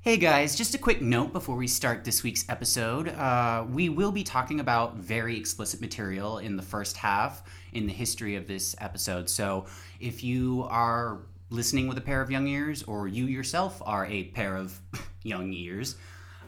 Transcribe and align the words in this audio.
Hey 0.00 0.16
guys, 0.16 0.54
just 0.54 0.76
a 0.76 0.78
quick 0.78 1.02
note 1.02 1.32
before 1.32 1.56
we 1.56 1.66
start 1.66 2.04
this 2.04 2.22
week's 2.22 2.48
episode. 2.48 3.08
Uh, 3.08 3.66
we 3.68 3.88
will 3.88 4.12
be 4.12 4.22
talking 4.22 4.60
about 4.60 4.94
very 4.94 5.36
explicit 5.36 5.80
material 5.80 6.38
in 6.38 6.56
the 6.56 6.62
first 6.62 6.96
half 6.96 7.42
in 7.72 7.84
the 7.88 7.92
history 7.92 8.36
of 8.36 8.46
this 8.46 8.76
episode. 8.80 9.28
So 9.28 9.66
if 9.98 10.22
you 10.22 10.64
are 10.70 11.22
listening 11.50 11.88
with 11.88 11.98
a 11.98 12.00
pair 12.00 12.22
of 12.22 12.30
young 12.30 12.46
ears, 12.46 12.84
or 12.84 13.08
you 13.08 13.26
yourself 13.26 13.82
are 13.84 14.06
a 14.06 14.24
pair 14.24 14.56
of 14.56 14.80
young 15.24 15.52
ears, 15.52 15.96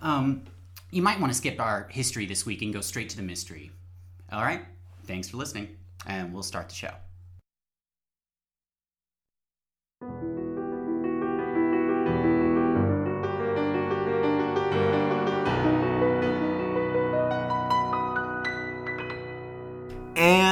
um, 0.00 0.44
you 0.92 1.02
might 1.02 1.18
want 1.18 1.32
to 1.32 1.36
skip 1.36 1.60
our 1.60 1.88
history 1.90 2.26
this 2.26 2.46
week 2.46 2.62
and 2.62 2.72
go 2.72 2.80
straight 2.80 3.08
to 3.10 3.16
the 3.16 3.22
mystery. 3.22 3.72
All 4.30 4.42
right, 4.42 4.62
thanks 5.06 5.28
for 5.28 5.38
listening, 5.38 5.76
and 6.06 6.32
we'll 6.32 6.44
start 6.44 6.68
the 6.68 6.76
show. 6.76 6.92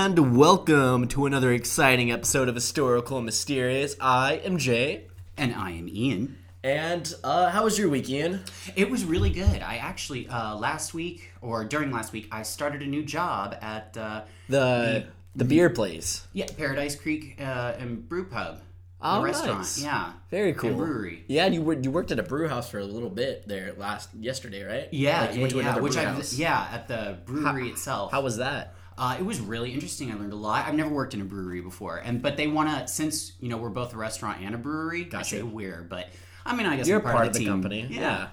And 0.09 0.39
welcome 0.39 1.07
to 1.09 1.27
another 1.27 1.53
exciting 1.53 2.11
episode 2.11 2.49
of 2.49 2.55
Historical 2.55 3.19
and 3.19 3.27
Mysterious. 3.27 3.95
I 4.01 4.37
am 4.43 4.57
Jay. 4.57 5.05
And 5.37 5.55
I 5.55 5.73
am 5.73 5.87
Ian. 5.87 6.39
And 6.65 7.13
uh, 7.23 7.51
how 7.51 7.65
was 7.65 7.79
your 7.79 7.91
week, 7.91 8.09
Ian? 8.09 8.41
It 8.75 8.89
was 8.91 9.05
really 9.05 9.29
good. 9.29 9.61
I 9.61 9.77
actually 9.77 10.27
uh, 10.27 10.57
last 10.57 10.95
week 10.95 11.31
or 11.43 11.63
during 11.67 11.91
last 11.91 12.15
week 12.15 12.27
I 12.33 12.43
started 12.43 12.81
a 12.81 12.87
new 12.87 13.03
job 13.05 13.55
at 13.61 13.99
uh, 13.99 14.23
The 14.49 15.05
the 15.37 15.45
beer 15.45 15.69
place. 15.69 16.27
yeah 16.33 16.47
Paradise 16.57 16.97
Creek 16.97 17.37
uh, 17.39 17.75
and 17.79 18.09
Brew 18.09 18.25
Pub, 18.25 18.63
Oh, 19.03 19.19
the 19.19 19.25
restaurant. 19.25 19.59
nice. 19.59 19.83
Yeah, 19.83 20.13
Very 20.31 20.55
cool. 20.55 20.71
And 20.71 20.79
brewery. 20.79 21.25
Yeah, 21.29 21.45
and 21.45 21.55
you 21.55 21.61
wor- 21.61 21.75
you 21.75 21.91
worked 21.91 22.13
at 22.13 22.19
a 22.19 22.23
brew 22.23 22.49
house 22.49 22.71
for 22.71 22.79
a 22.79 22.85
little 22.85 23.11
bit 23.11 23.47
there 23.47 23.75
last 23.77 24.09
yesterday, 24.15 24.63
right? 24.63 24.89
Yeah, 24.91 25.21
Like, 25.33 25.37
yeah, 25.53 25.61
yeah. 25.61 25.79
Which 25.81 25.99
I 25.99 26.19
yeah 26.33 26.67
at 26.73 26.89
the 26.89 27.19
brewery 27.27 27.69
itself. 27.69 28.11
How 28.11 28.23
was 28.23 28.39
that? 28.39 28.75
Uh, 28.99 29.17
it 29.19 29.25
was 29.25 29.41
really 29.41 29.73
interesting. 29.73 30.11
I 30.11 30.17
learned 30.17 30.33
a 30.33 30.37
lot. 30.37 30.67
I've 30.67 30.75
never 30.75 30.91
worked 30.91 31.15
in 31.15 31.21
a 31.21 31.25
brewery 31.25 31.61
before, 31.61 31.99
and 31.99 32.21
but 32.21 32.37
they 32.37 32.49
want 32.49 32.69
to 32.69 32.89
since 32.93 33.33
you 33.41 33.49
know 33.49 33.57
we're 33.57 33.69
both 33.71 33.95
a 33.95 33.97
restaurant 33.97 34.43
and 34.43 34.55
a 34.55 34.59
brewery. 34.59 35.03
I 35.03 35.09
Gotcha. 35.09 35.37
say 35.37 35.43
we're, 35.43 35.87
but 35.89 36.09
I 36.45 36.55
mean 36.57 36.67
I 36.67 36.77
guess 36.77 36.89
You're 36.89 36.99
I'm 36.99 37.05
part, 37.15 37.27
of 37.29 37.33
the, 37.33 37.39
team. 37.39 37.49
company. 37.49 37.87
Yeah. 37.89 38.29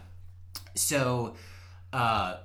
So, 0.74 1.36
uh, 1.94 2.38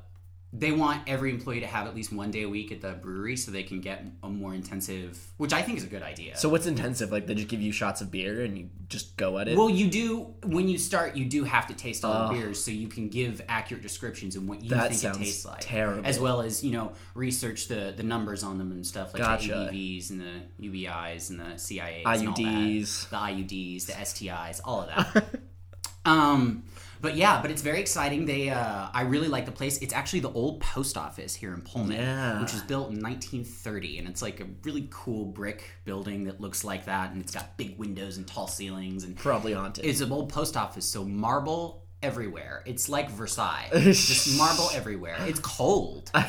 they 0.52 0.72
want 0.72 1.02
every 1.06 1.30
employee 1.30 1.60
to 1.60 1.66
have 1.66 1.86
at 1.86 1.94
least 1.94 2.12
one 2.12 2.32
day 2.32 2.42
a 2.42 2.48
week 2.48 2.72
at 2.72 2.80
the 2.80 2.90
brewery 2.90 3.36
so 3.36 3.52
they 3.52 3.62
can 3.62 3.80
get 3.80 4.04
a 4.24 4.28
more 4.28 4.52
intensive, 4.52 5.16
which 5.36 5.52
I 5.52 5.62
think 5.62 5.78
is 5.78 5.84
a 5.84 5.86
good 5.86 6.02
idea. 6.02 6.36
So 6.36 6.48
what's 6.48 6.66
intensive? 6.66 7.12
Like 7.12 7.28
they 7.28 7.34
just 7.34 7.46
give 7.46 7.62
you 7.62 7.70
shots 7.70 8.00
of 8.00 8.10
beer 8.10 8.42
and 8.42 8.58
you 8.58 8.68
just 8.88 9.16
go 9.16 9.38
at 9.38 9.46
it. 9.46 9.56
well, 9.56 9.70
you 9.70 9.88
do 9.88 10.34
when 10.42 10.68
you 10.68 10.76
start, 10.76 11.14
you 11.14 11.24
do 11.26 11.44
have 11.44 11.68
to 11.68 11.74
taste 11.74 12.04
all 12.04 12.28
the 12.28 12.34
beers 12.34 12.62
so 12.62 12.72
you 12.72 12.88
can 12.88 13.08
give 13.08 13.40
accurate 13.48 13.82
descriptions 13.82 14.34
and 14.34 14.48
what 14.48 14.64
you 14.64 14.70
think 14.70 15.04
it 15.04 15.14
tastes 15.14 15.44
like, 15.44 15.60
terrible. 15.60 16.04
as 16.04 16.18
well 16.18 16.40
as 16.40 16.64
you 16.64 16.72
know 16.72 16.92
research 17.14 17.68
the 17.68 17.94
the 17.96 18.02
numbers 18.02 18.42
on 18.42 18.58
them 18.58 18.72
and 18.72 18.84
stuff 18.84 19.14
like 19.14 19.22
Gotcha. 19.22 19.48
the 19.48 19.54
ABVs 19.54 20.10
and 20.10 20.20
the 20.20 20.68
UBIs 20.68 21.30
and 21.30 21.38
the 21.38 21.44
CIAs, 21.54 22.02
and 22.04 22.28
all 22.28 22.34
that. 22.34 22.42
IUDs. 22.42 23.08
the 23.10 23.16
IUDs, 23.16 23.86
the 23.86 23.92
STIs, 23.92 24.60
all 24.64 24.80
of 24.80 24.88
that. 24.88 25.40
um, 26.04 26.64
but 27.00 27.16
yeah, 27.16 27.40
but 27.42 27.50
it's 27.50 27.62
very 27.62 27.80
exciting. 27.80 28.26
They, 28.26 28.50
uh, 28.50 28.88
I 28.92 29.02
really 29.02 29.28
like 29.28 29.46
the 29.46 29.52
place. 29.52 29.78
It's 29.78 29.94
actually 29.94 30.20
the 30.20 30.32
old 30.32 30.60
post 30.60 30.96
office 30.96 31.34
here 31.34 31.54
in 31.54 31.62
Pullman, 31.62 31.96
Yeah. 31.96 32.40
which 32.40 32.52
was 32.52 32.62
built 32.62 32.90
in 32.92 33.00
1930, 33.02 33.98
and 33.98 34.08
it's 34.08 34.22
like 34.22 34.40
a 34.40 34.46
really 34.64 34.86
cool 34.90 35.24
brick 35.24 35.64
building 35.84 36.24
that 36.24 36.40
looks 36.40 36.64
like 36.64 36.84
that, 36.86 37.12
and 37.12 37.20
it's 37.20 37.32
got 37.32 37.56
big 37.56 37.78
windows 37.78 38.16
and 38.16 38.26
tall 38.26 38.46
ceilings, 38.46 39.04
and 39.04 39.16
Probably 39.16 39.52
haunted. 39.52 39.84
it's 39.84 40.00
an 40.00 40.12
old 40.12 40.28
post 40.30 40.56
office, 40.56 40.84
so 40.84 41.04
marble 41.04 41.84
everywhere. 42.02 42.62
It's 42.66 42.88
like 42.88 43.10
Versailles, 43.10 43.68
just 43.74 44.36
marble 44.38 44.70
everywhere. 44.74 45.16
It's 45.20 45.40
cold. 45.40 46.10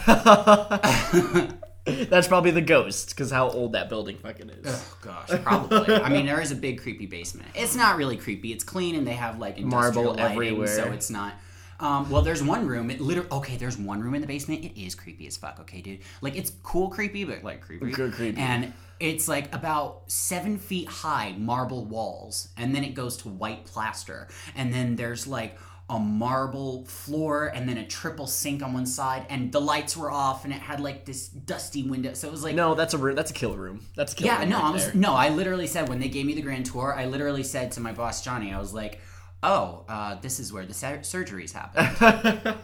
That's 1.85 2.27
probably 2.27 2.51
the 2.51 2.61
ghost, 2.61 3.09
because 3.09 3.31
how 3.31 3.49
old 3.49 3.73
that 3.73 3.89
building 3.89 4.17
fucking 4.17 4.49
is. 4.51 4.65
Oh 4.67 4.97
gosh, 5.01 5.41
probably. 5.41 5.95
I 5.95 6.09
mean, 6.09 6.27
there 6.27 6.39
is 6.39 6.51
a 6.51 6.55
big 6.55 6.81
creepy 6.81 7.07
basement. 7.07 7.49
It's 7.55 7.75
not 7.75 7.97
really 7.97 8.17
creepy. 8.17 8.51
It's 8.51 8.63
clean, 8.63 8.95
and 8.95 9.05
they 9.05 9.13
have 9.13 9.39
like 9.39 9.57
industrial 9.57 10.05
Marble 10.05 10.21
lighting, 10.21 10.37
everywhere. 10.37 10.67
so 10.67 10.91
it's 10.91 11.09
not. 11.09 11.33
Um, 11.79 12.11
well, 12.11 12.21
there's 12.21 12.43
one 12.43 12.67
room. 12.67 12.91
It 12.91 13.01
literally 13.01 13.29
okay. 13.31 13.57
There's 13.57 13.79
one 13.79 14.01
room 14.01 14.13
in 14.13 14.21
the 14.21 14.27
basement. 14.27 14.63
It 14.63 14.79
is 14.79 14.93
creepy 14.93 15.25
as 15.25 15.37
fuck. 15.37 15.59
Okay, 15.61 15.81
dude. 15.81 16.01
Like 16.21 16.35
it's 16.35 16.51
cool 16.61 16.89
creepy, 16.89 17.23
but 17.23 17.43
like 17.43 17.61
creepy. 17.61 17.91
Good 17.91 18.13
creepy. 18.13 18.39
And 18.39 18.73
it's 18.99 19.27
like 19.27 19.53
about 19.53 20.03
seven 20.05 20.59
feet 20.59 20.87
high 20.87 21.33
marble 21.35 21.85
walls, 21.85 22.49
and 22.57 22.75
then 22.75 22.83
it 22.83 22.93
goes 22.93 23.17
to 23.17 23.29
white 23.29 23.65
plaster, 23.65 24.27
and 24.55 24.71
then 24.71 24.95
there's 24.95 25.25
like 25.25 25.57
a 25.91 25.99
marble 25.99 26.85
floor 26.85 27.47
and 27.47 27.67
then 27.69 27.77
a 27.77 27.85
triple 27.85 28.25
sink 28.25 28.63
on 28.63 28.71
one 28.73 28.85
side 28.85 29.25
and 29.29 29.51
the 29.51 29.59
lights 29.59 29.95
were 29.97 30.09
off 30.09 30.45
and 30.45 30.53
it 30.53 30.59
had 30.59 30.79
like 30.79 31.03
this 31.05 31.27
dusty 31.27 31.83
window 31.83 32.13
so 32.13 32.27
it 32.27 32.31
was 32.31 32.43
like 32.43 32.55
No, 32.55 32.73
that's 32.75 32.93
a 32.93 32.97
room. 32.97 33.15
That's 33.15 33.29
a 33.31 33.33
kill 33.33 33.55
room. 33.57 33.85
That's 33.95 34.13
a 34.13 34.15
kill 34.15 34.27
yeah, 34.27 34.39
room. 34.39 34.49
no, 34.49 34.55
right 34.57 34.65
I 34.65 34.71
was 34.71 34.85
there. 34.85 34.95
no. 34.95 35.13
I 35.13 35.29
literally 35.29 35.67
said 35.67 35.89
when 35.89 35.99
they 35.99 36.07
gave 36.09 36.25
me 36.25 36.33
the 36.33 36.41
grand 36.41 36.65
tour, 36.65 36.95
I 36.97 37.05
literally 37.05 37.43
said 37.43 37.73
to 37.73 37.81
my 37.81 37.91
boss 37.91 38.23
Johnny, 38.23 38.53
I 38.53 38.59
was 38.59 38.73
like, 38.73 38.99
"Oh, 39.43 39.85
uh, 39.89 40.15
this 40.21 40.39
is 40.39 40.53
where 40.53 40.65
the 40.65 40.73
sur- 40.73 40.99
surgeries 41.03 41.51
happen." 41.53 42.55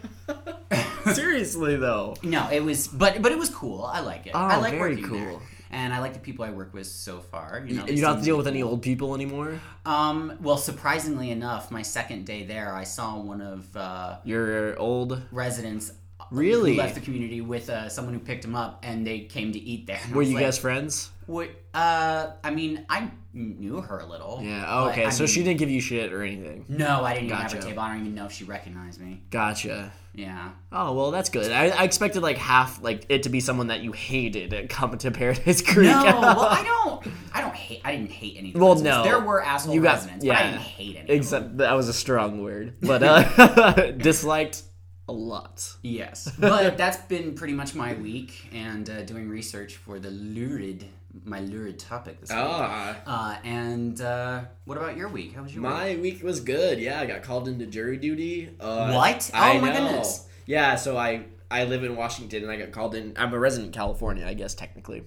Seriously 1.14 1.76
though. 1.76 2.16
no, 2.22 2.48
it 2.50 2.60
was, 2.60 2.88
but 2.88 3.22
but 3.22 3.32
it 3.32 3.38
was 3.38 3.50
cool. 3.50 3.82
I 3.84 4.00
like 4.00 4.26
it. 4.26 4.34
I 4.34 4.56
Oh, 4.56 4.60
like 4.60 4.72
very 4.72 4.96
working 4.96 5.12
there. 5.12 5.40
And 5.70 5.92
I 5.92 5.98
like 6.00 6.14
the 6.14 6.20
people 6.20 6.44
I 6.44 6.50
work 6.50 6.72
with 6.74 6.86
so 6.86 7.20
far. 7.20 7.64
You 7.66 7.76
know, 7.76 7.86
You 7.86 8.00
don't 8.00 8.14
have 8.14 8.18
to 8.20 8.24
deal 8.24 8.36
with 8.36 8.46
any 8.46 8.62
old 8.62 8.82
people 8.82 9.14
anymore. 9.14 9.60
Um, 9.84 10.38
well, 10.40 10.56
surprisingly 10.56 11.30
enough, 11.30 11.70
my 11.70 11.82
second 11.82 12.24
day 12.26 12.44
there, 12.44 12.74
I 12.74 12.84
saw 12.84 13.18
one 13.18 13.40
of 13.40 13.76
uh, 13.76 14.18
Your 14.24 14.78
old. 14.78 15.22
residents. 15.32 15.92
Really? 16.30 16.72
Who 16.72 16.78
left 16.78 16.94
the 16.94 17.00
community 17.00 17.40
with 17.40 17.70
uh, 17.70 17.88
someone 17.88 18.12
who 18.12 18.20
picked 18.20 18.44
him 18.44 18.54
up, 18.54 18.80
and 18.82 19.06
they 19.06 19.20
came 19.20 19.52
to 19.52 19.58
eat 19.58 19.86
there. 19.86 20.00
Were 20.12 20.22
you 20.22 20.34
like, 20.34 20.44
guys 20.44 20.58
friends? 20.58 21.10
What? 21.28 21.50
Uh, 21.74 22.30
I 22.42 22.50
mean, 22.50 22.84
I 22.88 23.10
knew 23.34 23.80
her 23.82 23.98
a 24.00 24.06
little. 24.06 24.40
Yeah. 24.42 24.64
Oh, 24.66 24.88
okay. 24.88 25.10
So 25.10 25.22
mean- 25.24 25.28
she 25.28 25.42
didn't 25.44 25.58
give 25.58 25.70
you 25.70 25.80
shit 25.80 26.12
or 26.12 26.22
anything. 26.22 26.64
No, 26.68 27.04
I 27.04 27.12
didn't 27.14 27.26
even 27.26 27.36
have 27.36 27.52
Gotcha. 27.52 27.56
her 27.56 27.62
table. 27.70 27.82
I 27.82 27.88
don't 27.92 28.00
even 28.00 28.14
know 28.14 28.24
if 28.26 28.32
she 28.32 28.44
recognized 28.44 29.00
me. 29.00 29.22
Gotcha. 29.30 29.92
Yeah. 30.14 30.50
Oh 30.72 30.94
well, 30.94 31.10
that's 31.12 31.28
good. 31.30 31.52
I, 31.52 31.68
I 31.68 31.84
expected 31.84 32.22
like 32.22 32.38
half 32.38 32.82
like 32.82 33.04
it 33.08 33.22
to 33.24 33.28
be 33.28 33.38
someone 33.40 33.68
that 33.68 33.82
you 33.82 33.92
hated 33.92 34.52
at 34.52 34.68
coming 34.68 34.98
to 34.98 35.10
Paradise 35.12 35.62
Creek. 35.62 35.90
No, 35.90 36.02
well, 36.04 36.40
I 36.40 36.64
don't. 36.64 37.14
I 37.32 37.40
don't 37.42 37.54
hate. 37.54 37.82
I 37.84 37.94
didn't 37.94 38.10
hate 38.10 38.36
any. 38.38 38.52
Well, 38.52 38.74
no. 38.76 39.04
there 39.04 39.20
were 39.20 39.40
asshole 39.44 39.74
You 39.74 39.82
got- 39.82 39.96
residents, 39.96 40.24
but 40.24 40.34
I 40.36 40.42
didn't 40.44 40.60
hate 40.62 40.96
any. 40.96 41.10
Except 41.10 41.58
that 41.58 41.74
was 41.74 41.88
a 41.88 41.92
strong 41.92 42.42
word, 42.42 42.74
but 42.80 43.02
uh, 43.04 43.90
disliked 43.98 44.62
a 45.08 45.12
lot. 45.12 45.72
Yes, 45.82 46.28
but 46.38 46.76
that's 46.76 46.98
been 47.06 47.34
pretty 47.34 47.54
much 47.54 47.74
my 47.76 47.94
week 47.94 48.48
and 48.52 48.90
uh, 48.90 49.02
doing 49.02 49.28
research 49.28 49.76
for 49.76 49.98
the 50.00 50.10
lurid, 50.10 50.84
my 51.24 51.40
lurid 51.40 51.78
topic 51.78 52.20
this 52.20 52.30
week. 52.30 52.38
Ah. 52.40 52.96
Uh, 53.06 53.36
and 53.44 54.00
uh, 54.00 54.42
what 54.64 54.76
about 54.78 54.96
your 54.96 55.08
week? 55.08 55.34
How 55.34 55.42
was 55.42 55.54
your 55.54 55.62
week? 55.62 55.72
My 55.72 55.96
week 55.96 56.22
was 56.22 56.40
good. 56.40 56.78
Yeah, 56.78 57.00
I 57.00 57.06
got 57.06 57.22
called 57.22 57.48
into 57.48 57.66
jury 57.66 57.96
duty. 57.96 58.50
Uh, 58.60 58.92
What? 58.92 59.30
I 59.34 59.56
Oh 59.56 59.60
my 59.60 59.68
know. 59.72 59.74
goodness. 59.80 60.26
Yeah, 60.46 60.76
so 60.76 60.96
I 60.96 61.24
I 61.50 61.64
live 61.64 61.82
in 61.84 61.96
Washington 61.96 62.42
and 62.42 62.52
I 62.52 62.56
got 62.56 62.72
called 62.72 62.94
in. 62.94 63.14
I'm 63.16 63.32
a 63.32 63.38
resident 63.38 63.68
in 63.68 63.72
California, 63.72 64.26
I 64.26 64.34
guess 64.34 64.54
technically. 64.54 65.02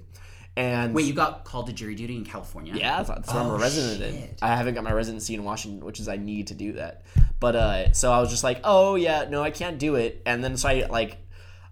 And 0.58 0.94
Wait, 0.94 1.06
you 1.06 1.14
got 1.14 1.46
called 1.46 1.68
to 1.68 1.74
jury 1.74 1.96
duty 1.96 2.16
in 2.18 2.26
California? 2.26 2.74
yeah, 2.76 2.98
that's, 2.98 3.10
that's 3.10 3.34
where 3.34 3.42
I'm 3.42 3.52
Oh, 3.52 3.56
a 3.56 3.60
resident 3.60 4.02
in. 4.04 4.36
I 4.42 4.56
haven't 4.56 4.74
got 4.74 4.84
my 4.84 4.92
residency 4.92 5.34
in 5.34 5.46
Washington, 5.46 5.86
which 5.86 6.00
is 6.02 6.10
I 6.10 6.18
need 6.18 6.48
to 6.48 6.56
do 6.56 6.74
that. 6.74 7.04
But 7.40 7.56
uh, 7.56 7.94
so 7.94 8.12
I 8.12 8.20
was 8.20 8.30
just 8.30 8.44
like, 8.44 8.60
oh 8.66 8.96
yeah, 8.96 9.28
no, 9.30 9.42
I 9.42 9.50
can't 9.52 9.78
do 9.80 9.96
it. 9.96 10.22
And 10.26 10.44
then 10.44 10.58
so 10.58 10.68
I 10.70 10.88
like. 10.88 11.18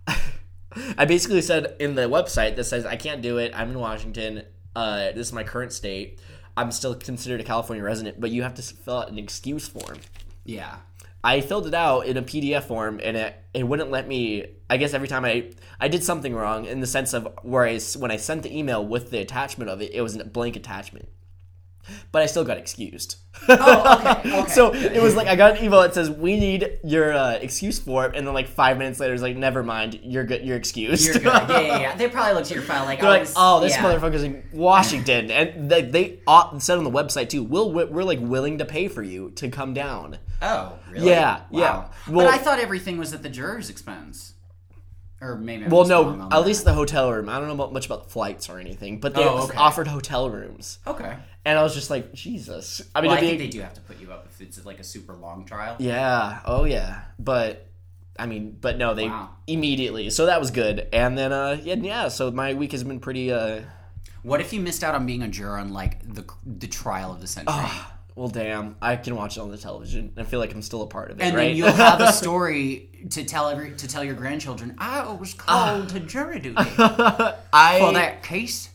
I 0.97 1.05
basically 1.05 1.41
said 1.41 1.75
in 1.79 1.95
the 1.95 2.03
website 2.03 2.55
that 2.55 2.65
says 2.65 2.85
I 2.85 2.95
can't 2.95 3.21
do 3.21 3.37
it. 3.37 3.51
I'm 3.55 3.71
in 3.71 3.79
Washington. 3.79 4.43
Uh, 4.75 5.11
this 5.11 5.27
is 5.27 5.33
my 5.33 5.43
current 5.43 5.73
state. 5.73 6.19
I'm 6.55 6.71
still 6.71 6.95
considered 6.95 7.39
a 7.39 7.43
California 7.43 7.83
resident, 7.83 8.19
but 8.19 8.31
you 8.31 8.43
have 8.43 8.53
to 8.55 8.61
fill 8.61 8.97
out 8.97 9.09
an 9.09 9.17
excuse 9.17 9.67
form. 9.67 9.99
Yeah. 10.45 10.77
I 11.23 11.41
filled 11.41 11.67
it 11.67 11.73
out 11.73 12.05
in 12.05 12.17
a 12.17 12.21
PDF 12.21 12.63
form, 12.63 12.99
and 13.03 13.17
it 13.17 13.35
it 13.53 13.63
wouldn't 13.63 13.91
let 13.91 14.07
me. 14.07 14.45
I 14.69 14.77
guess 14.77 14.93
every 14.93 15.07
time 15.07 15.25
I 15.25 15.51
I 15.79 15.87
did 15.87 16.03
something 16.03 16.33
wrong 16.33 16.65
in 16.65 16.79
the 16.79 16.87
sense 16.87 17.13
of 17.13 17.27
where 17.41 17.65
I 17.65 17.79
when 17.97 18.11
I 18.11 18.17
sent 18.17 18.43
the 18.43 18.57
email 18.57 18.85
with 18.85 19.11
the 19.11 19.19
attachment 19.19 19.69
of 19.69 19.81
it, 19.81 19.91
it 19.93 20.01
was 20.01 20.15
a 20.15 20.23
blank 20.23 20.55
attachment. 20.55 21.09
But 22.11 22.21
I 22.21 22.25
still 22.25 22.43
got 22.43 22.57
excused. 22.57 23.17
Oh, 23.47 24.15
okay, 24.19 24.39
okay. 24.41 24.51
so 24.51 24.73
it 24.73 25.01
was 25.01 25.15
like 25.15 25.27
I 25.27 25.35
got 25.35 25.57
an 25.57 25.63
email 25.63 25.81
that 25.81 25.93
says 25.93 26.09
we 26.09 26.37
need 26.39 26.79
your 26.83 27.13
uh, 27.13 27.33
excuse 27.33 27.79
form, 27.79 28.13
and 28.15 28.25
then 28.27 28.33
like 28.33 28.47
five 28.47 28.77
minutes 28.77 28.99
later, 28.99 29.13
it's 29.13 29.21
like 29.23 29.37
never 29.37 29.63
mind, 29.63 29.99
you're 30.03 30.23
good, 30.25 30.43
you're 30.45 30.57
excused. 30.57 31.05
You're 31.05 31.13
good. 31.15 31.25
Yeah, 31.25 31.59
yeah, 31.61 31.79
yeah. 31.79 31.95
They 31.99 32.07
probably 32.09 32.33
looked 32.33 32.47
at 32.47 32.55
your 32.55 32.63
file 32.63 32.85
like, 32.85 32.99
They're 32.99 33.07
oh, 33.09 33.11
like, 33.13 33.21
this, 33.23 33.33
oh, 33.37 33.59
this 33.61 33.73
yeah. 33.73 33.83
motherfucker's 33.83 34.23
in 34.23 34.43
Washington, 34.53 35.31
and 35.31 35.69
they, 35.69 35.81
they 35.83 36.19
ought, 36.27 36.61
said 36.61 36.77
on 36.77 36.83
the 36.83 36.91
website 36.91 37.29
too. 37.29 37.43
We'll, 37.43 37.71
we're 37.71 38.03
like 38.03 38.19
willing 38.21 38.57
to 38.57 38.65
pay 38.65 38.87
for 38.87 39.03
you 39.03 39.31
to 39.31 39.49
come 39.49 39.73
down. 39.73 40.17
Oh, 40.41 40.77
really? 40.89 41.07
Yeah, 41.09 41.41
Wow. 41.49 41.91
yeah. 42.07 42.13
but 42.13 42.27
I 42.27 42.37
thought 42.37 42.59
everything 42.59 42.97
was 42.97 43.13
at 43.13 43.23
the 43.23 43.29
juror's 43.29 43.69
expense. 43.69 44.33
Or 45.21 45.35
maybe. 45.35 45.65
I'm 45.65 45.69
Well, 45.69 45.85
no, 45.85 46.21
at 46.23 46.29
that. 46.29 46.45
least 46.45 46.63
the 46.63 46.73
hotel 46.73 47.11
room. 47.11 47.27
I 47.27 47.39
don't 47.39 47.49
know 47.49 47.69
much 47.71 47.85
about 47.85 48.09
flights 48.09 48.47
or 48.49 48.57
anything, 48.57 49.01
but 49.01 49.13
they 49.13 49.23
Oh, 49.23 49.43
okay. 49.43 49.57
offered 49.57 49.87
hotel 49.87 50.29
rooms, 50.29 50.79
Okay. 50.87 51.17
And 51.45 51.57
I 51.57 51.63
was 51.63 51.73
just 51.73 51.89
like, 51.89 52.13
Jesus. 52.13 52.81
I 52.93 53.01
mean, 53.01 53.09
Well, 53.09 53.17
I 53.17 53.21
think 53.21 53.39
be- 53.39 53.45
they 53.45 53.49
do 53.49 53.61
have 53.61 53.73
to 53.75 53.81
put 53.81 53.99
you 53.99 54.11
up 54.11 54.27
if 54.29 54.41
it's 54.41 54.63
like 54.65 54.79
a 54.79 54.83
super 54.83 55.13
long 55.13 55.45
trial. 55.45 55.75
yeah, 55.79 56.39
oh 56.45 56.65
yeah, 56.65 57.01
but 57.17 57.65
I 58.17 58.25
mean, 58.25 58.57
but 58.59 58.77
no, 58.77 58.93
they 58.93 59.07
Wow. 59.07 59.29
immediately. 59.47 60.09
So 60.09 60.25
that 60.25 60.39
was 60.39 60.51
good, 60.51 60.87
and 60.91 61.17
then 61.17 61.31
uh, 61.31 61.57
yeah, 61.63 61.75
yeah. 61.75 62.07
So 62.09 62.31
my 62.31 62.53
week 62.53 62.71
has 62.73 62.83
been 62.83 62.99
pretty. 62.99 63.31
uh 63.31 63.61
What 64.23 64.41
if 64.41 64.51
you 64.51 64.59
missed 64.59 64.83
out 64.83 64.93
on 64.95 65.05
being 65.05 65.21
a 65.23 65.27
juror 65.29 65.57
on 65.57 65.71
like 65.71 66.01
the 66.13 66.25
the 66.45 66.67
trial 66.67 67.11
of 67.13 67.21
the 67.21 67.27
century? 67.27 67.55
Well, 68.15 68.27
damn, 68.27 68.75
I 68.81 68.97
can 68.97 69.15
watch 69.15 69.37
it 69.37 69.39
on 69.39 69.49
the 69.49 69.57
television. 69.57 70.11
I 70.17 70.23
feel 70.23 70.41
like 70.41 70.53
I'm 70.53 70.61
still 70.61 70.81
a 70.81 70.87
part 70.87 71.09
of 71.09 71.21
it, 71.21 71.23
and 71.23 71.33
right? 71.33 71.47
then 71.47 71.55
you'll 71.55 71.71
have 71.71 72.01
a 72.01 72.11
story 72.23 72.89
to 73.11 73.23
tell 73.23 73.47
every 73.47 73.71
to 73.71 73.87
tell 73.87 74.03
your 74.03 74.15
grandchildren. 74.15 74.75
I 74.77 75.09
was 75.13 75.33
called 75.33 75.87
to 75.89 76.01
jury 76.01 76.39
duty 76.39 76.55
I 76.67 77.77
for 77.79 77.93
that 77.93 78.21
case, 78.23 78.69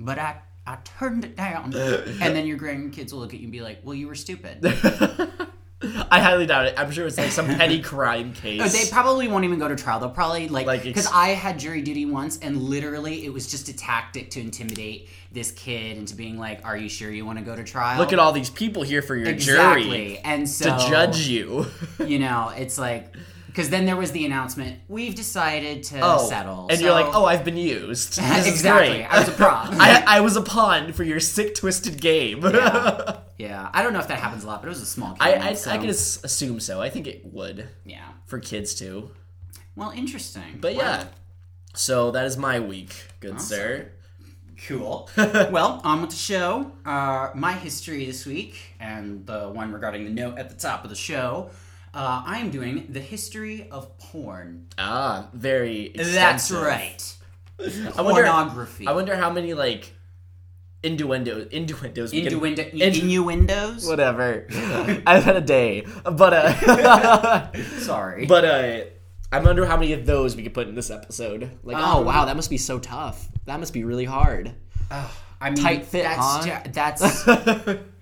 but 0.00 0.18
I 0.18 0.38
I 0.68 0.76
turned 0.84 1.24
it 1.24 1.34
down. 1.34 1.74
and 1.74 2.36
then 2.36 2.46
your 2.46 2.58
grandkids 2.58 3.12
will 3.12 3.20
look 3.20 3.32
at 3.32 3.40
you 3.40 3.44
and 3.44 3.52
be 3.52 3.62
like, 3.62 3.80
"Well, 3.82 3.94
you 3.94 4.06
were 4.06 4.14
stupid." 4.14 4.58
I 6.10 6.20
highly 6.20 6.44
doubt 6.44 6.66
it. 6.66 6.74
I'm 6.76 6.90
sure 6.90 7.06
it's 7.06 7.16
like 7.16 7.30
some 7.30 7.46
petty 7.46 7.80
crime 7.82 8.32
case. 8.32 8.72
They 8.72 8.90
probably 8.90 9.28
won't 9.28 9.44
even 9.44 9.58
go 9.58 9.68
to 9.68 9.76
trial. 9.76 10.00
They'll 10.00 10.10
probably 10.10 10.48
like 10.48 10.66
Like, 10.66 10.82
because 10.82 11.06
ex- 11.06 11.14
I 11.14 11.28
had 11.28 11.58
jury 11.58 11.80
duty 11.80 12.04
once, 12.04 12.38
and 12.40 12.60
literally 12.60 13.24
it 13.24 13.32
was 13.32 13.50
just 13.50 13.68
a 13.68 13.76
tactic 13.76 14.30
to 14.32 14.40
intimidate 14.40 15.08
this 15.32 15.52
kid 15.52 15.96
into 15.96 16.14
being 16.14 16.38
like, 16.38 16.66
"Are 16.66 16.76
you 16.76 16.90
sure 16.90 17.10
you 17.10 17.24
want 17.24 17.38
to 17.38 17.44
go 17.44 17.56
to 17.56 17.64
trial?" 17.64 17.98
Look 17.98 18.12
at 18.12 18.18
all 18.18 18.32
these 18.32 18.50
people 18.50 18.82
here 18.82 19.00
for 19.00 19.16
your 19.16 19.28
exactly, 19.28 19.84
jury 19.84 20.18
and 20.18 20.46
so 20.48 20.76
to 20.76 20.90
judge 20.90 21.28
you. 21.28 21.66
you 22.04 22.18
know, 22.18 22.52
it's 22.54 22.76
like 22.76 23.14
because 23.58 23.70
then 23.70 23.86
there 23.86 23.96
was 23.96 24.12
the 24.12 24.24
announcement: 24.24 24.78
we've 24.86 25.16
decided 25.16 25.82
to 25.82 25.98
Oh, 26.00 26.28
settle, 26.28 26.68
and 26.70 26.78
So- 26.78 26.84
you're 26.84 26.94
like, 26.94 27.12
oh, 27.12 27.24
I've 27.24 27.44
been 27.44 27.56
used. 27.56 28.20
Exactly. 28.48 29.02
I 29.04 29.18
was 29.18 29.28
a 29.28 29.32
prop. 29.32 29.70
I, 29.72 30.04
I 30.06 30.20
was 30.20 30.36
a 30.36 30.42
pawn 30.42 30.92
for 30.92 31.02
your 31.02 31.18
sick, 31.18 31.56
twisted 31.56 32.00
game. 32.00 32.42
Yeah. 32.44 33.18
yeah, 33.38 33.68
I 33.74 33.82
don't 33.82 33.92
know 33.92 33.98
if 33.98 34.06
that 34.08 34.20
happens 34.20 34.44
a 34.44 34.46
lot, 34.46 34.62
but 34.62 34.66
it 34.66 34.70
was 34.70 34.80
a 34.80 34.86
small. 34.86 35.16
I, 35.18 35.32
Kid, 35.32 35.42
I, 35.42 35.52
so, 35.54 35.70
I 35.72 35.78
can 35.78 35.88
assume 35.88 36.60
so. 36.60 36.80
I 36.80 36.88
think 36.88 37.08
it 37.08 37.26
would 37.32 37.68
yeah. 37.84 38.06
for 38.26 38.38
kids 38.38 38.76
too. 38.76 39.10
Well, 39.74 39.90
interesting. 39.90 40.58
But 40.60 40.76
yeah, 40.76 41.06
so 41.74 42.12
that 42.12 42.26
is 42.26 42.36
my 42.36 42.60
week, 42.60 42.94
good 43.18 43.40
sir. 43.40 43.90
Cool. 44.68 45.10
well, 45.16 45.80
on 45.82 46.00
with 46.00 46.10
the 46.10 46.16
show. 46.16 46.70
Uh, 46.84 47.30
my 47.34 47.54
history 47.54 48.06
this 48.06 48.24
week, 48.24 48.56
and 48.78 49.26
the 49.26 49.48
one 49.48 49.72
regarding 49.72 50.04
the 50.04 50.10
note 50.10 50.38
at 50.38 50.48
the 50.48 50.56
top 50.56 50.84
of 50.84 50.90
the 50.90 50.96
show. 50.96 51.50
Uh, 51.94 52.22
I 52.26 52.38
am 52.38 52.50
doing 52.50 52.86
the 52.90 53.00
history 53.00 53.68
of 53.70 53.96
porn. 53.98 54.66
Ah, 54.78 55.28
very. 55.32 55.92
That's 55.94 56.08
extensive. 56.50 56.62
right. 56.62 57.16
I 57.96 58.02
wonder. 58.02 58.22
Pornography. 58.24 58.86
I 58.86 58.92
wonder 58.92 59.16
how 59.16 59.30
many 59.30 59.54
like 59.54 59.92
innuendo 60.82 61.48
innuendos. 61.50 62.12
we 62.12 62.22
can- 62.22 62.32
Innuendo, 62.34 62.62
in- 62.72 62.94
innuendos. 62.94 63.86
whatever. 63.86 64.46
I've 65.06 65.24
had 65.24 65.36
a 65.36 65.40
day, 65.40 65.86
but 66.04 66.32
uh, 66.32 67.52
Sorry. 67.78 68.26
but 68.26 68.44
uh, 68.44 68.80
I 69.32 69.40
wonder 69.40 69.66
how 69.66 69.76
many 69.76 69.92
of 69.92 70.06
those 70.06 70.36
we 70.36 70.42
could 70.42 70.54
put 70.54 70.68
in 70.68 70.74
this 70.74 70.90
episode. 70.90 71.50
Like, 71.62 71.76
oh 71.78 72.00
Um, 72.00 72.04
wow, 72.06 72.24
that 72.26 72.36
must 72.36 72.50
be 72.50 72.58
so 72.58 72.78
tough. 72.78 73.28
That 73.46 73.58
must 73.58 73.72
be 73.72 73.82
really 73.84 74.04
hard. 74.04 74.54
I 75.40 75.50
mean, 75.50 75.56
tight 75.56 75.84
fit, 75.86 76.02
that's 76.04 76.18
huh? 76.20 76.42
ju- 76.64 76.70
that's 76.72 77.24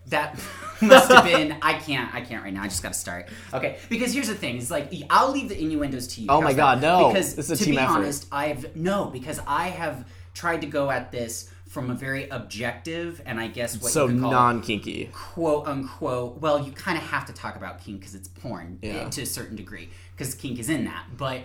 that 0.06 0.38
must 0.82 1.10
have 1.10 1.24
been. 1.24 1.56
I 1.62 1.74
can't. 1.74 2.14
I 2.14 2.20
can't 2.20 2.42
right 2.44 2.52
now. 2.52 2.62
I 2.62 2.68
just 2.68 2.82
got 2.82 2.92
to 2.92 2.98
start. 2.98 3.28
Okay, 3.54 3.78
because 3.88 4.12
here's 4.12 4.28
the 4.28 4.34
thing: 4.34 4.56
is 4.56 4.70
like 4.70 4.92
I'll 5.10 5.30
leave 5.32 5.48
the 5.48 5.60
innuendos 5.60 6.06
to 6.08 6.20
you. 6.20 6.26
Oh 6.30 6.40
my 6.40 6.52
God, 6.52 6.80
that? 6.80 6.86
no. 6.86 7.08
Because 7.08 7.34
This 7.34 7.50
is 7.50 7.60
a 7.60 7.64
to 7.64 7.70
be 7.70 7.78
effort. 7.78 7.92
honest, 7.92 8.26
I've 8.32 8.74
no 8.76 9.06
because 9.06 9.40
I 9.46 9.68
have 9.68 10.06
tried 10.34 10.60
to 10.62 10.66
go 10.66 10.90
at 10.90 11.10
this 11.12 11.50
from 11.68 11.90
a 11.90 11.94
very 11.94 12.28
objective 12.28 13.20
and 13.26 13.40
I 13.40 13.48
guess 13.48 13.80
what 13.82 13.90
so 13.90 14.06
you 14.06 14.12
could 14.14 14.22
call 14.22 14.30
non 14.30 14.62
kinky. 14.62 15.10
quote 15.12 15.66
unquote. 15.66 16.40
Well, 16.40 16.62
you 16.64 16.72
kind 16.72 16.96
of 16.96 17.04
have 17.04 17.26
to 17.26 17.32
talk 17.32 17.56
about 17.56 17.82
kink 17.84 18.00
because 18.00 18.14
it's 18.14 18.28
porn 18.28 18.78
eh, 18.82 18.92
Yeah. 18.92 19.08
to 19.10 19.22
a 19.22 19.26
certain 19.26 19.56
degree 19.56 19.88
because 20.16 20.34
kink 20.34 20.58
is 20.58 20.68
in 20.70 20.84
that, 20.84 21.04
but 21.16 21.40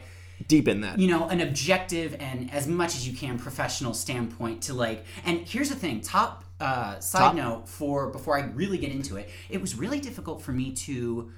Deep 0.48 0.68
in 0.68 0.82
that. 0.82 0.98
you 1.00 1.08
know 1.08 1.28
an 1.28 1.40
objective 1.42 2.16
and 2.20 2.52
as 2.52 2.68
much 2.68 2.96
as 2.96 3.08
you 3.08 3.16
can 3.16 3.38
professional 3.38 3.94
standpoint 3.94 4.64
to 4.64 4.74
like 4.74 5.06
and 5.26 5.40
here's 5.48 5.70
the 5.70 5.76
thing 5.76 6.02
top 6.02 6.44
uh, 6.62 7.00
side 7.00 7.20
Top- 7.20 7.36
note 7.36 7.68
for 7.68 8.10
before 8.10 8.38
i 8.38 8.44
really 8.44 8.78
get 8.78 8.92
into 8.92 9.18
it 9.18 9.30
it 9.50 9.60
was 9.60 9.76
really 9.76 10.00
difficult 10.00 10.42
for 10.42 10.52
me 10.52 10.72
to 10.72 11.32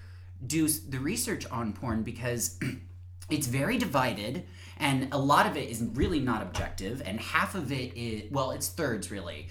do 0.46 0.68
the 0.68 1.00
research 1.00 1.46
on 1.50 1.74
porn 1.74 2.04
because 2.04 2.60
it's 3.30 3.48
very 3.48 3.78
divided 3.78 4.46
and 4.78 5.08
a 5.14 5.18
lot 5.18 5.46
of 5.46 5.56
it 5.56 5.70
is 5.70 5.82
really 5.94 6.20
not 6.20 6.42
objective 6.42 7.02
and 7.06 7.20
half 7.20 7.56
of 7.56 7.72
it 7.72 7.96
is 7.96 8.30
well 8.32 8.52
it's 8.52 8.68
thirds 8.70 9.10
really. 9.12 9.48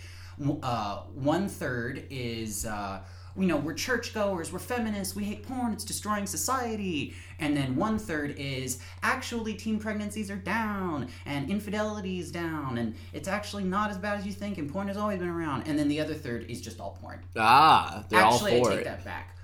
Uh, 0.62 1.02
one 1.14 1.46
third 1.48 2.04
is 2.10 2.66
uh, 2.66 3.00
you 3.36 3.46
know 3.46 3.56
we're 3.56 3.72
churchgoers 3.72 4.52
we're 4.52 4.58
feminists 4.58 5.16
we 5.16 5.24
hate 5.24 5.42
porn 5.42 5.72
it's 5.72 5.84
destroying 5.84 6.26
society 6.26 7.14
and 7.38 7.56
then 7.56 7.74
one 7.74 7.98
third 7.98 8.34
is 8.38 8.78
actually 9.02 9.54
teen 9.54 9.78
pregnancies 9.78 10.30
are 10.30 10.36
down 10.36 11.08
and 11.24 11.50
infidelity 11.50 12.18
is 12.18 12.30
down 12.30 12.76
and 12.78 12.94
it's 13.14 13.28
actually 13.28 13.64
not 13.64 13.90
as 13.90 13.96
bad 13.96 14.18
as 14.18 14.26
you 14.26 14.32
think 14.32 14.58
and 14.58 14.70
porn 14.70 14.86
has 14.86 14.96
always 14.98 15.18
been 15.18 15.28
around 15.28 15.62
and 15.66 15.78
then 15.78 15.88
the 15.88 15.98
other 15.98 16.14
third 16.14 16.44
is 16.50 16.60
just 16.60 16.78
all 16.78 16.98
porn 17.00 17.20
Ah, 17.36 18.04
they're 18.10 18.20
Actually, 18.20 18.58
all 18.60 18.66
I 18.66 18.70
take 18.70 18.80
it. 18.80 18.84
that 18.84 19.04
back. 19.04 19.36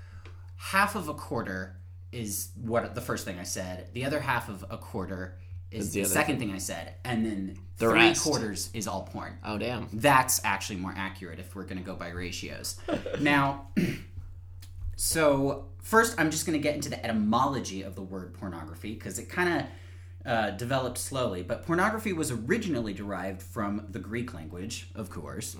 Half 0.57 0.95
of 0.95 1.07
a 1.07 1.13
quarter 1.15 1.75
is 2.11 2.49
what 2.61 2.93
the 2.93 3.01
first 3.01 3.25
thing 3.25 3.39
I 3.39 3.43
said. 3.43 3.87
The 3.93 4.05
other 4.05 4.19
half 4.19 4.49
of 4.49 4.63
a 4.69 4.77
quarter 4.77 5.38
is 5.71 5.91
the 5.93 6.01
the, 6.01 6.09
second 6.09 6.39
thing 6.39 6.51
I 6.51 6.57
said, 6.57 6.95
and 7.05 7.25
then 7.25 7.57
The 7.77 7.89
three 7.89 7.99
rest. 7.99 8.23
quarters 8.23 8.69
is 8.73 8.87
all 8.87 9.03
porn. 9.03 9.37
Oh 9.43 9.57
damn. 9.57 9.87
That's 9.93 10.41
actually 10.43 10.77
more 10.77 10.93
accurate 10.95 11.39
if 11.39 11.55
we're 11.55 11.63
going 11.63 11.77
to 11.77 11.83
go 11.83 11.95
by 11.95 12.09
ratios. 12.09 12.77
now, 13.19 13.67
so 14.95 15.65
first, 15.81 16.15
I'm 16.19 16.31
just 16.31 16.45
going 16.45 16.57
to 16.57 16.63
get 16.63 16.75
into 16.75 16.89
the 16.89 17.03
etymology 17.03 17.83
of 17.83 17.95
the 17.95 18.01
word 18.01 18.33
pornography 18.33 18.93
because 18.93 19.19
it 19.19 19.29
kind 19.29 19.61
of 19.61 19.67
uh, 20.25 20.49
developed 20.51 20.97
slowly. 20.97 21.43
But 21.43 21.65
pornography 21.65 22.13
was 22.13 22.31
originally 22.31 22.93
derived 22.93 23.41
from 23.41 23.85
the 23.89 23.99
Greek 23.99 24.33
language, 24.33 24.89
of 24.95 25.09
course, 25.09 25.55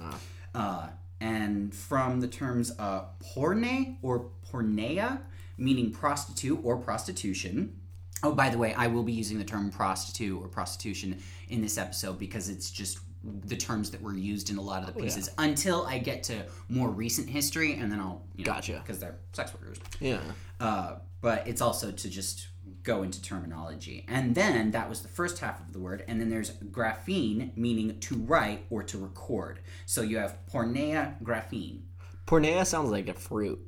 uh, 0.54 0.88
and 1.22 1.74
from 1.74 2.20
the 2.20 2.28
terms 2.28 2.72
uh, 2.80 3.06
porne 3.20 3.98
or 4.02 4.30
porneia, 4.52 5.20
meaning 5.58 5.92
prostitute 5.92 6.60
or 6.64 6.78
prostitution. 6.78 7.79
Oh, 8.24 8.34
by 8.34 8.50
the 8.50 8.58
way, 8.58 8.74
I 8.74 8.88
will 8.88 9.04
be 9.04 9.14
using 9.14 9.38
the 9.38 9.44
term 9.46 9.70
prostitute 9.72 10.42
or 10.42 10.48
prostitution 10.48 11.20
in 11.50 11.62
this 11.62 11.78
episode 11.78 12.20
because 12.20 12.50
it's 12.50 12.70
just 12.70 13.00
the 13.46 13.56
terms 13.56 13.92
that 13.92 14.02
were 14.02 14.14
used 14.16 14.50
in 14.50 14.58
a 14.58 14.62
lot 14.62 14.82
of 14.88 14.94
the 14.94 15.02
pieces 15.02 15.30
until 15.38 15.86
I 15.86 15.98
get 16.00 16.24
to 16.24 16.46
more 16.70 16.90
recent 16.90 17.30
history, 17.30 17.74
and 17.76 17.92
then 17.92 18.00
I'll 18.00 18.24
you 18.36 18.46
know, 18.46 18.54
Gotcha. 18.54 18.82
because 18.84 19.00
they're 19.00 19.18
sex 19.34 19.54
workers. 19.54 19.78
Yeah. 20.00 20.20
Uh, 20.60 20.96
but 21.22 21.46
it's 21.48 21.62
also 21.62 21.92
to 21.92 22.10
just 22.10 22.48
go 22.84 23.04
into 23.04 23.22
terminology, 23.22 24.06
and 24.08 24.36
then 24.36 24.72
that 24.72 24.88
was 24.88 25.02
the 25.02 25.10
first 25.10 25.40
half 25.40 25.60
of 25.60 25.74
the 25.74 25.80
word, 25.80 26.04
and 26.08 26.20
then 26.22 26.30
there's 26.30 26.52
graphein, 26.52 27.56
meaning 27.58 28.00
to 28.00 28.16
write 28.16 28.66
or 28.70 28.84
to 28.84 28.98
record. 28.98 29.60
So 29.86 30.02
you 30.02 30.18
have 30.18 30.38
porneia 30.52 31.22
graphein. 31.22 31.82
Pornea 32.26 32.66
sounds 32.66 32.90
like 32.90 33.10
a 33.10 33.14
fruit. 33.14 33.60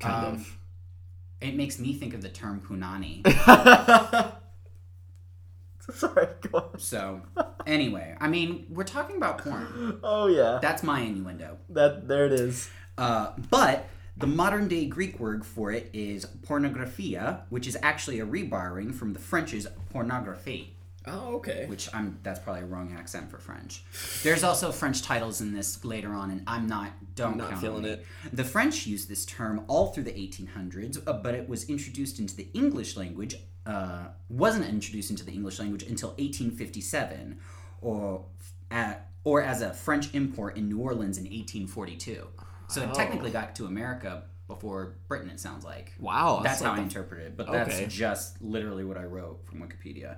Kind 0.00 0.26
Um, 0.26 0.32
of. 0.34 0.58
It 1.42 1.56
makes 1.56 1.78
me 1.78 1.94
think 1.94 2.14
of 2.14 2.22
the 2.22 2.28
term 2.28 2.60
punani. 2.60 3.22
Sorry, 5.92 6.28
go 6.50 6.58
on. 6.58 6.78
so 6.78 7.22
anyway, 7.66 8.16
I 8.20 8.28
mean, 8.28 8.66
we're 8.70 8.84
talking 8.84 9.16
about 9.16 9.38
porn. 9.38 9.98
Oh 10.04 10.26
yeah. 10.28 10.58
That's 10.62 10.82
my 10.82 11.00
innuendo. 11.00 11.58
That 11.70 12.06
there 12.06 12.26
it 12.26 12.32
is. 12.32 12.70
Uh, 12.96 13.32
but 13.50 13.88
the 14.16 14.26
modern 14.26 14.68
day 14.68 14.86
Greek 14.86 15.18
word 15.18 15.44
for 15.44 15.72
it 15.72 15.90
is 15.92 16.26
pornographia, 16.46 17.40
which 17.48 17.66
is 17.66 17.76
actually 17.82 18.20
a 18.20 18.26
reborrowing 18.26 18.94
from 18.94 19.12
the 19.12 19.18
French's 19.18 19.66
pornographie, 19.92 20.68
Oh, 21.06 21.36
okay. 21.36 21.66
which 21.66 21.88
I'm 21.92 22.18
that's 22.22 22.38
probably 22.38 22.62
a 22.62 22.66
wrong 22.66 22.94
accent 22.96 23.30
for 23.30 23.38
French. 23.38 23.82
There's 24.22 24.44
also 24.44 24.70
French 24.70 25.02
titles 25.02 25.40
in 25.40 25.52
this 25.52 25.84
later 25.84 26.10
on, 26.12 26.30
and 26.30 26.42
I'm 26.46 26.66
not 26.68 26.92
don't 27.14 27.36
Not 27.36 27.50
count 27.50 27.60
feeling 27.60 27.84
it. 27.84 28.06
The 28.32 28.44
French 28.44 28.86
used 28.86 29.08
this 29.08 29.26
term 29.26 29.64
all 29.68 29.88
through 29.88 30.04
the 30.04 30.12
1800s, 30.12 31.02
uh, 31.06 31.12
but 31.14 31.34
it 31.34 31.48
was 31.48 31.68
introduced 31.68 32.18
into 32.18 32.36
the 32.36 32.48
English 32.54 32.96
language. 32.96 33.34
Uh, 33.66 34.08
wasn't 34.28 34.64
introduced 34.68 35.10
into 35.10 35.24
the 35.24 35.32
English 35.32 35.58
language 35.58 35.82
until 35.84 36.10
1857, 36.10 37.38
or 37.80 38.24
at, 38.70 39.08
or 39.24 39.42
as 39.42 39.62
a 39.62 39.72
French 39.72 40.12
import 40.14 40.56
in 40.56 40.68
New 40.68 40.78
Orleans 40.78 41.16
in 41.18 41.24
1842. 41.24 42.26
So 42.68 42.82
it 42.82 42.94
technically 42.94 43.30
got 43.30 43.54
to 43.56 43.66
America 43.66 44.22
before 44.48 44.96
Britain. 45.08 45.30
It 45.30 45.38
sounds 45.40 45.64
like. 45.64 45.92
Wow. 46.00 46.40
That's 46.42 46.60
how 46.60 46.70
like 46.70 46.72
I 46.72 46.76
the- 46.76 46.82
interpret 46.84 47.20
it, 47.22 47.36
but 47.36 47.48
Okay. 47.48 47.58
that's 47.82 47.94
just 47.94 48.40
literally 48.42 48.84
what 48.84 48.96
I 48.96 49.04
wrote 49.04 49.44
from 49.46 49.60
Wikipedia. 49.60 50.16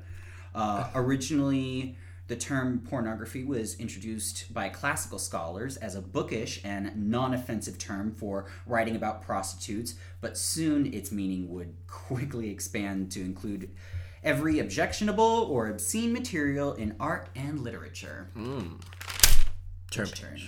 Uh, 0.54 0.88
originally, 0.94 1.96
the 2.26 2.36
term 2.36 2.80
pornography 2.88 3.44
was 3.44 3.78
introduced 3.78 4.52
by 4.54 4.68
classical 4.68 5.18
scholars 5.18 5.76
as 5.76 5.94
a 5.94 6.00
bookish 6.00 6.60
and 6.64 7.10
non 7.10 7.34
offensive 7.34 7.76
term 7.76 8.12
for 8.12 8.46
writing 8.66 8.96
about 8.96 9.22
prostitutes, 9.22 9.94
but 10.20 10.38
soon 10.38 10.92
its 10.94 11.12
meaning 11.12 11.50
would 11.50 11.74
quickly 11.86 12.50
expand 12.50 13.10
to 13.12 13.20
include 13.20 13.70
every 14.22 14.58
objectionable 14.58 15.46
or 15.50 15.68
obscene 15.68 16.12
material 16.12 16.72
in 16.72 16.96
art 16.98 17.28
and 17.36 17.60
literature. 17.60 18.30
Turn 19.90 20.06
Turn, 20.08 20.40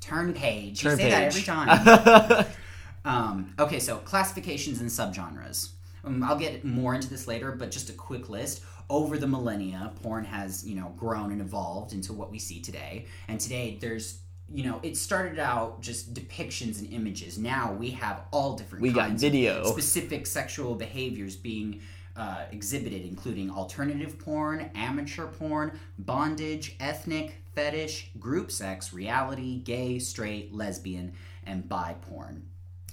turn 0.00 0.34
page. 0.34 0.82
Turn 0.82 0.92
you 0.92 1.04
say 1.04 1.10
that 1.10 1.22
every 1.22 1.42
time. 1.42 2.46
um, 3.04 3.54
okay, 3.58 3.80
so 3.80 3.96
classifications 3.96 4.80
and 4.80 4.90
subgenres. 4.90 5.70
Um, 6.04 6.22
I'll 6.22 6.38
get 6.38 6.64
more 6.64 6.94
into 6.94 7.08
this 7.08 7.26
later, 7.26 7.52
but 7.52 7.70
just 7.70 7.88
a 7.88 7.94
quick 7.94 8.28
list. 8.28 8.62
Over 8.90 9.18
the 9.18 9.26
millennia, 9.26 9.92
porn 10.02 10.24
has 10.24 10.66
you 10.66 10.76
know 10.76 10.92
grown 10.96 11.32
and 11.32 11.40
evolved 11.40 11.92
into 11.92 12.12
what 12.12 12.30
we 12.30 12.38
see 12.38 12.60
today. 12.60 13.06
And 13.28 13.40
today, 13.40 13.78
there's 13.80 14.20
you 14.52 14.64
know 14.64 14.80
it 14.82 14.96
started 14.96 15.38
out 15.38 15.80
just 15.80 16.14
depictions 16.14 16.78
and 16.78 16.92
images. 16.92 17.38
Now 17.38 17.72
we 17.72 17.90
have 17.90 18.22
all 18.32 18.56
different. 18.56 18.82
We 18.82 18.92
got 18.92 19.12
video. 19.12 19.64
specific 19.64 20.26
sexual 20.26 20.74
behaviors 20.74 21.36
being 21.36 21.80
uh, 22.16 22.44
exhibited, 22.52 23.04
including 23.04 23.50
alternative 23.50 24.18
porn, 24.18 24.70
amateur 24.74 25.26
porn, 25.26 25.78
bondage, 25.98 26.76
ethnic, 26.78 27.42
fetish, 27.54 28.10
group 28.18 28.50
sex, 28.50 28.92
reality, 28.92 29.60
gay, 29.60 29.98
straight, 29.98 30.54
lesbian, 30.54 31.12
and 31.44 31.68
bi 31.68 31.96
porn. 32.02 32.46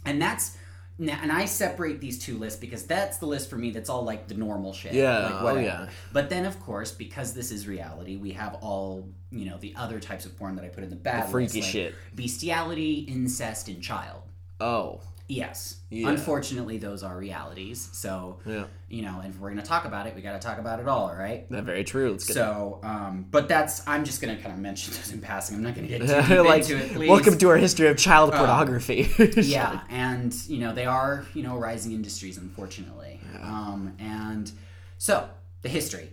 And 0.05 0.21
that's 0.21 0.57
now, 1.01 1.17
and 1.21 1.31
I 1.31 1.45
separate 1.45 1.99
these 1.99 2.19
two 2.19 2.37
lists 2.37 2.59
because 2.59 2.83
that's 2.85 3.17
the 3.17 3.25
list 3.25 3.49
for 3.49 3.55
me 3.55 3.71
that's 3.71 3.89
all 3.89 4.03
like 4.03 4.27
the 4.27 4.35
normal 4.35 4.71
shit. 4.71 4.93
Yeah, 4.93 5.41
like 5.41 5.55
oh, 5.55 5.59
yeah. 5.59 5.89
But 6.13 6.29
then, 6.29 6.45
of 6.45 6.59
course, 6.59 6.91
because 6.91 7.33
this 7.33 7.51
is 7.51 7.67
reality, 7.67 8.17
we 8.17 8.31
have 8.33 8.53
all 8.61 9.09
you 9.31 9.49
know 9.49 9.57
the 9.57 9.73
other 9.75 9.99
types 9.99 10.25
of 10.27 10.37
porn 10.37 10.55
that 10.57 10.63
I 10.63 10.67
put 10.69 10.83
in 10.83 10.91
the 10.91 10.95
bad 10.95 11.27
The 11.27 11.31
freaky 11.31 11.61
list, 11.61 11.67
like 11.67 11.71
shit. 11.71 11.95
bestiality, 12.15 12.99
incest, 13.09 13.67
and 13.67 13.81
child. 13.81 14.21
Oh. 14.59 15.01
Yes. 15.31 15.77
Yeah. 15.89 16.09
Unfortunately, 16.09 16.77
those 16.77 17.03
are 17.03 17.17
realities. 17.17 17.87
So, 17.93 18.39
Yeah. 18.45 18.65
you 18.89 19.01
know, 19.01 19.21
and 19.23 19.33
if 19.33 19.39
we're 19.39 19.49
going 19.49 19.61
to 19.61 19.65
talk 19.67 19.85
about 19.85 20.05
it, 20.05 20.13
we 20.13 20.21
got 20.21 20.33
to 20.33 20.45
talk 20.45 20.57
about 20.57 20.81
it 20.81 20.89
all, 20.89 21.13
right? 21.15 21.49
That's 21.49 21.65
very 21.65 21.85
true. 21.85 22.11
Let's 22.11 22.25
get 22.25 22.33
So, 22.33 22.79
um, 22.83 23.25
but 23.31 23.47
that's, 23.47 23.81
I'm 23.87 24.03
just 24.03 24.21
going 24.21 24.35
to 24.35 24.41
kind 24.41 24.53
of 24.53 24.59
mention 24.59 24.93
those 24.97 25.13
in 25.13 25.21
passing. 25.21 25.55
I'm 25.55 25.63
not 25.63 25.73
going 25.73 25.87
to 25.87 25.97
get 25.97 26.25
too 26.27 26.43
like 26.43 26.69
into 26.69 26.83
it, 26.83 26.91
please. 26.91 27.09
welcome 27.09 27.37
to 27.37 27.49
our 27.49 27.55
history 27.55 27.87
of 27.87 27.97
child 27.97 28.33
pornography. 28.33 29.09
yeah, 29.37 29.81
and, 29.89 30.33
you 30.49 30.57
know, 30.57 30.73
they 30.73 30.85
are, 30.85 31.25
you 31.33 31.43
know, 31.43 31.57
rising 31.57 31.93
industries, 31.93 32.37
unfortunately. 32.37 33.21
Um, 33.41 33.93
and 33.99 34.51
so, 34.97 35.29
the 35.61 35.69
history. 35.69 36.09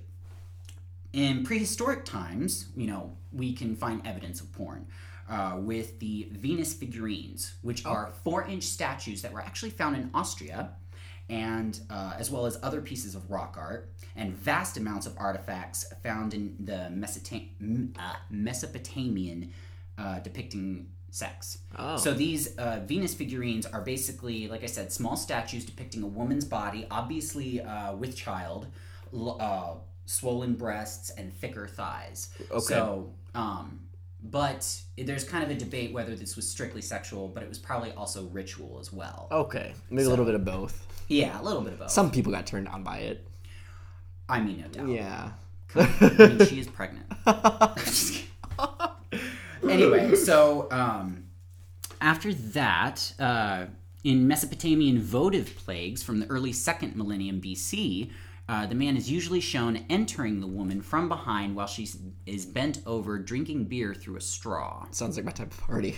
In 1.12 1.42
prehistoric 1.42 2.04
times, 2.04 2.66
you 2.76 2.87
know, 2.87 3.16
we 3.32 3.52
can 3.52 3.75
find 3.75 4.06
evidence 4.06 4.40
of 4.40 4.52
porn. 4.52 4.87
Uh, 5.28 5.56
with 5.58 5.99
the 5.99 6.26
Venus 6.32 6.73
figurines, 6.73 7.52
which 7.61 7.85
are 7.85 8.11
four 8.25 8.47
inch 8.47 8.62
statues 8.62 9.20
that 9.20 9.30
were 9.30 9.42
actually 9.42 9.68
found 9.68 9.94
in 9.94 10.08
Austria, 10.14 10.70
and 11.28 11.80
uh, 11.90 12.14
as 12.18 12.30
well 12.30 12.47
as 12.47 12.58
other 12.62 12.80
pieces 12.80 13.14
of 13.14 13.30
rock 13.30 13.56
art, 13.58 13.92
and 14.16 14.32
vast 14.32 14.78
amounts 14.78 15.06
of 15.06 15.14
artifacts 15.18 15.85
found 16.02 16.32
in 16.32 16.56
the 16.61 16.90
Mesota- 16.90 17.49
uh, 17.99 18.14
Mesopotamian 18.30 19.52
uh, 19.99 20.18
depicting 20.20 20.88
sex. 21.11 21.58
Oh. 21.78 21.97
So 21.97 22.14
these 22.14 22.56
uh, 22.56 22.80
Venus 22.87 23.14
figurines 23.14 23.66
are 23.66 23.82
basically, 23.82 24.49
like 24.49 24.62
I 24.62 24.66
said, 24.66 24.92
small 24.92 25.16
statues 25.16 25.64
depicting 25.64 26.02
a 26.02 26.06
woman's 26.06 26.44
body, 26.44 26.87
obviously 26.90 27.61
uh, 27.61 27.94
with 27.94 28.16
child, 28.16 28.68
l- 29.12 29.37
uh, 29.40 29.75
swollen 30.06 30.54
breasts, 30.54 31.11
and 31.11 31.32
thicker 31.35 31.66
thighs. 31.66 32.30
Okay. 32.50 32.61
So, 32.61 33.12
um, 33.35 33.80
but 34.22 34.80
there's 34.96 35.25
kind 35.25 35.44
of 35.44 35.50
a 35.50 35.54
debate 35.54 35.92
whether 35.92 36.14
this 36.14 36.37
was 36.37 36.48
strictly 36.48 36.82
sexual, 36.82 37.28
but 37.28 37.42
it 37.42 37.48
was 37.48 37.58
probably 37.58 37.92
also 37.92 38.26
ritual 38.26 38.78
as 38.80 38.92
well. 38.92 39.28
okay, 39.30 39.75
maybe 39.90 40.06
a 40.06 40.10
little 40.10 40.25
bit 40.25 40.34
of 40.34 40.44
both. 40.44 40.87
Yeah, 41.08 41.40
a 41.40 41.42
little 41.42 41.62
bit 41.62 41.72
of 41.72 41.78
both. 41.78 41.90
Some 41.90 42.10
people 42.10 42.32
got 42.32 42.46
turned 42.46 42.68
on 42.68 42.82
by 42.82 42.98
it. 42.98 43.26
I 44.28 44.40
mean, 44.40 44.60
no 44.60 44.68
doubt. 44.68 44.88
Yeah. 44.88 45.30
I 45.75 46.14
mean, 46.18 46.46
she 46.46 46.60
is 46.60 46.66
pregnant. 46.66 47.06
Anyway, 49.62 50.14
so 50.14 50.68
um, 50.70 51.25
after 52.00 52.32
that, 52.32 53.12
uh, 53.18 53.66
in 54.04 54.26
Mesopotamian 54.28 55.00
votive 55.00 55.56
plagues 55.56 56.02
from 56.02 56.20
the 56.20 56.26
early 56.26 56.52
second 56.52 56.96
millennium 56.96 57.40
BC, 57.40 58.10
uh, 58.48 58.66
the 58.66 58.74
man 58.74 58.96
is 58.96 59.10
usually 59.10 59.40
shown 59.40 59.84
entering 59.90 60.40
the 60.40 60.46
woman 60.46 60.80
from 60.80 61.08
behind 61.08 61.54
while 61.54 61.66
she 61.66 61.88
is 62.26 62.46
bent 62.46 62.80
over 62.86 63.18
drinking 63.18 63.64
beer 63.64 63.94
through 63.94 64.16
a 64.16 64.20
straw. 64.20 64.86
Sounds 64.90 65.16
like 65.16 65.24
my 65.24 65.32
type 65.32 65.52
of 65.52 65.60
party. 65.60 65.96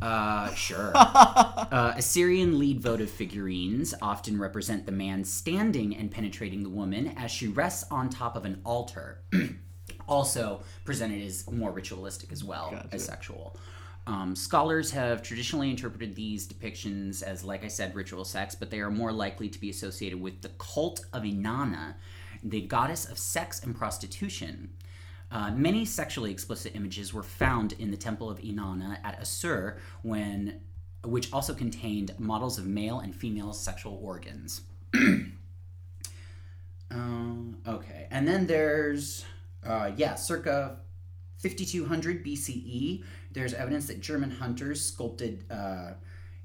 Uh, 0.00 0.52
sure. 0.54 0.92
uh, 0.94 1.94
Assyrian 1.96 2.58
lead 2.58 2.80
votive 2.80 3.10
figurines 3.10 3.94
often 4.00 4.38
represent 4.38 4.86
the 4.86 4.92
man 4.92 5.24
standing 5.24 5.96
and 5.96 6.10
penetrating 6.10 6.62
the 6.62 6.68
woman 6.68 7.14
as 7.16 7.30
she 7.30 7.48
rests 7.48 7.90
on 7.90 8.08
top 8.08 8.36
of 8.36 8.44
an 8.44 8.60
altar. 8.64 9.22
also 10.08 10.60
presented 10.84 11.24
as 11.24 11.50
more 11.50 11.70
ritualistic 11.70 12.32
as 12.32 12.44
well 12.44 12.74
as 12.92 13.04
sexual. 13.04 13.56
Um, 14.08 14.34
scholars 14.34 14.90
have 14.92 15.22
traditionally 15.22 15.68
interpreted 15.68 16.16
these 16.16 16.48
depictions 16.48 17.22
as, 17.22 17.44
like 17.44 17.62
I 17.62 17.68
said, 17.68 17.94
ritual 17.94 18.24
sex, 18.24 18.54
but 18.54 18.70
they 18.70 18.80
are 18.80 18.90
more 18.90 19.12
likely 19.12 19.50
to 19.50 19.60
be 19.60 19.68
associated 19.68 20.18
with 20.18 20.40
the 20.40 20.48
cult 20.58 21.04
of 21.12 21.24
Inanna, 21.24 21.94
the 22.42 22.62
goddess 22.62 23.04
of 23.04 23.18
sex 23.18 23.62
and 23.62 23.76
prostitution. 23.76 24.70
Uh, 25.30 25.50
many 25.50 25.84
sexually 25.84 26.30
explicit 26.30 26.74
images 26.74 27.12
were 27.12 27.22
found 27.22 27.72
in 27.72 27.90
the 27.90 27.98
temple 27.98 28.30
of 28.30 28.38
Inanna 28.38 28.96
at 29.04 29.20
Assur, 29.20 29.76
when, 30.00 30.62
which 31.04 31.30
also 31.30 31.52
contained 31.52 32.14
models 32.18 32.56
of 32.56 32.64
male 32.64 33.00
and 33.00 33.14
female 33.14 33.52
sexual 33.52 34.00
organs. 34.02 34.62
Um, 36.90 37.58
okay, 37.66 38.06
and 38.10 38.26
then 38.26 38.46
there's 38.46 39.26
uh, 39.62 39.90
yeah, 39.94 40.14
circa 40.14 40.78
5200 41.38 42.24
BCE. 42.24 43.04
There's 43.32 43.54
evidence 43.54 43.86
that 43.86 44.00
German 44.00 44.30
hunters 44.30 44.84
sculpted 44.84 45.44
uh, 45.50 45.92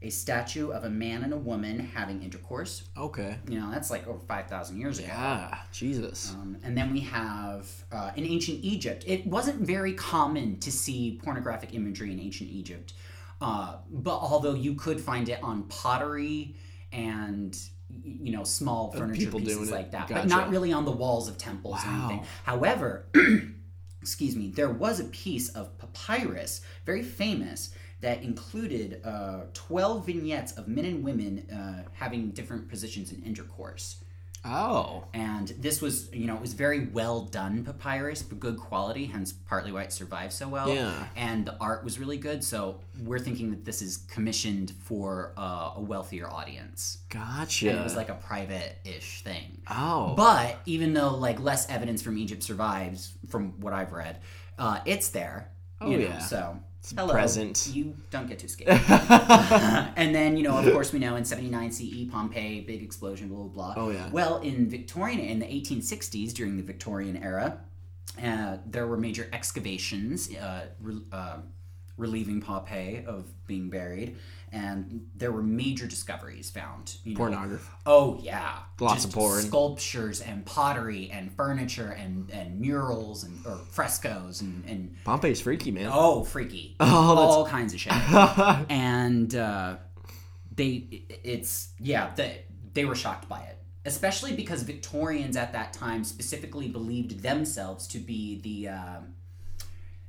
a 0.02 0.10
statue 0.10 0.70
of 0.72 0.84
a 0.84 0.90
man 0.90 1.24
and 1.24 1.34
a 1.34 1.38
woman 1.38 1.80
having 1.80 2.22
intercourse. 2.22 2.84
Okay. 2.98 3.38
You 3.48 3.60
know, 3.60 3.72
that's 3.72 3.90
like 3.90 4.06
over 4.08 4.20
5,000 4.20 4.78
years 4.80 5.00
ago. 5.00 5.08
Yeah. 5.08 5.58
Jesus. 5.72 6.32
Um, 6.34 6.58
and 6.64 6.78
then 6.78 6.92
we 6.92 7.00
have 7.02 7.68
uh, 7.92 8.12
in 8.16 8.26
ancient 8.26 8.60
Egypt. 8.64 9.06
It 9.08 9.26
wasn't 9.26 9.62
very 9.62 9.94
common 9.94 10.60
to 10.60 10.72
see 10.72 11.20
pornographic 11.24 11.74
imagery 11.74 12.12
in 12.12 12.20
ancient 12.20 12.50
Egypt, 12.52 12.94
uh, 13.42 13.78
but 13.90 14.18
although 14.18 14.54
you 14.54 14.74
could 14.76 15.00
find 15.00 15.30
it 15.30 15.40
on 15.42 15.64
pottery 15.64 16.56
and 16.92 17.58
you 18.04 18.32
know 18.32 18.44
small 18.44 18.92
furniture 18.92 19.32
pieces 19.32 19.70
like 19.72 19.92
that, 19.92 20.08
but 20.10 20.28
not 20.28 20.50
really 20.50 20.74
on 20.74 20.84
the 20.84 20.92
walls 20.92 21.28
of 21.30 21.38
temples 21.38 21.76
or 21.84 21.88
Wow. 21.88 22.10
anything. 22.10 22.28
However, 22.44 23.06
excuse 24.04 24.36
me, 24.36 24.50
there 24.50 24.70
was 24.70 25.00
a 25.00 25.06
piece 25.06 25.48
of 25.50 25.78
papyrus, 25.78 26.60
very 26.86 27.04
famous. 27.04 27.74
That 28.02 28.22
included 28.22 29.00
uh, 29.06 29.44
12 29.54 30.06
vignettes 30.06 30.52
of 30.58 30.68
men 30.68 30.84
and 30.84 31.06
women 31.06 31.50
uh, 31.50 31.90
having 31.94 32.32
different 32.32 32.68
positions 32.68 33.14
in 33.14 33.24
intercourse 33.24 34.03
Oh. 34.46 35.06
and 35.14 35.48
this 35.60 35.82
was 35.82 36.14
you 36.14 36.28
know 36.28 36.36
it 36.36 36.42
was 36.42 36.54
very 36.54 36.86
well 36.88 37.22
done 37.22 37.64
papyrus 37.64 38.22
but 38.22 38.40
good 38.40 38.58
quality 38.58 39.06
hence 39.06 39.32
partly 39.32 39.72
why 39.72 39.84
it 39.84 39.94
survived 39.94 40.34
so 40.34 40.48
well 40.50 40.68
Yeah. 40.68 41.08
and 41.16 41.46
the 41.46 41.56
art 41.62 41.84
was 41.84 41.98
really 41.98 42.18
good 42.18 42.44
so 42.44 42.80
we're 43.04 43.20
thinking 43.20 43.52
that 43.52 43.64
this 43.64 43.82
is 43.82 43.98
commissioned 44.12 44.72
for 44.84 45.34
uh, 45.38 45.72
a 45.78 45.82
wealthier 45.82 46.30
audience 46.30 46.98
Gotcha. 47.10 47.70
and 47.70 47.80
it 47.80 47.84
was 47.84 47.96
like 47.96 48.10
a 48.10 48.16
private-ish 48.16 49.22
thing 49.24 49.62
oh. 49.72 50.14
but 50.16 50.60
even 50.66 50.94
though 50.94 51.16
like 51.16 51.40
less 51.40 51.70
evidence 51.70 52.02
from 52.02 52.18
egypt 52.18 52.44
survives 52.44 53.14
from 53.30 53.60
what 53.62 53.72
i've 53.74 53.94
read 53.94 54.20
uh, 54.60 54.80
it's 54.86 55.10
there 55.10 55.50
Oh, 55.82 55.90
you 55.90 55.98
know, 55.98 56.06
yeah. 56.06 56.20
so 56.20 56.60
hello 56.96 57.14
present. 57.14 57.70
you 57.74 57.96
don't 58.12 58.28
get 58.28 58.40
to 58.40 58.46
escape 58.46 58.68
and 59.98 60.14
then 60.14 60.36
you 60.38 60.44
know 60.44 60.58
of 60.58 60.72
course 60.74 60.92
we 60.92 61.00
know 61.00 61.16
in 61.16 61.24
79 61.24 61.72
ce 61.72 62.12
pompeii 62.12 62.62
big 62.62 62.84
explosion 62.84 63.30
blah 63.30 63.44
blah 63.44 63.74
blah 63.74 63.84
Oh, 63.86 63.90
yeah. 63.90 64.10
well 64.12 64.38
in 64.40 64.70
victorian 64.70 65.20
in 65.20 65.40
the 65.40 65.46
1860s 65.46 66.34
during 66.34 66.58
the 66.58 66.64
victorian 66.64 67.16
era 67.24 67.60
uh, 68.24 68.58
there 68.66 68.86
were 68.86 68.98
major 68.98 69.30
excavations 69.34 70.30
uh, 70.36 70.66
uh, 71.12 71.38
relieving 71.98 72.42
pompeii 72.42 73.04
of 73.06 73.26
being 73.48 73.70
buried 73.70 74.16
and 74.52 75.08
there 75.16 75.32
were 75.32 75.42
major 75.44 75.86
discoveries 75.88 76.50
found 76.50 76.96
you 77.04 77.14
know. 77.14 77.18
Pornography. 77.18 77.70
oh 77.86 78.20
yeah 78.22 78.60
Lots 78.80 78.96
Just 78.96 79.08
of 79.08 79.14
porn. 79.14 79.42
sculptures 79.42 80.22
and 80.22 80.46
pottery 80.46 81.10
and 81.12 81.32
furniture 81.34 81.90
and, 81.92 82.30
and 82.32 82.60
murals 82.60 83.24
and 83.24 83.46
or 83.46 83.58
frescoes 83.72 84.42
and, 84.42 84.64
and 84.68 84.96
Pompeii's 85.06 85.40
freaky, 85.42 85.72
man. 85.72 85.90
Oh, 85.94 86.24
freaky! 86.24 86.76
Oh, 86.80 87.16
that's- 87.16 87.34
all 87.36 87.48
kinds 87.48 87.74
of 87.74 87.80
shit. 87.80 87.94
and 88.70 89.34
uh, 89.36 89.76
they, 90.56 91.04
it's 91.24 91.70
yeah, 91.80 92.12
they 92.16 92.44
they 92.74 92.86
were 92.86 92.96
shocked 92.96 93.30
by 93.30 93.40
it, 93.42 93.58
especially 93.86 94.36
because 94.36 94.64
Victorians 94.64 95.38
at 95.38 95.54
that 95.54 95.72
time 95.74 96.04
specifically 96.04 96.68
believed 96.68 97.22
themselves 97.22 97.88
to 97.88 98.00
be 98.00 98.42
the 98.42 98.70
um, 98.70 99.14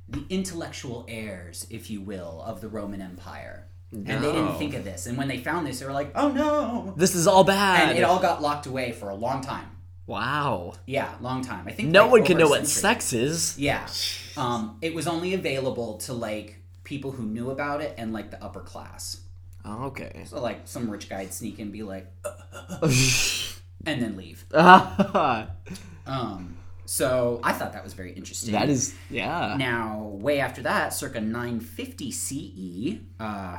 the 0.07 0.23
intellectual 0.29 1.05
heirs, 1.07 1.65
if 1.69 1.89
you 1.89 2.01
will, 2.01 2.43
of 2.45 2.61
the 2.61 2.67
Roman 2.67 3.01
Empire. 3.01 3.67
And 3.91 4.05
they 4.05 4.31
didn't 4.31 4.57
think 4.57 4.73
of 4.73 4.83
this. 4.83 5.05
And 5.05 5.17
when 5.17 5.27
they 5.27 5.37
found 5.37 5.65
this, 5.65 5.79
they 5.79 5.85
were 5.85 5.93
like, 5.93 6.11
"Oh 6.15 6.29
no!" 6.29 6.93
This 6.97 7.15
is 7.15 7.27
all 7.27 7.45
bad. 7.45 7.89
And 7.89 7.97
it 7.97 8.03
all 8.03 8.19
got 8.19 8.41
locked 8.41 8.65
away 8.65 8.91
for 8.91 9.09
a 9.09 9.15
long 9.15 9.41
time. 9.41 9.69
Wow. 10.07 10.73
Yeah, 10.85 11.13
long 11.21 11.43
time. 11.43 11.67
I 11.67 11.71
think 11.71 11.89
No 11.89 12.03
like, 12.03 12.11
one 12.11 12.23
can 12.25 12.37
know 12.37 12.49
what 12.49 12.67
sex 12.67 13.13
is. 13.13 13.57
Yeah. 13.57 13.87
Um, 14.37 14.77
it 14.81 14.93
was 14.93 15.07
only 15.07 15.33
available 15.33 15.97
to 15.99 16.13
like 16.13 16.57
people 16.83 17.11
who 17.11 17.23
knew 17.23 17.49
about 17.49 17.81
it 17.81 17.95
and 17.97 18.13
like 18.13 18.31
the 18.31 18.43
upper 18.43 18.59
class. 18.59 19.21
Oh, 19.63 19.85
okay. 19.85 20.25
So 20.27 20.41
like 20.41 20.61
some 20.65 20.89
rich 20.89 21.09
guy'd 21.09 21.33
sneak 21.33 21.57
in 21.57 21.63
and 21.63 21.73
be 21.73 21.83
like, 21.83 22.11
and 23.85 24.01
then 24.01 24.15
leave. 24.17 24.45
Um, 26.07 26.55
so 26.85 27.39
I 27.43 27.51
thought 27.51 27.73
that 27.73 27.83
was 27.83 27.93
very 27.93 28.11
interesting. 28.13 28.53
That 28.53 28.69
is, 28.69 28.95
yeah. 29.09 29.55
Now, 29.57 29.99
way 29.99 30.39
after 30.39 30.61
that, 30.63 30.93
circa 30.93 31.19
950 31.19 32.11
CE, 32.11 32.99
uh, 33.19 33.57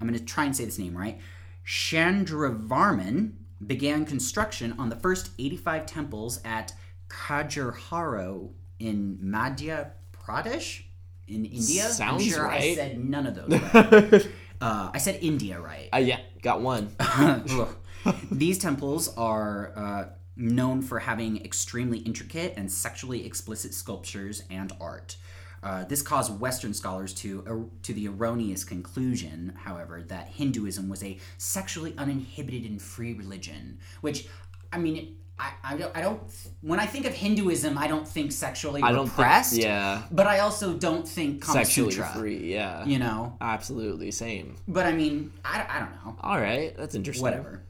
I'm 0.00 0.06
going 0.06 0.18
to 0.18 0.24
try 0.24 0.44
and 0.44 0.56
say 0.56 0.64
this 0.64 0.78
name 0.78 0.96
right. 0.96 1.18
Chandravarman 1.66 3.32
began 3.66 4.04
construction 4.04 4.74
on 4.78 4.88
the 4.88 4.96
first 4.96 5.30
85 5.38 5.86
temples 5.86 6.40
at 6.44 6.72
Khajuraho 7.08 8.50
in 8.78 9.18
Madhya 9.22 9.90
Pradesh 10.12 10.82
in 11.26 11.44
India. 11.44 11.84
Sounds 11.84 12.22
I'm 12.22 12.30
sure 12.30 12.48
I 12.48 12.74
said 12.74 13.02
none 13.04 13.26
of 13.26 13.34
those 13.34 13.60
right. 13.60 14.28
uh, 14.60 14.90
I 14.92 14.98
said 14.98 15.18
India 15.22 15.60
right. 15.60 15.88
Uh, 15.92 15.98
yeah, 15.98 16.20
got 16.42 16.60
one. 16.60 16.94
These 18.30 18.58
temples 18.58 19.14
are 19.16 19.72
uh, 19.76 20.04
known 20.38 20.80
for 20.80 21.00
having 21.00 21.44
extremely 21.44 21.98
intricate 21.98 22.54
and 22.56 22.70
sexually 22.70 23.26
explicit 23.26 23.74
sculptures 23.74 24.44
and 24.50 24.72
art. 24.80 25.16
Uh, 25.62 25.84
this 25.84 26.02
caused 26.02 26.38
Western 26.40 26.72
scholars 26.72 27.12
to 27.12 27.42
er, 27.46 27.64
to 27.82 27.92
the 27.92 28.06
erroneous 28.06 28.62
conclusion, 28.62 29.52
however, 29.64 30.02
that 30.06 30.28
Hinduism 30.28 30.88
was 30.88 31.02
a 31.02 31.18
sexually 31.36 31.94
uninhibited 31.98 32.64
and 32.64 32.80
free 32.80 33.12
religion. 33.12 33.78
Which, 34.00 34.28
I 34.72 34.78
mean, 34.78 34.96
it, 34.96 35.08
I, 35.36 35.52
I 35.64 35.76
don't, 35.76 35.96
I 35.96 36.00
don't. 36.00 36.20
When 36.62 36.78
I 36.78 36.86
think 36.86 37.06
of 37.06 37.14
Hinduism, 37.14 37.76
I 37.76 37.88
don't 37.88 38.06
think 38.06 38.30
sexually 38.30 38.82
I 38.82 38.92
don't 38.92 39.06
repressed. 39.06 39.52
think. 39.52 39.64
Yeah. 39.64 40.02
But 40.12 40.28
I 40.28 40.40
also 40.40 40.74
don't 40.74 41.06
think 41.06 41.42
Kama 41.42 41.64
Sexually 41.64 41.92
Sutra. 41.92 42.08
free. 42.14 42.52
Yeah. 42.52 42.84
You 42.84 42.98
know. 42.98 43.36
Absolutely 43.40 44.10
same. 44.12 44.56
But 44.68 44.86
I 44.86 44.92
mean, 44.92 45.32
I, 45.44 45.66
I 45.68 45.78
don't 45.80 45.90
know. 46.04 46.16
All 46.20 46.40
right, 46.40 46.76
that's 46.76 46.94
interesting. 46.94 47.22
whatever. 47.22 47.62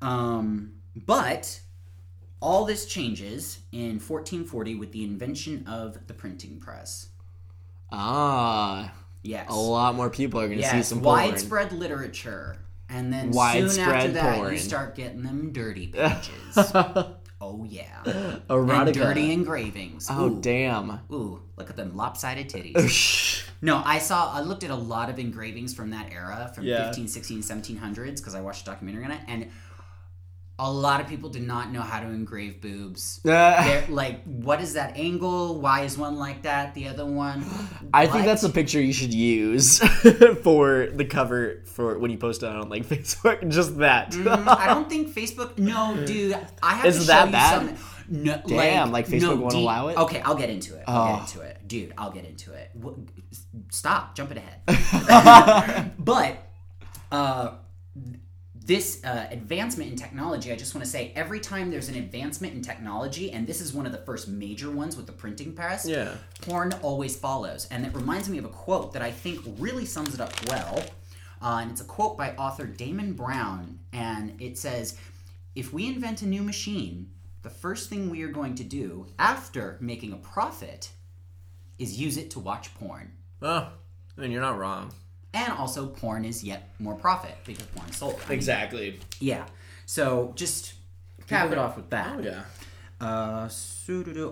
Um, 0.00 0.72
but 0.94 1.60
all 2.46 2.64
this 2.64 2.86
changes 2.86 3.58
in 3.72 3.98
1440 3.98 4.76
with 4.76 4.92
the 4.92 5.02
invention 5.02 5.66
of 5.66 6.06
the 6.06 6.14
printing 6.14 6.60
press. 6.60 7.08
Ah, 7.90 8.92
Yes. 9.22 9.46
a 9.50 9.54
lot 9.56 9.96
more 9.96 10.08
people 10.08 10.38
are 10.40 10.46
going 10.46 10.60
to 10.60 10.64
see 10.68 10.82
some 10.84 11.00
porn. 11.00 11.16
Widespread 11.30 11.72
literature. 11.72 12.56
And 12.88 13.12
then 13.12 13.32
soon 13.32 13.80
after 13.80 14.12
that, 14.12 14.36
porn. 14.36 14.52
you 14.52 14.58
start 14.60 14.94
getting 14.94 15.24
them 15.24 15.52
dirty 15.52 15.88
pages. 15.92 16.30
oh, 17.40 17.64
yeah. 17.68 18.02
Erotica. 18.48 18.86
And 18.86 18.94
dirty 18.94 19.32
engravings. 19.32 20.06
Oh 20.08 20.26
Ooh. 20.28 20.40
damn. 20.40 21.00
Ooh, 21.10 21.42
look 21.56 21.68
at 21.68 21.76
them 21.76 21.96
lopsided 21.96 22.48
titties. 22.48 23.44
no, 23.60 23.82
I 23.84 23.98
saw, 23.98 24.32
I 24.32 24.40
looked 24.42 24.62
at 24.62 24.70
a 24.70 24.76
lot 24.76 25.10
of 25.10 25.18
engravings 25.18 25.74
from 25.74 25.90
that 25.90 26.12
era, 26.12 26.52
from 26.54 26.62
Yeah. 26.62 26.86
15, 26.86 27.08
16, 27.08 27.40
1700s, 27.42 28.18
because 28.18 28.36
I 28.36 28.40
watched 28.40 28.62
a 28.62 28.66
documentary 28.70 29.04
on 29.04 29.10
it, 29.10 29.20
and 29.26 29.50
a 30.58 30.72
lot 30.72 31.02
of 31.02 31.06
people 31.06 31.28
did 31.28 31.42
not 31.42 31.70
know 31.70 31.82
how 31.82 32.00
to 32.00 32.06
engrave 32.06 32.60
boobs. 32.62 33.20
Like, 33.88 34.22
what 34.24 34.60
is 34.60 34.72
that 34.74 34.96
angle? 34.96 35.60
Why 35.60 35.82
is 35.82 35.96
one 35.98 36.16
like 36.18 36.42
that? 36.42 36.74
The 36.74 36.88
other 36.88 37.04
one? 37.06 37.44
I 37.94 38.06
think 38.06 38.24
that's 38.24 38.42
a 38.42 38.48
picture 38.50 38.80
you 38.80 38.92
should 38.92 39.12
use 39.14 39.78
for 40.42 40.86
the 40.86 41.04
cover 41.04 41.62
for 41.66 41.98
when 41.98 42.10
you 42.10 42.18
post 42.18 42.42
it 42.42 42.48
on 42.48 42.68
like 42.68 42.86
Facebook. 42.94 43.46
Just 43.50 43.78
that. 43.78 44.12
Mm, 44.12 44.48
I 44.48 44.66
don't 44.66 44.88
think 44.88 45.08
Facebook. 45.14 45.58
No, 45.58 45.96
dude. 46.06 46.38
I 46.62 46.74
have 46.74 46.86
Is 46.86 46.96
to 46.98 47.00
show 47.02 47.06
that 47.08 47.26
you 47.26 47.32
bad? 47.32 47.54
something. 47.58 47.78
No, 48.08 48.40
Damn, 48.46 48.92
like, 48.92 49.08
Facebook 49.08 49.20
no, 49.22 49.34
won't 49.36 49.50
deep- 49.50 49.60
allow 49.62 49.88
it? 49.88 49.96
Okay, 49.98 50.20
I'll 50.20 50.36
get 50.36 50.48
into 50.48 50.76
it. 50.76 50.84
I'll 50.86 51.02
Oh. 51.02 51.16
get 51.16 51.20
into 51.34 51.40
it, 51.40 51.66
dude. 51.68 51.92
I'll 51.98 52.12
get 52.12 52.24
into 52.24 52.52
it. 52.52 52.70
Stop 53.72 54.14
jumping 54.14 54.38
ahead. 54.38 55.92
but 55.98 56.36
uh, 57.10 57.54
this 58.66 59.02
uh, 59.04 59.26
advancement 59.30 59.90
in 59.90 59.96
technology, 59.96 60.50
I 60.52 60.56
just 60.56 60.74
want 60.74 60.84
to 60.84 60.90
say, 60.90 61.12
every 61.14 61.38
time 61.38 61.70
there's 61.70 61.88
an 61.88 61.94
advancement 61.94 62.52
in 62.54 62.62
technology, 62.62 63.30
and 63.32 63.46
this 63.46 63.60
is 63.60 63.72
one 63.72 63.86
of 63.86 63.92
the 63.92 63.98
first 63.98 64.26
major 64.26 64.70
ones 64.70 64.96
with 64.96 65.06
the 65.06 65.12
printing 65.12 65.52
press, 65.52 65.86
Yeah. 65.86 66.16
porn 66.42 66.72
always 66.82 67.16
follows. 67.16 67.68
And 67.70 67.86
it 67.86 67.94
reminds 67.94 68.28
me 68.28 68.38
of 68.38 68.44
a 68.44 68.48
quote 68.48 68.92
that 68.94 69.02
I 69.02 69.12
think 69.12 69.40
really 69.58 69.86
sums 69.86 70.14
it 70.14 70.20
up 70.20 70.32
well. 70.48 70.82
Uh, 71.40 71.58
and 71.62 71.70
it's 71.70 71.80
a 71.80 71.84
quote 71.84 72.18
by 72.18 72.34
author 72.36 72.66
Damon 72.66 73.12
Brown. 73.12 73.78
And 73.92 74.40
it 74.40 74.58
says 74.58 74.98
If 75.54 75.72
we 75.72 75.86
invent 75.86 76.22
a 76.22 76.26
new 76.26 76.42
machine, 76.42 77.10
the 77.42 77.50
first 77.50 77.88
thing 77.88 78.10
we 78.10 78.22
are 78.22 78.28
going 78.28 78.56
to 78.56 78.64
do 78.64 79.06
after 79.18 79.78
making 79.80 80.12
a 80.12 80.16
profit 80.16 80.90
is 81.78 82.00
use 82.00 82.16
it 82.16 82.30
to 82.32 82.40
watch 82.40 82.74
porn. 82.74 83.12
Oh, 83.42 83.68
I 84.16 84.20
mean, 84.20 84.32
you're 84.32 84.40
not 84.40 84.58
wrong. 84.58 84.92
And 85.36 85.52
also, 85.52 85.86
porn 85.86 86.24
is 86.24 86.42
yet 86.42 86.70
more 86.78 86.94
profit 86.94 87.36
because 87.44 87.66
porn 87.66 87.88
is 87.90 87.96
sold. 87.96 88.14
I 88.14 88.30
mean, 88.30 88.38
Exactly. 88.38 89.00
Yeah. 89.20 89.44
So 89.84 90.32
just 90.34 90.72
cap 91.26 91.52
it 91.52 91.58
off 91.58 91.76
with 91.76 91.90
that. 91.90 92.16
Oh 92.18 92.22
yeah. 92.22 92.42
Uh, 92.98 93.48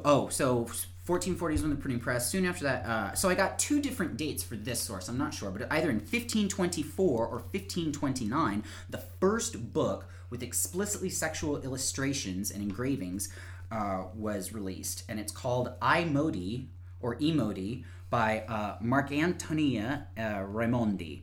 oh, 0.07 0.29
so 0.31 0.61
1440 1.07 1.55
is 1.55 1.61
when 1.61 1.71
the 1.71 1.77
printing 1.77 2.01
press. 2.01 2.31
Soon 2.31 2.47
after 2.47 2.65
that, 2.65 2.87
uh, 2.87 3.15
so 3.15 3.29
I 3.29 3.35
got 3.35 3.59
two 3.59 3.83
different 3.83 4.17
dates 4.17 4.43
for 4.43 4.57
this 4.57 4.81
source. 4.81 5.07
I'm 5.11 5.19
not 5.19 5.35
sure, 5.35 5.51
but 5.51 5.71
either 5.71 5.91
in 5.91 5.97
1524 5.97 7.27
or 7.27 7.29
1529, 7.29 8.65
the 8.89 9.03
first 9.21 9.75
book 9.75 10.07
with 10.31 10.43
explicitly 10.43 11.11
sexual 11.11 11.59
illustrations 11.59 12.51
and 12.51 12.63
engravings 12.63 13.29
uh, 13.71 14.05
was 14.15 14.55
released, 14.55 15.05
and 15.07 15.21
it's 15.21 15.33
called 15.33 15.75
I 15.83 16.05
Modi 16.05 16.69
or 17.03 17.17
Emodi 17.17 17.85
by 18.15 18.45
uh, 18.49 18.77
Marcantonio 18.81 20.03
uh, 20.17 20.21
Raimondi. 20.47 21.23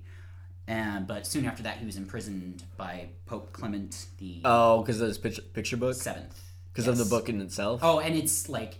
And, 0.67 1.08
but 1.08 1.25
soon 1.25 1.45
after 1.45 1.63
that, 1.63 1.77
he 1.77 1.86
was 1.86 1.95
imprisoned 1.95 2.63
by 2.75 3.08
Pope 3.25 3.54
Clement 3.54 4.08
the 4.17 4.41
Oh, 4.43 4.82
because 4.82 4.99
of 4.99 5.08
this 5.08 5.17
picture, 5.17 5.41
picture 5.41 5.77
book. 5.77 5.95
Seventh. 5.95 6.38
Because 6.73 6.88
of 6.89 6.97
the 6.97 7.06
book 7.06 7.30
in 7.30 7.39
itself. 7.41 7.80
Oh, 7.82 7.99
and 7.99 8.13
it's 8.15 8.49
like, 8.49 8.73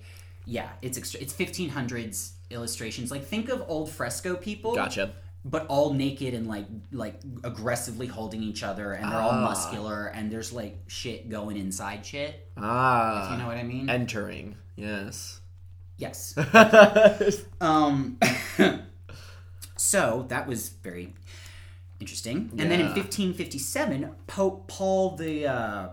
yeah, 0.45 0.69
it's 0.82 0.97
extra. 0.97 1.21
It's 1.21 1.34
1500s 1.34 2.32
illustrations. 2.50 3.12
Like, 3.12 3.24
think 3.26 3.47
of 3.50 3.63
old 3.69 3.89
fresco 3.89 4.36
people. 4.36 4.76
Gotcha. 4.76 5.13
But 5.43 5.65
all 5.67 5.93
naked 5.93 6.34
and 6.36 6.45
like 6.47 6.67
like 6.91 7.19
aggressively 7.43 8.06
holding 8.06 8.43
each 8.43 8.62
other, 8.62 8.93
and 8.93 9.12
they're 9.12 9.19
all 9.19 9.32
Ah. 9.32 9.41
muscular, 9.41 10.06
and 10.06 10.32
there's 10.32 10.54
like 10.54 10.78
shit 10.86 11.30
going 11.30 11.58
inside 11.58 12.06
shit. 12.06 12.47
Ah. 12.58 13.32
You 13.34 13.39
know 13.39 13.47
what 13.47 13.58
I 13.58 13.63
mean? 13.63 13.89
Entering. 13.89 14.56
Yes. 14.76 15.40
Yes. 16.02 16.36
Um. 17.62 18.18
so 19.78 20.26
that 20.30 20.48
was 20.48 20.70
very 20.70 21.14
interesting. 22.00 22.50
And 22.58 22.72
then 22.72 22.80
in 22.80 22.88
1557, 22.88 24.10
Pope 24.28 24.68
Paul 24.68 25.16
the 25.16 25.48
uh, 25.48 25.90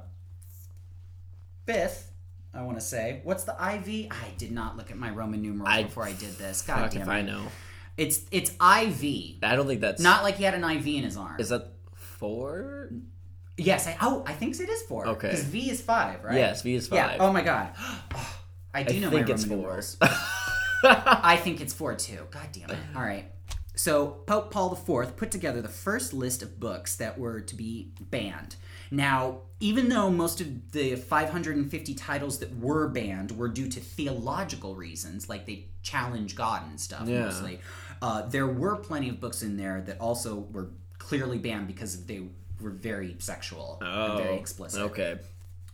fifth. 1.67 2.13
I 2.55 2.63
want 2.63 2.79
to 2.79 2.85
say, 2.85 3.21
what's 3.25 3.45
the 3.45 3.53
IV? 3.53 4.11
I 4.11 4.31
did 4.39 4.51
not 4.51 4.77
look 4.79 4.91
at 4.91 4.97
my 4.97 5.11
Roman 5.11 5.43
numerals 5.43 5.69
I- 5.71 5.83
before 5.83 6.05
I 6.05 6.13
did 6.13 6.33
this. 6.39 6.63
God 6.63 6.81
Fuck 6.81 6.91
damn 6.93 7.03
if 7.03 7.09
it! 7.09 7.11
I 7.11 7.23
know. 7.23 7.43
It's 7.99 8.21
it's 8.31 8.51
IV, 8.53 9.43
I 9.43 9.57
don't 9.57 9.67
think 9.67 9.81
that's 9.81 10.01
not 10.01 10.23
like 10.23 10.37
he 10.37 10.45
had 10.45 10.55
an 10.55 10.65
IV 10.65 10.87
in 10.87 11.03
his 11.03 11.17
arm. 11.17 11.39
Is 11.39 11.51
that 11.51 11.73
four? 11.95 12.91
yes, 13.59 13.87
I, 13.87 13.97
oh, 14.01 14.23
I 14.27 14.33
think 14.33 14.59
it 14.59 14.69
is 14.69 14.83
four. 14.83 15.07
Okay. 15.07 15.29
because 15.29 15.45
V 15.45 15.71
is 15.71 15.83
five, 15.83 16.23
right? 16.25 16.37
Yes, 16.37 16.63
V 16.63 16.75
is 16.75 16.89
five. 16.89 16.97
Yeah. 16.99 17.17
Oh 17.21 17.33
my 17.33 17.43
god. 17.43 17.75
I 18.75 18.83
do 18.83 18.97
I 18.97 18.99
know 19.01 19.11
think 19.11 19.29
my 19.29 19.35
it's 19.35 19.45
Roman 19.45 19.59
four. 19.59 19.67
numerals. 19.69 19.97
I 20.85 21.37
think 21.43 21.61
it's 21.61 21.73
four 21.73 21.95
too. 21.95 22.21
God 22.31 22.47
damn 22.53 22.71
it. 22.71 22.79
All 22.95 23.03
right. 23.03 23.25
So 23.75 24.09
Pope 24.27 24.51
Paul 24.51 24.73
IV 24.73 25.17
put 25.17 25.31
together 25.31 25.63
the 25.63 25.69
first 25.69 26.13
list 26.13 26.43
of 26.43 26.59
books 26.59 26.97
that 26.97 27.19
were 27.19 27.41
to 27.41 27.55
be 27.55 27.93
banned. 28.01 28.57
Now, 28.91 29.43
even 29.61 29.89
though 29.89 30.11
most 30.11 30.41
of 30.41 30.73
the 30.73 30.97
550 30.97 31.95
titles 31.95 32.39
that 32.39 32.57
were 32.59 32.89
banned 32.89 33.33
were 33.33 33.49
due 33.49 33.69
to 33.69 33.81
theological 33.81 34.75
reasons, 34.75 35.29
like 35.29 35.47
they 35.47 35.67
challenge 35.83 36.35
God 36.35 36.63
and 36.69 36.81
stuff 36.81 37.07
Yeah. 37.09 37.25
mostly, 37.27 37.61
uh, 38.03 38.23
there 38.23 38.47
were 38.47 38.77
plenty 38.77 39.09
of 39.11 39.21
books 39.21 39.43
in 39.43 39.57
there 39.57 39.81
that 39.83 39.99
also 40.01 40.37
were 40.53 40.71
clearly 40.99 41.39
banned 41.39 41.67
because 41.69 42.05
they 42.07 42.23
were 42.61 42.71
very 42.71 43.15
sexual 43.19 43.79
and 43.81 44.19
very 44.19 44.37
explicit. 44.37 44.81
Oh, 44.81 44.87
Okay. 44.87 45.19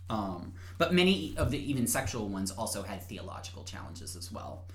Um, 0.09 0.53
but 0.77 0.93
many 0.93 1.33
of 1.37 1.51
the 1.51 1.71
even 1.71 1.87
sexual 1.87 2.27
ones 2.27 2.51
also 2.51 2.83
had 2.83 3.01
theological 3.01 3.63
challenges 3.63 4.15
as 4.15 4.31
well. 4.31 4.65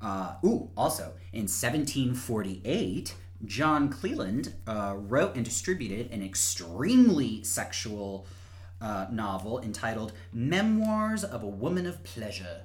Uh, 0.00 0.34
ooh, 0.44 0.70
also 0.76 1.12
in 1.32 1.42
1748, 1.42 3.14
John 3.44 3.88
Cleland 3.88 4.54
uh, 4.66 4.94
wrote 4.96 5.36
and 5.36 5.44
distributed 5.44 6.10
an 6.10 6.22
extremely 6.22 7.42
sexual 7.44 8.26
uh, 8.80 9.06
novel 9.10 9.60
entitled 9.60 10.12
"Memoirs 10.32 11.24
of 11.24 11.42
a 11.42 11.48
Woman 11.48 11.86
of 11.86 12.02
Pleasure." 12.02 12.62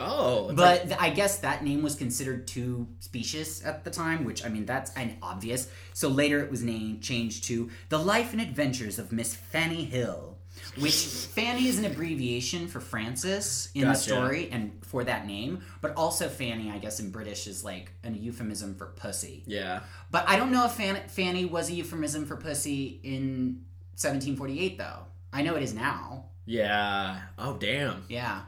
Oh, 0.00 0.52
But 0.52 0.88
th- 0.88 0.96
I 0.98 1.10
guess 1.10 1.38
that 1.38 1.62
name 1.62 1.82
was 1.82 1.94
considered 1.94 2.48
too 2.48 2.88
specious 2.98 3.64
at 3.64 3.84
the 3.84 3.90
time, 3.90 4.24
which 4.24 4.44
I 4.44 4.48
mean 4.48 4.66
that's 4.66 4.92
an 4.94 5.16
obvious. 5.22 5.68
So 5.92 6.08
later 6.08 6.40
it 6.40 6.50
was 6.50 6.62
named 6.62 7.02
changed 7.02 7.44
to 7.44 7.70
The 7.90 7.98
Life 7.98 8.32
and 8.32 8.40
Adventures 8.42 8.98
of 8.98 9.12
Miss 9.12 9.34
Fanny 9.36 9.84
Hill, 9.84 10.36
which 10.78 10.94
Fanny 10.94 11.68
is 11.68 11.78
an 11.78 11.84
abbreviation 11.84 12.68
for 12.68 12.80
Frances 12.80 13.70
in 13.74 13.88
the 13.88 13.94
story 13.94 14.48
and 14.50 14.72
for 14.82 15.04
that 15.04 15.26
name, 15.26 15.62
but 15.80 15.94
also 15.96 16.28
Fanny, 16.28 16.70
I 16.70 16.78
guess 16.78 17.00
in 17.00 17.10
British 17.10 17.46
is 17.46 17.64
like 17.64 17.92
a 18.02 18.10
euphemism 18.10 18.74
for 18.74 18.86
pussy. 18.86 19.42
yeah. 19.46 19.80
But 20.10 20.28
I 20.28 20.36
don't 20.36 20.52
know 20.52 20.66
if 20.66 20.72
Fan- 20.72 21.08
Fanny 21.08 21.44
was 21.44 21.68
a 21.70 21.74
euphemism 21.74 22.24
for 22.26 22.36
pussy 22.36 23.00
in 23.02 23.64
1748 23.96 24.78
though. 24.78 25.06
I 25.32 25.42
know 25.42 25.56
it 25.56 25.62
is 25.62 25.74
now. 25.74 26.26
Yeah. 26.46 27.20
Oh, 27.38 27.56
damn. 27.56 28.04
Yeah. 28.08 28.42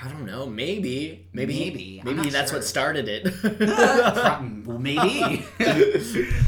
I 0.00 0.08
don't 0.08 0.24
know. 0.24 0.46
Maybe. 0.46 1.28
Maybe. 1.32 1.58
Maybe. 1.58 2.02
Maybe 2.04 2.30
that's 2.30 2.50
sure. 2.50 2.60
what 2.60 2.66
started 2.66 3.08
it. 3.08 3.24
Maybe. 4.66 5.44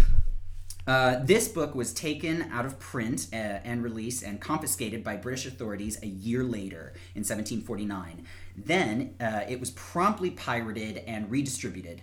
Uh, 0.91 1.21
this 1.23 1.47
book 1.47 1.73
was 1.77 1.93
taken 1.93 2.43
out 2.51 2.67
of 2.67 2.77
print 2.81 3.29
uh, 3.33 3.37
and 3.37 3.85
released 3.85 4.25
and 4.25 4.41
confiscated 4.41 5.05
by 5.05 5.15
British 5.17 5.47
authorities 5.47 6.03
a 6.03 6.07
year 6.09 6.43
later 6.43 6.93
in 7.15 7.21
1749. 7.21 8.27
Then 8.57 9.15
uh, 9.21 9.43
it 9.49 9.61
was 9.61 9.71
promptly 9.71 10.33
pirated 10.33 10.97
and 11.07 11.31
redistributed. 11.31 12.03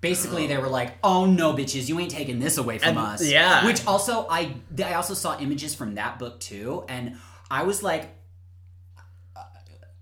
Basically, 0.00 0.46
they 0.46 0.56
were 0.56 0.68
like, 0.68 0.92
"Oh 1.02 1.26
no, 1.26 1.52
bitches, 1.54 1.88
you 1.88 1.98
ain't 1.98 2.12
taking 2.12 2.38
this 2.38 2.58
away 2.58 2.78
from 2.78 2.90
And- 2.90 2.98
us." 2.98 3.26
yeah. 3.26 3.66
Which 3.66 3.84
also, 3.88 4.28
I 4.30 4.54
I 4.84 4.94
also 4.94 5.14
saw 5.14 5.36
images 5.40 5.74
from 5.74 5.96
that 5.96 6.20
book 6.20 6.38
too, 6.38 6.84
and 6.88 7.16
I 7.50 7.64
was 7.64 7.82
like, 7.82 8.15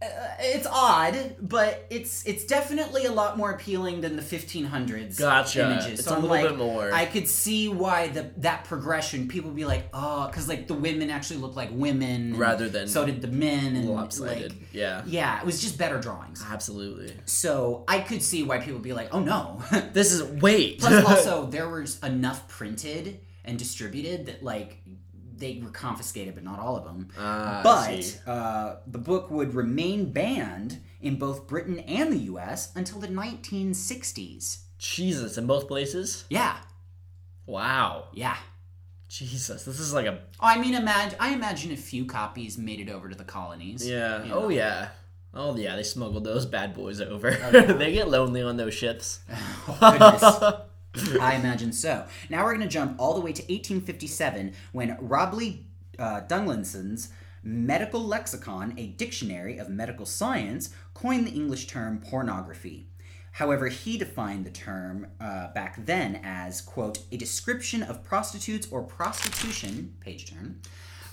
Uh, 0.04 0.34
it's 0.40 0.66
odd, 0.66 1.36
but 1.40 1.86
it's 1.90 2.24
it's 2.26 2.44
definitely 2.44 3.06
a 3.06 3.12
lot 3.12 3.36
more 3.38 3.52
appealing 3.52 4.00
than 4.00 4.16
the 4.16 4.22
1500s 4.22 5.18
Gotcha. 5.18 5.64
images. 5.64 6.00
It's 6.00 6.04
so 6.04 6.12
a 6.12 6.16
I'm 6.16 6.22
little 6.22 6.36
like, 6.36 6.48
bit 6.48 6.58
more. 6.58 6.92
I 6.92 7.06
could 7.06 7.28
see 7.28 7.68
why 7.68 8.08
the 8.08 8.30
that 8.38 8.64
progression. 8.64 9.28
People 9.28 9.50
would 9.50 9.56
be 9.56 9.64
like, 9.64 9.88
oh, 9.94 10.26
because 10.26 10.48
like 10.48 10.68
the 10.68 10.74
women 10.74 11.10
actually 11.10 11.40
look 11.40 11.56
like 11.56 11.70
women, 11.72 12.36
Rather 12.36 12.68
than 12.68 12.88
so 12.88 13.06
did 13.06 13.22
the 13.22 13.28
men, 13.28 13.76
and 13.76 13.88
Lopsided. 13.88 14.52
like 14.52 14.60
yeah. 14.72 15.02
yeah, 15.06 15.40
it 15.40 15.46
was 15.46 15.60
just 15.60 15.78
better 15.78 15.98
drawings. 15.98 16.44
Absolutely. 16.46 17.14
So 17.24 17.84
I 17.88 18.00
could 18.00 18.22
see 18.22 18.42
why 18.42 18.58
people 18.58 18.74
would 18.74 18.82
be 18.82 18.92
like, 18.92 19.14
oh 19.14 19.20
no. 19.20 19.62
This 19.92 20.12
is 20.12 20.22
wait. 20.42 20.80
Plus, 20.80 21.04
also 21.08 21.46
there 21.46 21.68
was 21.68 22.02
enough 22.02 22.48
printed 22.48 23.20
and 23.44 23.58
distributed 23.58 24.26
that 24.26 24.42
like 24.42 24.78
they 25.36 25.60
were 25.62 25.70
confiscated, 25.70 26.34
but 26.34 26.44
not 26.44 26.58
all 26.58 26.76
of 26.76 26.84
them. 26.84 27.08
I 27.18 27.60
but 27.62 28.20
uh, 28.26 28.76
the 28.86 28.98
book 28.98 29.30
would 29.30 29.54
remain 29.54 30.12
banned 30.12 30.80
in 31.00 31.16
both 31.16 31.46
Britain 31.46 31.78
and 31.80 32.12
the 32.12 32.18
U.S. 32.32 32.72
until 32.74 32.98
the 33.00 33.08
1960s. 33.08 34.58
Jesus, 34.78 35.38
in 35.38 35.46
both 35.46 35.68
places. 35.68 36.24
Yeah, 36.28 36.56
Wow. 37.46 38.08
yeah. 38.14 38.36
Jesus, 39.08 39.64
this 39.64 39.78
is 39.78 39.92
like 39.94 40.06
a 40.06 40.18
Oh, 40.40 40.46
I 40.46 40.58
mean, 40.58 40.74
imagine 40.74 41.16
I 41.20 41.34
imagine 41.34 41.70
a 41.72 41.76
few 41.76 42.04
copies 42.04 42.58
made 42.58 42.80
it 42.80 42.88
over 42.90 43.08
to 43.08 43.14
the 43.14 43.22
colonies. 43.24 43.88
yeah. 43.88 44.24
you 44.24 44.32
Oh 44.32 44.48
yeah. 44.48 44.88
Oh 45.32 45.54
yeah. 45.56 45.76
They 45.76 45.82
smuggled 45.84 46.24
those 46.24 46.46
bad 46.46 46.74
boys 46.74 47.00
over. 47.00 47.30
Oh, 47.30 47.50
yeah. 47.52 47.60
they 47.74 47.92
get 47.92 48.08
lonely 48.08 48.42
on 48.42 48.56
those 48.56 48.74
ships. 48.74 49.20
Oh, 49.68 49.78
goodness. 49.80 50.60
I 51.20 51.34
imagine 51.34 51.72
so. 51.72 52.06
Now 52.28 52.44
we're 52.44 52.54
going 52.54 52.68
to 52.68 52.72
jump 52.72 52.96
all 52.98 53.14
the 53.14 53.20
way 53.20 53.32
to 53.32 53.42
1857 53.42 54.52
when 54.72 54.96
Robley 55.00 55.66
uh, 55.98 56.22
Dunglison's 56.22 57.08
Medical 57.42 58.02
Lexicon, 58.02 58.72
a 58.78 58.86
dictionary 58.86 59.58
of 59.58 59.68
medical 59.68 60.06
science, 60.06 60.70
coined 60.94 61.26
the 61.26 61.32
English 61.32 61.66
term 61.66 62.00
pornography. 62.00 62.86
However, 63.32 63.68
he 63.68 63.98
defined 63.98 64.46
the 64.46 64.50
term 64.50 65.08
uh, 65.20 65.52
back 65.52 65.84
then 65.84 66.20
as, 66.22 66.60
quote, 66.60 67.00
a 67.10 67.16
description 67.16 67.82
of 67.82 68.02
prostitutes 68.04 68.68
or 68.70 68.82
prostitution, 68.82 69.94
page 70.00 70.30
turn, 70.30 70.60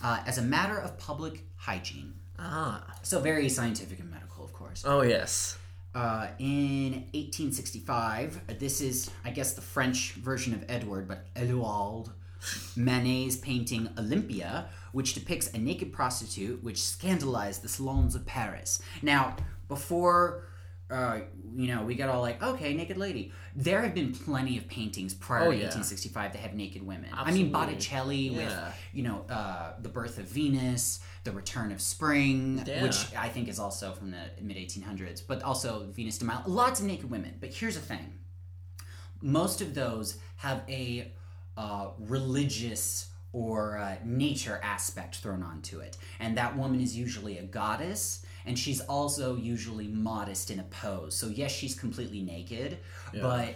uh, 0.04 0.22
as 0.26 0.38
a 0.38 0.42
matter 0.42 0.78
of 0.78 0.98
public 0.98 1.44
hygiene. 1.58 2.14
ah. 2.40 2.86
So 3.02 3.20
very 3.20 3.50
scientific 3.50 4.00
and 4.00 4.10
medical, 4.10 4.46
of 4.46 4.54
course. 4.54 4.84
Oh 4.86 5.02
yes. 5.02 5.58
Uh, 5.94 6.28
in 6.40 6.94
1865, 7.14 8.60
this 8.60 8.80
is, 8.82 9.10
I 9.26 9.32
guess, 9.32 9.54
the 9.54 9.62
French 9.62 10.14
version 10.14 10.54
of 10.54 10.64
Edward, 10.70 11.08
but 11.08 11.26
Edouard 11.36 12.08
Manet's 12.76 13.36
painting 13.38 13.90
Olympia, 13.98 14.70
which 14.94 15.14
depicts 15.14 15.52
a 15.54 15.58
naked 15.58 15.92
prostitute, 15.94 16.64
which 16.64 16.82
scandalized 16.82 17.62
the 17.62 17.68
salons 17.70 18.16
of 18.16 18.26
Paris. 18.26 18.82
Now, 19.02 19.36
before, 19.68 20.46
uh, 20.90 21.20
you 21.56 21.68
know, 21.68 21.84
we 21.84 21.96
got 21.96 22.10
all 22.10 22.22
like, 22.22 22.42
okay, 22.42 22.74
naked 22.74 22.98
lady. 22.98 23.32
There 23.56 23.82
have 23.82 23.94
been 23.94 24.14
plenty 24.14 24.58
of 24.58 24.68
paintings 24.68 25.14
prior 25.14 25.42
Oh, 25.44 25.52
to 25.52 25.58
yeah. 25.58 25.64
1865 25.66 26.34
that 26.34 26.40
have 26.40 26.54
naked 26.54 26.86
women. 26.86 27.10
I 27.14 27.32
mean, 27.32 27.48
Absolutely. 27.48 27.52
Botticelli 27.52 28.30
with, 28.32 28.58
you 28.94 29.04
know, 29.04 29.26
uh, 29.30 29.74
the 29.82 29.90
birth 29.90 30.18
of 30.18 30.26
Venus, 30.26 31.00
the 31.24 31.32
return 31.32 31.72
of 31.72 31.82
spring, 31.82 32.64
Yeah. 32.66 32.82
which 32.84 33.14
I 33.16 33.30
think 33.30 33.48
is 33.48 33.60
also 33.60 33.94
from 33.94 34.12
the 34.12 34.30
mid 34.42 34.58
1800s, 34.58 35.22
but 35.26 35.44
also 35.44 35.86
Venus 35.92 36.18
de 36.18 36.26
Milo. 36.26 36.44
Lots 36.48 36.80
of 36.80 36.86
naked 36.86 37.10
women. 37.10 37.38
But 37.40 37.54
here's 37.54 37.76
the 37.76 37.82
thing 37.82 38.20
most 39.22 39.62
of 39.62 39.76
those 39.76 40.18
have 40.38 40.64
a 40.68 41.12
uh, 41.58 41.90
religious 42.00 43.10
or 43.34 43.78
uh, 43.78 43.96
nature 44.04 44.60
aspect 44.64 45.18
thrown 45.18 45.44
onto 45.44 45.80
it. 45.80 45.98
And 46.20 46.38
that 46.38 46.58
woman 46.58 46.82
is 46.82 46.98
usually 46.98 47.38
a 47.38 47.44
goddess. 47.44 48.26
And 48.46 48.58
she's 48.58 48.82
also 48.82 49.36
usually 49.36 49.88
modest 49.88 50.50
in 50.50 50.60
a 50.60 50.64
pose. 50.64 51.16
So, 51.16 51.28
yes, 51.28 51.52
she's 51.52 51.76
completely 51.76 52.22
naked, 52.22 52.80
but 53.14 53.56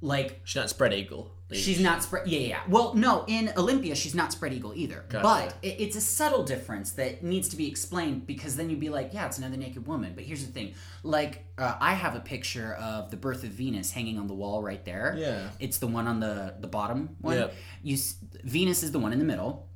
like 0.00 0.40
She's 0.44 0.56
not 0.56 0.70
spread 0.70 0.92
eagle. 0.94 1.32
She's 1.52 1.78
not 1.80 2.02
spread. 2.02 2.26
Yeah, 2.26 2.38
yeah, 2.40 2.48
yeah. 2.48 2.60
Well, 2.68 2.94
no, 2.94 3.24
in 3.28 3.52
Olympia, 3.56 3.94
she's 3.94 4.16
not 4.16 4.32
spread 4.32 4.52
eagle 4.52 4.72
either. 4.74 5.04
Gotcha. 5.08 5.22
But 5.22 5.54
it, 5.62 5.76
it's 5.80 5.94
a 5.94 6.00
subtle 6.00 6.42
difference 6.42 6.90
that 6.92 7.22
needs 7.22 7.48
to 7.50 7.56
be 7.56 7.68
explained 7.68 8.26
because 8.26 8.56
then 8.56 8.68
you'd 8.68 8.80
be 8.80 8.88
like, 8.88 9.14
yeah, 9.14 9.26
it's 9.26 9.38
another 9.38 9.56
naked 9.56 9.86
woman. 9.86 10.12
But 10.16 10.24
here's 10.24 10.44
the 10.44 10.50
thing: 10.52 10.74
like, 11.04 11.44
uh, 11.56 11.76
I 11.80 11.94
have 11.94 12.16
a 12.16 12.20
picture 12.20 12.74
of 12.74 13.12
the 13.12 13.16
birth 13.16 13.44
of 13.44 13.50
Venus 13.50 13.92
hanging 13.92 14.18
on 14.18 14.26
the 14.26 14.34
wall 14.34 14.60
right 14.60 14.84
there. 14.84 15.14
Yeah. 15.16 15.48
It's 15.60 15.78
the 15.78 15.86
one 15.86 16.08
on 16.08 16.18
the 16.18 16.54
the 16.58 16.66
bottom 16.66 17.16
one. 17.20 17.36
Yep. 17.36 17.54
You 17.84 17.94
s- 17.94 18.16
Venus 18.42 18.82
is 18.82 18.90
the 18.90 18.98
one 18.98 19.12
in 19.12 19.20
the 19.20 19.24
middle, 19.24 19.68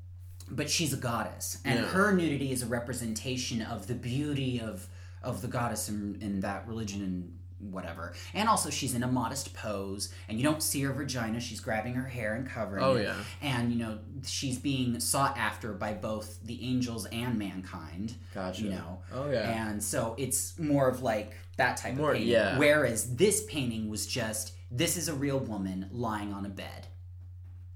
but 0.50 0.68
she's 0.68 0.92
a 0.92 0.96
goddess, 0.96 1.58
and 1.64 1.78
Yeah. 1.78 1.86
her 1.86 2.12
nudity 2.12 2.50
is 2.50 2.64
a 2.64 2.66
representation 2.66 3.62
of 3.62 3.86
the 3.86 3.94
beauty 3.94 4.60
of 4.60 4.88
of 5.22 5.40
the 5.40 5.48
goddess 5.48 5.88
in, 5.88 6.18
in 6.20 6.40
that 6.40 6.66
religion 6.66 7.02
and 7.02 7.36
whatever. 7.60 8.14
And 8.34 8.48
also, 8.48 8.70
she's 8.70 8.94
in 8.94 9.02
a 9.02 9.06
modest 9.06 9.54
pose, 9.54 10.12
and 10.28 10.38
you 10.38 10.44
don't 10.44 10.62
see 10.62 10.80
her 10.82 10.92
vagina. 10.92 11.40
She's 11.40 11.60
grabbing 11.60 11.94
her 11.94 12.08
hair 12.08 12.34
and 12.34 12.48
covering 12.48 12.82
Oh, 12.82 12.94
it. 12.96 13.04
yeah. 13.04 13.16
And 13.42 13.72
you 13.72 13.78
know, 13.78 13.98
she's 14.24 14.58
being 14.58 14.98
sought 15.00 15.36
after 15.36 15.72
by 15.72 15.92
both 15.92 16.42
the 16.44 16.62
angels 16.64 17.06
and 17.06 17.38
mankind. 17.38 18.14
Gotcha. 18.34 18.62
You 18.62 18.70
know. 18.70 19.02
Oh, 19.12 19.30
yeah. 19.30 19.68
And 19.68 19.82
so 19.82 20.14
it's 20.18 20.58
more 20.58 20.88
of 20.88 21.02
like 21.02 21.34
that 21.56 21.76
type 21.76 21.94
More- 21.96 22.10
of 22.12 22.16
painting. 22.16 22.32
yeah. 22.32 22.58
Whereas 22.58 23.16
this 23.16 23.44
painting 23.44 23.88
was 23.90 24.06
just 24.06 24.52
this 24.70 24.96
is 24.96 25.08
a 25.08 25.14
real 25.14 25.38
woman 25.38 25.88
lying 25.92 26.32
on 26.32 26.46
a 26.46 26.48
bed. 26.48 26.86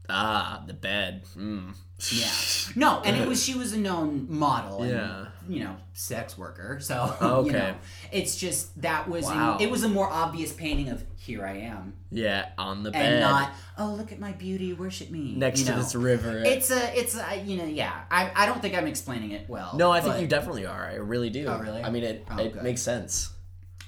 Ah, 0.09 0.63
the 0.67 0.75
bed. 0.75 1.25
Mm. 1.37 1.75
Yeah. 2.13 2.31
No, 2.77 3.01
and 3.05 3.17
it 3.17 3.29
was 3.29 3.41
she 3.45 3.55
was 3.55 3.73
a 3.73 3.79
known 3.79 4.27
model 4.29 4.83
and 4.83 4.91
Yeah. 4.91 5.27
you 5.49 5.63
know, 5.63 5.77
sex 5.93 6.37
worker. 6.37 6.81
So 6.81 7.15
oh, 7.21 7.37
Okay. 7.37 7.47
you 7.47 7.53
know, 7.53 7.75
it's 8.11 8.35
just 8.37 8.81
that 8.83 9.09
was 9.09 9.27
Wow. 9.27 9.59
it 9.61 9.71
was 9.71 9.85
a 9.85 9.89
more 9.89 10.09
obvious 10.09 10.53
painting 10.53 10.89
of 10.89 11.05
here 11.17 11.47
I 11.47 11.59
am. 11.59 11.93
Yeah, 12.11 12.49
on 12.59 12.83
the 12.83 12.89
And 12.91 12.95
bed. 12.95 13.21
not, 13.21 13.53
oh 13.79 13.95
look 13.95 14.11
at 14.11 14.19
my 14.19 14.33
beauty, 14.33 14.73
worship 14.73 15.11
me. 15.11 15.35
next 15.37 15.61
you 15.61 15.67
to 15.67 15.73
know. 15.73 15.79
this 15.79 15.95
river. 15.95 16.39
It's 16.45 16.71
a 16.73 16.99
it's 16.99 17.15
a 17.17 17.41
you 17.45 17.59
know, 17.59 17.65
yeah. 17.65 17.93
I, 18.11 18.31
I 18.35 18.47
don't 18.47 18.61
think 18.61 18.75
I'm 18.75 18.89
explaining 18.89 19.31
it 19.31 19.49
well. 19.49 19.73
no, 19.77 19.93
I 19.93 20.01
think 20.01 20.15
but- 20.15 20.21
you 20.23 20.27
definitely 20.27 20.67
are. 20.67 20.85
I 20.91 20.95
really 20.97 21.31
do. 21.31 21.47
Oh, 21.47 21.59
really? 21.59 21.83
I 21.83 21.91
mean, 21.91 22.03
it 22.03 22.27
Oh, 22.31 22.39
it 22.39 22.55
good. 22.55 22.63
makes 22.65 22.83
sense. 22.83 23.31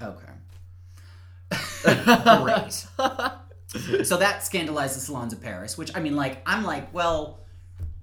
Okay. 0.01 0.33
Great. 1.83 2.73
so 4.05 4.17
that 4.17 4.45
scandalized 4.45 4.97
the 4.97 5.01
salons 5.01 5.33
of 5.33 5.43
Paris, 5.43 5.77
which 5.77 5.91
I 5.97 6.01
mean, 6.01 6.15
like, 6.17 6.41
I'm 6.47 6.63
like, 6.65 6.93
well, 6.95 7.41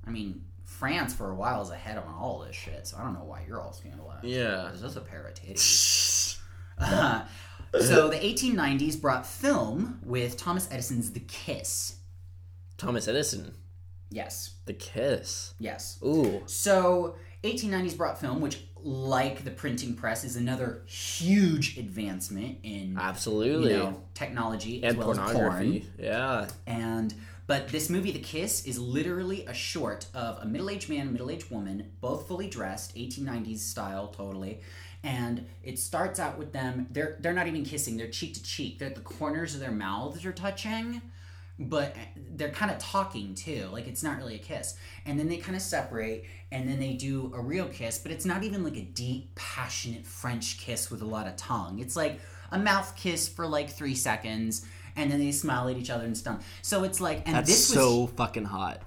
I 0.05 0.09
mean, 0.09 0.43
France 0.63 1.13
for 1.13 1.29
a 1.31 1.35
while 1.35 1.61
is 1.61 1.69
ahead 1.69 1.97
on 1.97 2.13
all 2.13 2.39
this 2.45 2.55
shit, 2.55 2.87
so 2.87 2.97
I 2.97 3.03
don't 3.03 3.13
know 3.13 3.23
why 3.23 3.43
you're 3.47 3.61
all 3.61 3.73
scandalized. 3.73 4.25
Yeah. 4.25 4.69
This 4.71 4.83
is 4.83 4.97
a 4.97 5.01
pair 5.01 5.25
of 5.27 5.33
titties. 5.33 6.37
Uh, 6.77 7.23
so 7.79 8.09
the 8.09 8.17
1890s 8.17 8.99
brought 8.99 9.25
film 9.25 9.99
with 10.03 10.37
Thomas 10.37 10.67
Edison's 10.71 11.11
The 11.11 11.19
Kiss. 11.21 11.97
Thomas 12.77 13.07
Edison, 13.07 13.53
Yes, 14.09 14.55
the 14.65 14.73
kiss. 14.73 15.53
yes. 15.57 15.97
Ooh. 16.03 16.43
So 16.45 17.15
1890s 17.43 17.97
brought 17.97 18.19
film, 18.19 18.41
which, 18.41 18.59
like 18.83 19.43
the 19.43 19.49
printing 19.51 19.95
press, 19.95 20.23
is 20.23 20.35
another 20.35 20.83
huge 20.85 21.77
advancement 21.79 22.57
in 22.63 22.95
Absolutely. 22.99 23.71
you 23.71 23.77
know 23.79 24.03
technology 24.13 24.83
as 24.83 24.93
and 24.93 24.99
well 24.99 25.11
as 25.11 25.17
porn. 25.17 25.31
pornography. 25.33 25.89
Yeah. 25.97 26.47
and 26.67 27.13
But 27.53 27.67
this 27.67 27.87
movie, 27.87 28.09
The 28.09 28.17
Kiss, 28.17 28.65
is 28.65 28.79
literally 28.79 29.45
a 29.45 29.53
short 29.53 30.07
of 30.15 30.39
a 30.41 30.45
middle 30.47 30.71
aged 30.71 30.89
man, 30.89 31.11
middle 31.11 31.29
aged 31.29 31.51
woman, 31.51 31.91
both 32.01 32.27
fully 32.27 32.49
dressed, 32.49 32.95
1890s 32.95 33.59
style, 33.59 34.07
totally. 34.07 34.61
And 35.03 35.45
it 35.61 35.77
starts 35.77 36.19
out 36.19 36.39
with 36.39 36.51
them. 36.51 36.87
They're 36.89 37.15
they're 37.19 37.31
not 37.31 37.45
even 37.45 37.63
kissing. 37.63 37.95
They're 37.95 38.07
cheek 38.07 38.33
to 38.33 38.41
cheek. 38.41 38.79
They're 38.79 38.89
the 38.89 39.01
corners 39.01 39.53
of 39.53 39.59
their 39.59 39.69
mouths 39.69 40.25
are 40.25 40.31
touching, 40.31 40.99
but 41.59 41.95
eh, 41.95 42.21
they're 42.31 42.49
kind 42.49 42.71
of 42.71 42.79
talking 42.79 43.35
too. 43.35 43.69
Like 43.71 43.87
it's 43.87 44.01
not 44.01 44.17
really 44.17 44.33
a 44.33 44.39
kiss. 44.39 44.75
And 45.05 45.19
then 45.19 45.29
they 45.29 45.37
kind 45.37 45.55
of 45.55 45.61
separate, 45.61 46.25
and 46.51 46.67
then 46.67 46.79
they 46.79 46.93
do 46.93 47.31
a 47.35 47.39
real 47.39 47.67
kiss. 47.67 47.99
But 47.99 48.11
it's 48.11 48.25
not 48.25 48.41
even 48.41 48.63
like 48.63 48.77
a 48.77 48.81
deep, 48.81 49.35
passionate 49.35 50.07
French 50.07 50.57
kiss 50.57 50.89
with 50.89 51.03
a 51.03 51.05
lot 51.05 51.27
of 51.27 51.35
tongue. 51.35 51.77
It's 51.77 51.95
like 51.95 52.19
a 52.51 52.57
mouth 52.57 52.95
kiss 52.95 53.27
for 53.27 53.45
like 53.45 53.69
three 53.69 53.93
seconds, 53.93 54.65
and 54.95 55.11
then 55.11 55.19
they 55.19 55.31
smile 55.31 55.67
at 55.69 55.77
each 55.77 55.89
other 55.89 56.05
and 56.05 56.17
stuff. 56.17 56.45
So 56.61 56.83
it's 56.83 56.99
like, 57.01 57.23
and 57.25 57.35
That's 57.35 57.49
this 57.49 57.69
was 57.69 57.77
so 57.77 58.07
fucking 58.07 58.45
hot. 58.45 58.81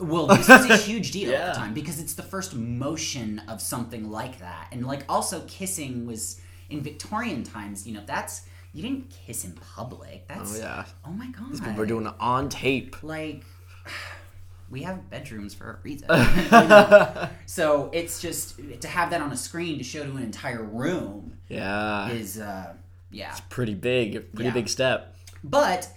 well, 0.00 0.26
this 0.26 0.48
was 0.48 0.68
a 0.70 0.76
huge 0.76 1.10
deal 1.16 1.32
at 1.34 1.54
the 1.54 1.58
time 1.60 1.74
because 1.74 2.00
it's 2.00 2.14
the 2.14 2.22
first 2.22 2.54
motion 2.54 3.40
of 3.48 3.60
something 3.60 4.10
like 4.10 4.40
that. 4.40 4.68
And 4.72 4.86
like 4.86 5.04
also 5.08 5.42
kissing 5.46 6.06
was 6.06 6.40
in 6.70 6.82
Victorian 6.82 7.42
times, 7.44 7.86
you 7.86 7.94
know, 7.94 8.02
that's 8.06 8.42
you 8.74 8.82
didn't 8.82 9.10
kiss 9.10 9.44
in 9.44 9.52
public. 9.52 10.26
That's 10.28 10.56
Oh 10.56 10.58
yeah. 10.60 10.84
Oh 11.06 11.10
my 11.10 11.28
god. 11.28 11.76
We're 11.78 11.86
doing 11.86 12.06
it 12.06 12.12
on 12.20 12.48
tape. 12.48 13.02
like 13.02 13.44
we 14.70 14.82
have 14.82 15.08
bedrooms 15.08 15.54
for 15.54 15.70
a 15.70 15.78
reason. 15.82 16.08
you 16.10 16.14
know? 16.50 17.28
So 17.46 17.90
it's 17.94 18.20
just 18.20 18.60
to 18.82 18.88
have 18.88 19.10
that 19.10 19.20
on 19.22 19.32
a 19.32 19.36
screen 19.36 19.78
to 19.78 19.84
show 19.84 20.04
to 20.04 20.10
an 20.10 20.22
entire 20.22 20.62
room 20.62 21.38
Yeah. 21.48 22.10
is 22.10 22.38
uh 22.38 22.74
yeah. 23.10 23.30
It's 23.30 23.40
pretty 23.48 23.74
big. 23.74 24.34
Pretty 24.34 24.48
Yeah. 24.48 24.54
big 24.54 24.68
step. 24.68 25.14
But 25.44 25.88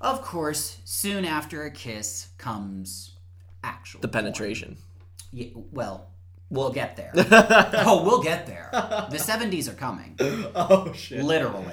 of 0.00 0.22
course, 0.22 0.78
soon 0.84 1.24
after 1.24 1.64
a 1.64 1.70
kiss 1.70 2.28
comes 2.38 3.12
actual 3.62 4.00
The 4.00 4.08
penetration. 4.08 4.76
Yeah, 5.32 5.48
well, 5.72 6.08
we'll 6.50 6.70
get 6.72 6.96
there. 6.96 7.12
oh, 7.16 8.02
we'll 8.04 8.22
get 8.22 8.46
there. 8.46 8.68
The 8.72 9.16
70s 9.16 9.68
are 9.68 9.74
coming, 9.74 10.16
Oh 10.54 10.92
shit. 10.94 11.22
literally. 11.24 11.72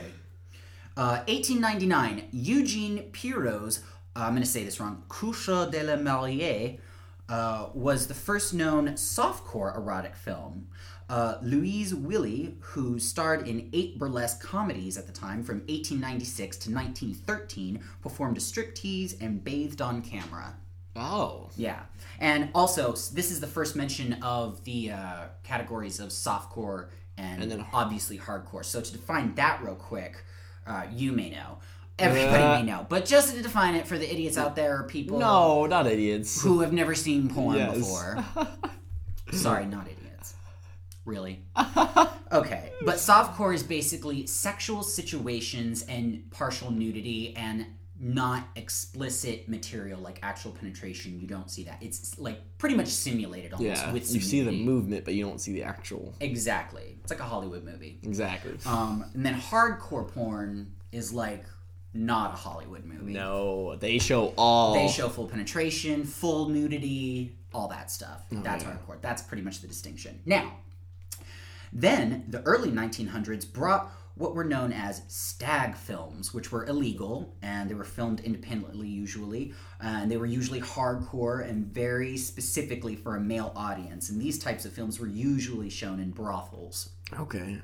Uh, 0.97 1.23
1899, 1.27 2.27
Eugene 2.31 3.09
Pirou's, 3.11 3.79
uh, 4.15 4.19
I'm 4.23 4.31
going 4.31 4.43
to 4.43 4.47
say 4.49 4.63
this 4.63 4.79
wrong, 4.79 5.03
Couche 5.09 5.69
de 5.71 5.83
la 5.83 5.95
Mariée, 5.95 6.79
uh, 7.29 7.67
was 7.73 8.07
the 8.07 8.13
first 8.13 8.53
known 8.53 8.89
softcore 8.93 9.75
erotic 9.75 10.15
film. 10.15 10.67
Uh, 11.11 11.37
Louise 11.41 11.93
Willy, 11.93 12.55
who 12.61 12.97
starred 12.97 13.45
in 13.45 13.69
eight 13.73 13.99
burlesque 13.99 14.41
comedies 14.41 14.97
at 14.97 15.05
the 15.07 15.11
time 15.11 15.43
from 15.43 15.57
1896 15.67 16.55
to 16.57 16.71
1913, 16.73 17.81
performed 18.01 18.37
a 18.37 18.39
striptease 18.39 19.19
and 19.19 19.43
bathed 19.43 19.81
on 19.81 20.01
camera. 20.01 20.55
Oh. 20.95 21.49
Yeah, 21.57 21.81
and 22.19 22.49
also 22.55 22.93
this 22.93 23.29
is 23.29 23.41
the 23.41 23.47
first 23.47 23.75
mention 23.75 24.13
of 24.23 24.63
the 24.63 24.91
uh, 24.91 25.23
categories 25.43 25.99
of 25.99 26.09
softcore 26.09 26.87
and, 27.17 27.43
And 27.43 27.51
then- 27.51 27.65
obviously 27.73 28.17
hardcore. 28.17 28.63
So 28.63 28.79
to 28.79 28.91
define 28.93 29.35
that 29.35 29.61
real 29.61 29.75
quick, 29.75 30.23
uh, 30.65 30.83
you 30.93 31.11
may 31.11 31.29
know, 31.29 31.57
everybody 31.99 32.43
Uh, 32.43 32.59
may 32.59 32.63
know, 32.63 32.85
but 32.87 33.03
just 33.05 33.35
to 33.35 33.41
define 33.41 33.75
it 33.75 33.85
for 33.85 33.97
the 33.97 34.09
idiots 34.09 34.37
out 34.37 34.55
there, 34.55 34.79
or 34.79 34.83
people 34.83 35.19
No, 35.19 35.65
not 35.65 35.87
idiots. 35.87 36.41
who 36.41 36.61
have 36.61 36.71
never 36.71 36.95
seen 36.95 37.29
porn 37.29 37.57
Yes. 37.57 37.77
before. 37.79 38.23
Sorry, 39.33 39.65
not 39.65 39.83
idiots. 39.87 40.00
Really? 41.05 41.43
Okay, 42.31 42.71
but 42.85 42.95
softcore 42.95 43.53
is 43.53 43.61
basically 43.61 44.25
sexual 44.25 44.83
situations 44.83 45.83
and 45.83 46.31
partial 46.31 46.71
nudity 46.71 47.35
and 47.35 47.65
not 47.99 48.47
explicit 48.55 49.47
material 49.47 49.99
like 49.99 50.17
actual 50.23 50.51
penetration. 50.51 51.19
You 51.19 51.27
don't 51.27 51.51
see 51.51 51.63
that. 51.65 51.77
It's 51.81 52.17
like 52.17 52.39
pretty 52.57 52.75
much 52.75 52.87
simulated 52.87 53.53
almost 53.53 53.83
Yeah. 53.83 53.91
with 53.91 54.11
You 54.13 54.21
see 54.21 54.41
the 54.41 54.51
movement, 54.51 55.05
but 55.05 55.13
you 55.13 55.25
don't 55.25 55.39
see 55.39 55.51
the 55.53 55.63
actual. 55.63 56.15
Exactly. 56.19 56.97
It's 57.01 57.11
like 57.11 57.19
a 57.19 57.25
Hollywood 57.25 57.63
movie. 57.63 57.99
Exactly. 58.01 58.57
Um, 58.65 59.05
and 59.13 59.25
then 59.25 59.35
hardcore 59.35 60.07
porn 60.07 60.73
is 60.91 61.13
like 61.13 61.43
not 61.93 62.33
a 62.33 62.37
Hollywood 62.37 62.85
movie. 62.85 63.11
No, 63.11 63.75
they 63.75 63.99
show 63.99 64.33
all. 64.37 64.73
They 64.73 64.87
show 64.87 65.09
full 65.09 65.27
penetration, 65.27 66.05
full 66.05 66.47
nudity, 66.47 67.37
all 67.53 67.67
that 67.67 67.91
stuff. 67.91 68.23
That's 68.31 68.63
yeah. 68.63 68.71
hardcore. 68.71 69.01
That's 69.01 69.21
pretty 69.21 69.43
much 69.43 69.59
the 69.59 69.67
distinction. 69.67 70.21
Now, 70.25 70.53
then 71.73 72.25
the 72.27 72.41
early 72.43 72.69
1900s 72.69 73.51
brought 73.51 73.91
what 74.15 74.35
were 74.35 74.43
known 74.43 74.71
as 74.71 75.01
stag 75.07 75.75
films, 75.75 76.33
which 76.33 76.51
were 76.51 76.65
illegal 76.65 77.33
and 77.41 77.69
they 77.69 77.73
were 77.73 77.83
filmed 77.83 78.19
independently 78.19 78.87
usually. 78.87 79.53
And 79.79 80.11
they 80.11 80.17
were 80.17 80.25
usually 80.25 80.61
hardcore 80.61 81.47
and 81.47 81.65
very 81.65 82.17
specifically 82.17 82.95
for 82.95 83.15
a 83.15 83.19
male 83.19 83.51
audience. 83.55 84.09
And 84.09 84.21
these 84.21 84.37
types 84.37 84.65
of 84.65 84.73
films 84.73 84.99
were 84.99 85.07
usually 85.07 85.69
shown 85.69 85.99
in 85.99 86.11
brothels. 86.11 86.89
Okay. 87.17 87.59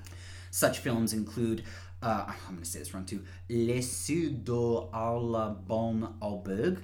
Such 0.49 0.79
films 0.79 1.13
include, 1.13 1.63
uh, 2.01 2.25
I'm 2.27 2.53
going 2.53 2.63
to 2.63 2.65
say 2.65 2.79
this 2.79 2.93
wrong 2.93 3.05
too, 3.05 3.23
Les 3.49 3.81
Sous 3.81 4.31
de 4.31 4.51
à 4.51 5.21
la 5.21 5.49
Bonne 5.49 6.15
Auberge. 6.21 6.79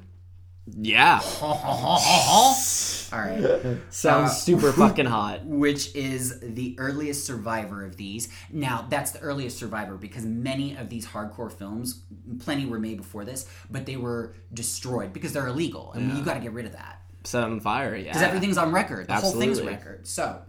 Yeah. 0.65 1.19
All 1.41 3.19
right. 3.19 3.77
Sounds 3.89 4.31
Uh, 4.31 4.33
super 4.33 4.71
fucking 4.71 5.05
hot. 5.05 5.41
Which 5.45 5.93
is 5.95 6.39
the 6.39 6.75
earliest 6.79 7.25
survivor 7.25 7.85
of 7.85 7.97
these. 7.97 8.29
Now, 8.51 8.87
that's 8.89 9.11
the 9.11 9.19
earliest 9.19 9.57
survivor 9.57 9.97
because 9.97 10.25
many 10.25 10.75
of 10.75 10.89
these 10.89 11.05
hardcore 11.05 11.51
films, 11.51 12.03
plenty 12.39 12.65
were 12.65 12.79
made 12.79 12.97
before 12.97 13.25
this, 13.25 13.45
but 13.69 13.85
they 13.85 13.97
were 13.97 14.35
destroyed 14.53 15.11
because 15.13 15.33
they're 15.33 15.47
illegal. 15.47 15.91
And 15.93 16.17
you 16.17 16.23
got 16.23 16.35
to 16.35 16.39
get 16.39 16.53
rid 16.53 16.65
of 16.65 16.71
that. 16.71 17.01
Set 17.25 17.43
on 17.43 17.59
fire. 17.59 17.95
Yeah. 17.95 18.03
Because 18.05 18.21
everything's 18.21 18.57
on 18.57 18.71
record. 18.71 19.07
The 19.07 19.13
whole 19.15 19.31
thing's 19.33 19.61
record. 19.61 20.07
So, 20.07 20.41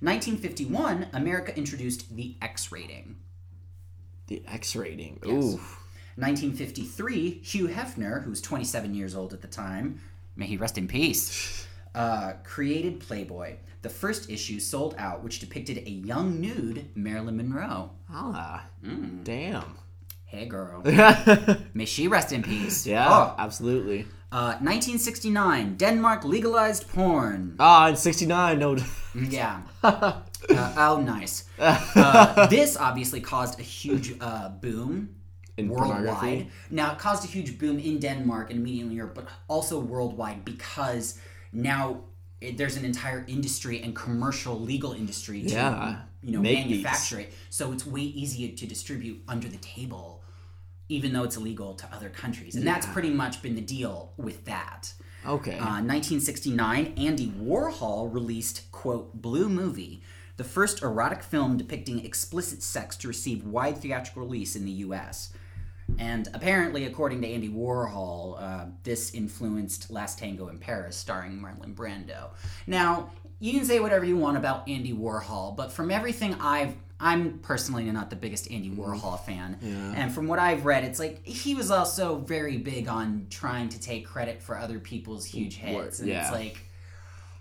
1951, 0.00 1.08
America 1.12 1.56
introduced 1.56 2.14
the 2.16 2.36
X 2.42 2.72
rating. 2.72 3.16
The 4.28 4.42
X 4.46 4.74
rating. 4.76 5.20
Yes. 5.24 5.44
Ooh. 5.44 5.60
1953, 6.16 7.40
Hugh 7.42 7.68
Hefner, 7.68 8.22
who 8.24 8.30
was 8.30 8.40
27 8.40 8.94
years 8.94 9.14
old 9.14 9.32
at 9.32 9.42
the 9.42 9.48
time, 9.48 10.00
may 10.36 10.46
he 10.46 10.56
rest 10.56 10.78
in 10.78 10.88
peace, 10.88 11.66
uh, 11.94 12.34
created 12.44 13.00
Playboy. 13.00 13.56
The 13.82 13.88
first 13.88 14.30
issue 14.30 14.60
sold 14.60 14.94
out, 14.98 15.22
which 15.22 15.40
depicted 15.40 15.78
a 15.78 15.90
young 15.90 16.40
nude 16.40 16.90
Marilyn 16.94 17.36
Monroe. 17.36 17.90
Ah. 18.10 18.66
Mm. 18.84 19.24
Damn. 19.24 19.76
Hey, 20.26 20.46
girl. 20.46 20.82
May 21.74 21.86
she 21.86 22.06
rest 22.06 22.32
in 22.32 22.42
peace. 22.42 22.86
Oh. 22.86 23.34
Absolutely. 23.38 24.06
Uh, 24.30 24.54
1969, 24.60 25.76
Denmark 25.76 26.24
legalized 26.24 26.86
porn. 26.88 27.56
Ah, 27.58 27.88
in 27.88 27.96
'69. 27.96 28.58
No. 28.58 28.76
Yeah. 29.14 29.62
Uh, 30.48 30.72
oh, 30.78 31.00
nice. 31.02 31.44
Uh, 31.58 32.46
this 32.46 32.76
obviously 32.78 33.20
caused 33.20 33.60
a 33.60 33.62
huge 33.62 34.14
uh, 34.22 34.48
boom 34.48 35.14
In 35.60 35.68
worldwide. 35.68 36.46
Now, 36.70 36.92
it 36.92 36.98
caused 36.98 37.24
a 37.24 37.28
huge 37.28 37.58
boom 37.58 37.78
in 37.78 37.98
Denmark 38.00 38.50
and 38.50 38.58
immediately 38.60 38.90
in 38.90 38.96
Europe, 38.96 39.14
but 39.14 39.26
also 39.48 39.78
worldwide 39.80 40.44
because 40.44 41.18
now 41.52 42.00
it, 42.40 42.56
there's 42.58 42.76
an 42.76 42.84
entire 42.84 43.24
industry 43.28 43.82
and 43.82 43.94
commercial 43.94 44.58
legal 44.72 44.92
industry 44.92 45.42
to 45.42 45.48
Yeah. 45.48 45.96
you 46.22 46.32
know 46.32 46.40
Make 46.40 46.56
these. 46.56 46.82
manufacture 46.82 47.20
it. 47.20 47.32
So 47.50 47.72
it's 47.72 47.84
way 47.86 48.02
easier 48.22 48.48
to 48.56 48.66
distribute 48.66 49.18
under 49.28 49.48
the 49.48 49.58
table, 49.58 50.22
even 50.88 51.12
though 51.12 51.24
it's 51.24 51.36
illegal 51.36 51.74
to 51.74 51.86
other 51.96 52.08
countries. 52.22 52.54
And 52.56 52.66
that's 52.66 52.86
pretty 52.86 53.10
much 53.10 53.42
been 53.42 53.54
the 53.54 53.60
deal 53.78 54.12
with 54.16 54.44
that. 54.46 54.92
Okay. 55.26 55.58
Uh, 55.58 55.82
1969, 55.84 56.94
Andy 56.96 57.28
Warhol 57.28 58.12
released, 58.12 58.70
quote, 58.72 59.20
Blue 59.20 59.48
Movie, 59.48 60.02
the 60.38 60.44
first 60.44 60.82
erotic 60.82 61.22
film 61.22 61.56
depicting 61.58 62.04
explicit 62.04 62.62
sex 62.62 62.96
to 62.96 63.08
receive 63.08 63.44
wide 63.44 63.76
theatrical 63.78 64.22
release 64.22 64.56
in 64.56 64.64
the 64.64 64.72
US. 64.86 65.32
And 65.98 66.28
apparently, 66.34 66.84
according 66.86 67.20
to 67.22 67.28
Andy 67.28 67.48
Warhol, 67.48 68.40
uh, 68.40 68.66
this 68.82 69.12
influenced 69.14 69.90
Last 69.90 70.18
Tango 70.18 70.48
in 70.48 70.58
Paris, 70.58 70.96
starring 70.96 71.38
Marlon 71.38 71.74
Brando. 71.74 72.30
Now, 72.66 73.10
you 73.38 73.52
can 73.52 73.64
say 73.64 73.80
whatever 73.80 74.04
you 74.04 74.16
want 74.16 74.36
about 74.36 74.68
Andy 74.68 74.92
Warhol, 74.92 75.56
but 75.56 75.72
from 75.72 75.90
everything 75.90 76.34
I've 76.40 76.74
I'm 77.02 77.38
personally 77.38 77.84
not 77.84 78.10
the 78.10 78.16
biggest 78.16 78.50
Andy 78.50 78.68
Warhol 78.70 79.18
fan. 79.24 79.56
And 79.96 80.12
from 80.12 80.26
what 80.28 80.38
I've 80.38 80.66
read, 80.66 80.84
it's 80.84 80.98
like 80.98 81.24
he 81.26 81.54
was 81.54 81.70
also 81.70 82.16
very 82.18 82.58
big 82.58 82.88
on 82.88 83.26
trying 83.30 83.70
to 83.70 83.80
take 83.80 84.06
credit 84.06 84.42
for 84.42 84.58
other 84.58 84.78
people's 84.78 85.24
huge 85.24 85.56
hits. 85.56 86.00
And 86.00 86.10
it's 86.24 86.30
like, 86.32 86.58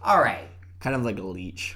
all 0.02 0.18
right, 0.22 0.48
kind 0.80 0.96
of 0.96 1.04
like 1.04 1.20
a 1.20 1.24
leech. 1.24 1.76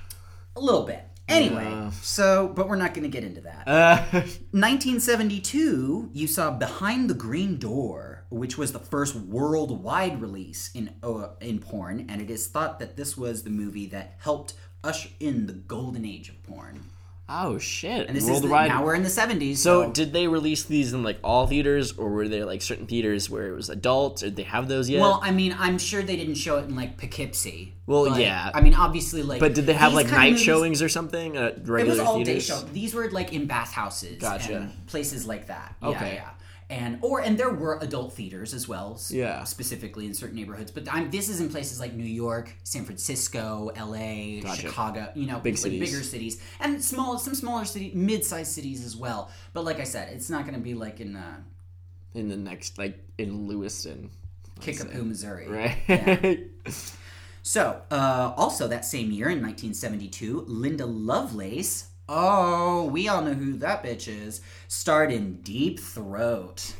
a 0.56 0.62
little 0.62 0.84
bit. 0.86 1.04
Anyway, 1.28 1.90
so, 2.02 2.50
but 2.50 2.68
we're 2.68 2.76
not 2.76 2.94
going 2.94 3.04
to 3.04 3.10
get 3.10 3.24
into 3.24 3.42
that. 3.42 3.68
Uh, 3.68 4.04
1972, 4.52 6.10
you 6.12 6.28
saw 6.28 6.52
Behind 6.52 7.10
the 7.10 7.14
Green 7.14 7.58
Door, 7.58 8.26
which 8.30 8.58
was 8.58 8.74
the 8.74 8.80
first 8.80 9.16
worldwide 9.16 10.22
release 10.22 10.70
in 10.74 10.94
uh, 11.02 11.30
in 11.40 11.60
porn, 11.60 12.08
and 12.10 12.22
it 12.22 12.30
is 12.30 12.48
thought 12.48 12.80
that 12.80 12.98
this 12.98 13.16
was 13.18 13.44
the 13.44 13.50
movie 13.50 13.88
that 13.88 14.16
helped 14.20 14.54
usher 14.84 15.10
in 15.20 15.48
the 15.48 15.54
golden 15.54 16.06
age 16.06 16.30
of 16.30 16.44
porn. 16.44 16.84
Oh 17.30 17.58
shit! 17.58 18.08
And 18.08 18.16
this 18.18 18.24
is 18.28 18.42
the, 18.42 18.48
Worldwide. 18.48 18.68
now 18.68 18.84
we're 18.84 18.96
in 18.96 19.04
the 19.04 19.10
70s. 19.10 19.56
so, 19.58 19.84
So, 19.86 19.92
did 19.92 20.12
they 20.12 20.28
release 20.28 20.64
these 20.66 20.92
in 20.92 21.04
like 21.04 21.20
all 21.24 21.48
theaters, 21.48 21.94
or 21.94 22.10
were 22.10 22.28
there 22.28 22.46
like 22.46 22.62
certain 22.62 22.86
theaters 22.86 23.30
where 23.30 23.48
it 23.48 23.56
was 23.56 23.70
adults? 23.70 24.22
Did 24.24 24.36
they 24.36 24.44
have 24.44 24.68
those 24.68 24.90
yet? 24.90 25.00
well, 25.00 25.20
I 25.24 25.32
mean, 25.32 25.56
I'm 25.58 25.78
sure 25.78 26.02
they 26.04 26.18
didn't 26.18 26.36
show 26.36 26.58
it 26.58 26.66
in 26.66 26.76
like 26.76 26.98
Poughkeepsie. 26.98 27.76
Well, 27.86 28.10
but, 28.10 28.20
yeah. 28.20 28.52
I 28.54 28.60
mean, 28.60 28.74
obviously, 28.74 29.24
like. 29.24 29.40
but 29.40 29.54
did 29.56 29.66
they 29.66 29.74
have 29.74 29.94
like 29.94 30.12
night 30.12 30.32
movies- 30.32 30.44
showings 30.44 30.82
or 30.82 30.90
something 30.90 31.38
at 31.38 31.68
regular 31.68 31.80
It 31.80 31.88
was 31.88 32.00
all 32.00 32.18
day 32.20 32.24
theaters? 32.26 32.46
show. 32.46 32.60
These 32.74 32.94
were 32.94 33.10
like 33.10 33.32
in 33.32 33.46
bathhouses 33.48 34.20
Gotcha. 34.20 34.58
and 34.58 34.88
places 34.88 35.26
like 35.26 35.48
that. 35.48 35.76
Okay. 35.82 36.06
Yeah, 36.06 36.14
yeah. 36.14 36.30
And 36.74 36.98
or 37.02 37.22
and 37.22 37.38
there 37.38 37.52
were 37.64 37.78
adult 37.82 38.14
theaters 38.14 38.52
as 38.54 38.68
well. 38.68 39.00
Yeah. 39.10 39.44
Specifically 39.44 40.06
in 40.10 40.14
certain 40.16 40.36
neighborhoods, 40.36 40.72
but 40.72 40.84
I'm, 40.92 41.12
this 41.12 41.30
is 41.30 41.40
in 41.40 41.50
places 41.50 41.80
like 41.80 41.94
New 41.94 42.04
York, 42.26 42.46
San 42.64 42.84
Francisco, 42.84 43.72
L.A., 43.76 44.42
Gotcha. 44.42 44.62
Chicago. 44.62 45.02
You 45.14 45.28
know, 45.28 45.40
Big 45.40 45.54
like 45.54 45.60
cities. 45.66 45.80
bigger 45.80 46.04
cities, 46.04 46.42
and 46.60 46.84
small, 46.84 47.20
some 47.20 47.36
smaller 47.36 47.66
city, 47.66 47.92
mid-sized 47.94 48.52
cities 48.52 48.84
as 48.84 48.96
well. 48.96 49.30
But 49.54 49.66
like 49.66 49.80
I 49.80 49.84
said, 49.84 50.06
it's 50.16 50.30
not 50.30 50.42
going 50.46 50.56
to 50.56 50.66
be 50.70 50.74
like 50.74 51.00
in 51.00 51.16
uh, 51.16 51.38
in 52.16 52.28
the 52.30 52.38
next 52.38 52.78
like 52.80 52.98
in 53.20 53.48
Lewiston, 53.48 54.10
Kickapoo, 54.62 55.04
Missouri. 55.04 55.48
right? 55.48 55.78
Yeah. 55.88 56.36
So, 57.46 57.82
uh, 57.92 58.34
also 58.38 58.70
that 58.70 58.86
same 58.86 59.12
year 59.12 59.28
in 59.28 59.42
1972, 59.42 60.46
Linda 60.48 60.86
Lovelace, 60.86 61.90
oh, 62.10 62.86
we 62.86 63.08
all 63.08 63.22
know 63.22 63.34
who 63.34 63.54
that 63.58 63.84
bitch 63.84 64.08
is, 64.08 64.42
starred 64.68 65.12
in 65.12 65.42
Deep 65.42 65.80
Throat. 65.80 66.74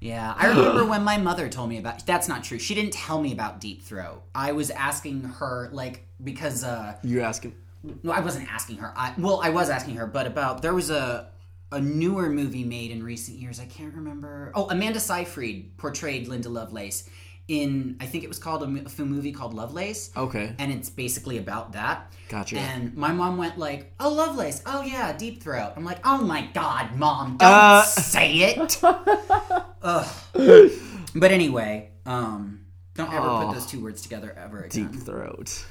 Yeah, 0.00 0.32
I 0.36 0.48
remember 0.48 0.84
when 0.84 1.02
my 1.02 1.18
mother 1.18 1.48
told 1.48 1.68
me 1.68 1.78
about 1.78 2.06
that's 2.06 2.28
not 2.28 2.44
true. 2.44 2.58
She 2.58 2.74
didn't 2.74 2.92
tell 2.92 3.20
me 3.20 3.32
about 3.32 3.60
Deep 3.60 3.82
Throat. 3.82 4.22
I 4.34 4.52
was 4.52 4.70
asking 4.70 5.24
her 5.24 5.68
like 5.72 6.06
because 6.22 6.62
uh 6.62 6.96
You're 7.02 7.24
asking. 7.24 7.54
no, 8.02 8.12
I 8.12 8.20
wasn't 8.20 8.52
asking 8.52 8.76
her. 8.76 8.92
I 8.96 9.14
well, 9.18 9.40
I 9.42 9.50
was 9.50 9.70
asking 9.70 9.96
her, 9.96 10.06
but 10.06 10.26
about 10.26 10.62
there 10.62 10.74
was 10.74 10.90
a 10.90 11.30
a 11.72 11.80
newer 11.80 12.30
movie 12.30 12.64
made 12.64 12.90
in 12.92 13.02
recent 13.02 13.38
years. 13.38 13.58
I 13.60 13.66
can't 13.66 13.94
remember. 13.94 14.52
Oh, 14.54 14.68
Amanda 14.70 15.00
Seyfried 15.00 15.76
portrayed 15.76 16.28
Linda 16.28 16.48
Lovelace 16.48 17.08
in 17.48 17.96
I 18.00 18.06
think 18.06 18.24
it 18.24 18.28
was 18.28 18.38
called 18.38 18.62
a, 18.62 18.66
mo- 18.66 18.82
a 18.84 18.88
film 18.88 19.08
movie 19.10 19.32
called 19.32 19.54
Lovelace. 19.54 20.10
Okay. 20.16 20.54
And 20.58 20.70
it's 20.70 20.90
basically 20.90 21.38
about 21.38 21.72
that. 21.72 22.12
Gotcha. 22.28 22.58
And 22.58 22.94
my 22.94 23.10
mom 23.12 23.38
went 23.38 23.58
like, 23.58 23.92
"Oh, 23.98 24.12
Lovelace. 24.12 24.62
Oh 24.66 24.82
yeah, 24.82 25.16
Deep 25.16 25.42
Throat." 25.42 25.72
I'm 25.76 25.84
like, 25.84 25.98
"Oh 26.04 26.18
my 26.18 26.46
god, 26.52 26.94
mom, 26.96 27.38
don't 27.38 27.48
Uh. 27.50 27.82
say 27.82 28.34
it." 28.34 28.80
Ugh. 29.82 30.06
But 31.14 31.30
anyway, 31.30 31.90
um, 32.04 32.66
don't 32.94 33.12
ever 33.12 33.26
Oh. 33.26 33.46
put 33.46 33.54
those 33.54 33.66
two 33.66 33.82
words 33.82 34.02
together 34.02 34.34
ever 34.38 34.62
again. 34.64 34.90
Deep 34.92 35.00
throat. 35.02 35.64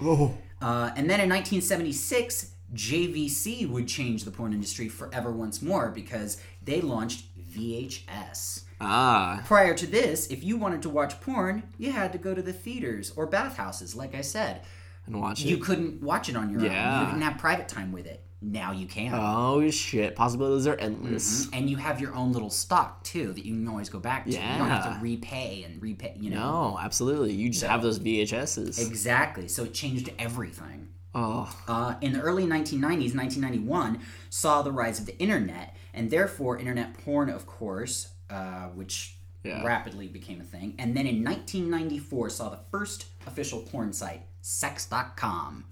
Oh. 0.00 0.34
Uh, 0.62 0.90
and 0.96 1.08
then 1.10 1.20
in 1.20 1.28
1976, 1.28 2.52
JVC 2.74 3.68
would 3.68 3.86
change 3.88 4.24
the 4.24 4.30
porn 4.30 4.52
industry 4.54 4.88
forever 4.88 5.30
once 5.30 5.60
more 5.60 5.90
because 5.90 6.38
they 6.62 6.80
launched 6.80 7.24
VHS. 7.54 8.62
Ah. 8.80 9.42
Prior 9.46 9.74
to 9.74 9.86
this, 9.86 10.26
if 10.28 10.42
you 10.42 10.56
wanted 10.56 10.82
to 10.82 10.88
watch 10.88 11.20
porn, 11.20 11.64
you 11.78 11.92
had 11.92 12.12
to 12.12 12.18
go 12.18 12.34
to 12.34 12.42
the 12.42 12.52
theaters 12.52 13.12
or 13.16 13.26
bathhouses, 13.26 13.94
like 13.94 14.14
I 14.14 14.20
said. 14.22 14.62
And 15.06 15.20
watch 15.20 15.42
You 15.42 15.56
it. 15.56 15.62
couldn't 15.62 16.02
watch 16.02 16.28
it 16.28 16.36
on 16.36 16.50
your 16.50 16.60
own. 16.60 16.66
You 16.66 17.06
didn't 17.06 17.22
have 17.22 17.38
private 17.38 17.68
time 17.68 17.92
with 17.92 18.06
it. 18.06 18.22
Now 18.42 18.72
you 18.72 18.86
can. 18.86 19.12
Oh 19.14 19.68
shit! 19.70 20.16
Possibilities 20.16 20.66
are 20.66 20.74
endless. 20.76 21.46
And 21.52 21.68
you 21.68 21.76
have 21.76 22.00
your 22.00 22.14
own 22.14 22.32
little 22.32 22.48
stock, 22.48 23.04
too, 23.04 23.34
that 23.34 23.44
you 23.44 23.52
can 23.54 23.68
always 23.68 23.90
go 23.90 23.98
back 23.98 24.24
to. 24.24 24.30
You 24.30 24.38
don't 24.38 24.66
have 24.68 24.86
Yeah. 24.86 24.94
to 24.94 24.98
repay 25.02 25.62
and 25.64 25.82
repay, 25.82 26.16
you 26.18 26.30
know. 26.30 26.70
No, 26.70 26.78
absolutely. 26.80 27.34
You 27.34 27.50
just 27.50 27.64
have 27.66 27.82
those 27.82 27.98
VHSs. 27.98 28.78
Exactly. 28.86 29.46
So 29.46 29.64
it 29.64 29.74
changed 29.74 30.10
everything. 30.18 30.88
oh. 31.14 31.54
uh, 31.68 31.96
in 32.00 32.14
the 32.14 32.20
early 32.22 32.44
1990s, 32.46 33.14
1991, 33.14 33.98
saw 34.30 34.62
the 34.62 34.72
rise 34.72 34.98
of 35.00 35.04
the 35.04 35.18
internet, 35.18 35.76
and 35.92 36.10
therefore 36.10 36.56
internet 36.58 36.94
porn, 37.04 37.28
of 37.28 37.46
course, 37.46 38.08
uh, 38.30 38.68
which 38.74 39.16
Yeah. 39.42 39.64
rapidly 39.64 40.06
became 40.06 40.40
a 40.40 40.44
thing. 40.44 40.74
And 40.78 40.96
then 40.96 41.06
in 41.06 41.22
1994, 41.24 42.30
saw 42.30 42.48
the 42.50 42.58
first 42.70 43.06
official 43.26 43.60
porn 43.60 43.92
site, 43.92 44.22
Sex.com. 44.42 45.64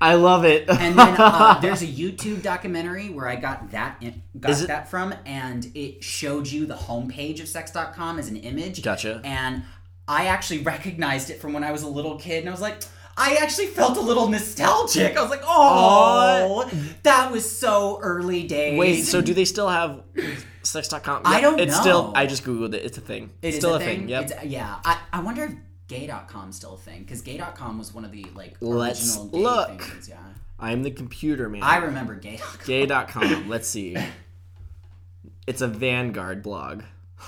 I 0.00 0.14
love 0.14 0.44
it. 0.44 0.68
And 0.68 0.98
then 0.98 1.14
uh, 1.18 1.58
there's 1.62 1.82
a 1.82 1.86
YouTube 1.86 2.42
documentary 2.42 3.08
where 3.10 3.28
I 3.28 3.36
got 3.36 3.70
that 3.72 3.96
in, 4.00 4.22
got 4.38 4.50
Is 4.52 4.62
it- 4.62 4.68
that 4.68 4.88
from, 4.90 5.14
and 5.26 5.70
it 5.74 6.02
showed 6.04 6.46
you 6.46 6.66
the 6.66 6.74
homepage 6.74 7.40
of 7.40 7.48
Sex.com 7.48 8.18
as 8.18 8.28
an 8.28 8.36
image. 8.36 8.82
Gotcha. 8.82 9.20
And 9.24 9.62
I 10.06 10.26
actually 10.26 10.58
recognized 10.74 11.30
it 11.30 11.40
from 11.40 11.52
when 11.52 11.64
I 11.64 11.72
was 11.72 11.82
a 11.82 11.88
little 11.88 12.16
kid, 12.18 12.40
and 12.40 12.48
I 12.48 12.52
was 12.52 12.60
like, 12.60 12.82
I 13.16 13.36
actually 13.36 13.66
felt 13.68 13.96
a 13.96 14.00
little 14.00 14.28
nostalgic. 14.28 15.16
I 15.16 15.22
was 15.22 15.30
like, 15.30 15.42
oh, 15.44 16.68
that 17.04 17.30
was 17.30 17.48
so 17.48 17.98
early 18.02 18.42
days. 18.46 18.78
Wait, 18.78 19.02
so 19.02 19.20
do 19.20 19.32
they 19.32 19.44
still 19.44 19.68
have 19.68 20.02
sex.com? 20.64 21.22
I 21.24 21.40
don't 21.40 21.58
it's 21.60 21.74
know. 21.76 21.80
still 21.80 22.12
I 22.16 22.26
just 22.26 22.44
googled 22.44 22.74
it. 22.74 22.84
It's 22.84 22.98
a 22.98 23.00
thing. 23.00 23.30
It 23.42 23.48
it's 23.48 23.56
is 23.56 23.60
still 23.60 23.74
a 23.74 23.76
a 23.76 23.80
thing. 23.80 24.08
Yep. 24.08 24.24
It's- 24.24 24.38
uh, 24.42 24.46
yeah, 24.46 24.76
I, 24.84 24.98
I 25.12 25.20
wonder 25.20 25.44
if 25.44 25.52
gay.com's 25.88 26.56
still 26.56 26.74
a 26.74 26.78
thing 26.78 27.02
because 27.02 27.20
gay.com 27.22 27.78
was 27.78 27.92
one 27.94 28.04
of 28.04 28.10
the 28.12 28.24
like 28.34 28.56
original 28.62 28.78
Let's 28.78 29.16
gay 29.16 29.38
look. 29.38 29.82
things. 29.82 30.08
Yeah, 30.08 30.16
I'm 30.58 30.82
the 30.82 30.90
computer 30.90 31.48
man. 31.48 31.62
I 31.62 31.76
remember 31.76 32.14
gay.com. 32.14 32.66
Gay.com. 32.66 33.48
Let's 33.48 33.68
see. 33.68 33.96
It's 35.46 35.60
a 35.60 35.68
Vanguard 35.68 36.42
blog. 36.42 36.82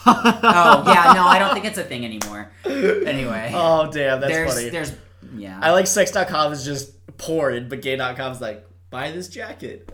oh 0.07 0.83
yeah, 0.87 1.12
no, 1.14 1.27
I 1.27 1.38
don't 1.38 1.53
think 1.55 1.64
it's 1.66 1.79
a 1.79 1.85
thing 1.85 2.05
anymore. 2.05 2.51
Anyway, 2.64 3.51
Oh 3.55 3.90
damn, 3.90 4.20
that's 4.20 4.33
there's 4.33 4.55
funny. 4.55 4.68
there's 4.70 4.92
yeah 5.35 5.59
I 5.62 5.72
like 5.72 5.87
sex.com 5.87 6.53
is 6.53 6.64
just 6.64 6.92
porn, 7.18 7.68
but 7.68 7.83
gay.com 7.83 8.33
is 8.33 8.40
like 8.40 8.66
buy 8.90 9.11
this 9.12 9.29
jacket. 9.29 9.90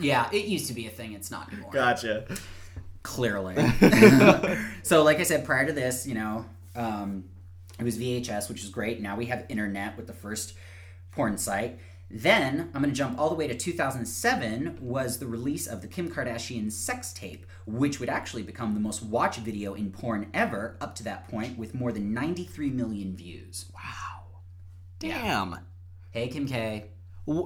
yeah 0.00 0.28
it 0.32 0.46
used 0.46 0.66
to 0.68 0.72
be 0.74 0.86
a 0.86 0.90
thing. 0.90 1.12
It's 1.12 1.30
not 1.30 1.52
anymore. 1.52 1.70
gotcha. 1.72 2.26
Clearly. 3.08 3.54
so, 4.82 5.02
like 5.02 5.18
I 5.18 5.22
said, 5.22 5.46
prior 5.46 5.66
to 5.66 5.72
this, 5.72 6.06
you 6.06 6.14
know, 6.14 6.44
um, 6.76 7.24
it 7.78 7.82
was 7.84 7.98
VHS, 7.98 8.50
which 8.50 8.62
is 8.62 8.68
great. 8.68 9.00
Now 9.00 9.16
we 9.16 9.26
have 9.26 9.46
internet 9.48 9.96
with 9.96 10.06
the 10.06 10.12
first 10.12 10.54
porn 11.10 11.38
site. 11.38 11.78
Then 12.10 12.70
I'm 12.74 12.82
going 12.82 12.92
to 12.92 12.96
jump 12.96 13.18
all 13.18 13.30
the 13.30 13.34
way 13.34 13.46
to 13.48 13.54
2007 13.54 14.78
was 14.80 15.18
the 15.18 15.26
release 15.26 15.66
of 15.66 15.80
the 15.80 15.88
Kim 15.88 16.10
Kardashian 16.10 16.70
sex 16.70 17.12
tape, 17.14 17.46
which 17.66 17.98
would 17.98 18.10
actually 18.10 18.42
become 18.42 18.74
the 18.74 18.80
most 18.80 19.02
watched 19.02 19.40
video 19.40 19.72
in 19.72 19.90
porn 19.90 20.28
ever 20.34 20.76
up 20.80 20.94
to 20.96 21.04
that 21.04 21.28
point, 21.28 21.58
with 21.58 21.74
more 21.74 21.92
than 21.92 22.12
93 22.12 22.70
million 22.70 23.16
views. 23.16 23.70
Wow. 23.74 24.40
Damn. 24.98 25.60
Hey 26.10 26.28
Kim 26.28 26.46
K. 26.46 26.90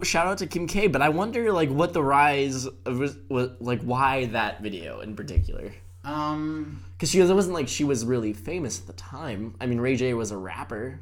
Shout 0.02 0.26
out 0.26 0.38
to 0.38 0.46
Kim 0.46 0.66
K, 0.66 0.86
but 0.86 1.02
I 1.02 1.08
wonder 1.08 1.52
like 1.52 1.70
what 1.70 1.92
the 1.92 2.02
rise 2.02 2.66
of 2.66 2.98
was, 2.98 3.16
was 3.28 3.50
like 3.60 3.82
why 3.82 4.26
that 4.26 4.62
video 4.62 5.00
in 5.00 5.16
particular. 5.16 5.72
Um, 6.04 6.82
Because 6.92 7.10
she 7.10 7.20
was, 7.20 7.30
it 7.30 7.34
wasn't 7.34 7.54
like 7.54 7.68
she 7.68 7.84
was 7.84 8.04
really 8.04 8.32
famous 8.32 8.80
at 8.80 8.86
the 8.86 8.92
time. 8.92 9.54
I 9.60 9.66
mean, 9.66 9.80
Ray 9.80 9.96
J 9.96 10.14
was 10.14 10.30
a 10.30 10.36
rapper, 10.36 11.00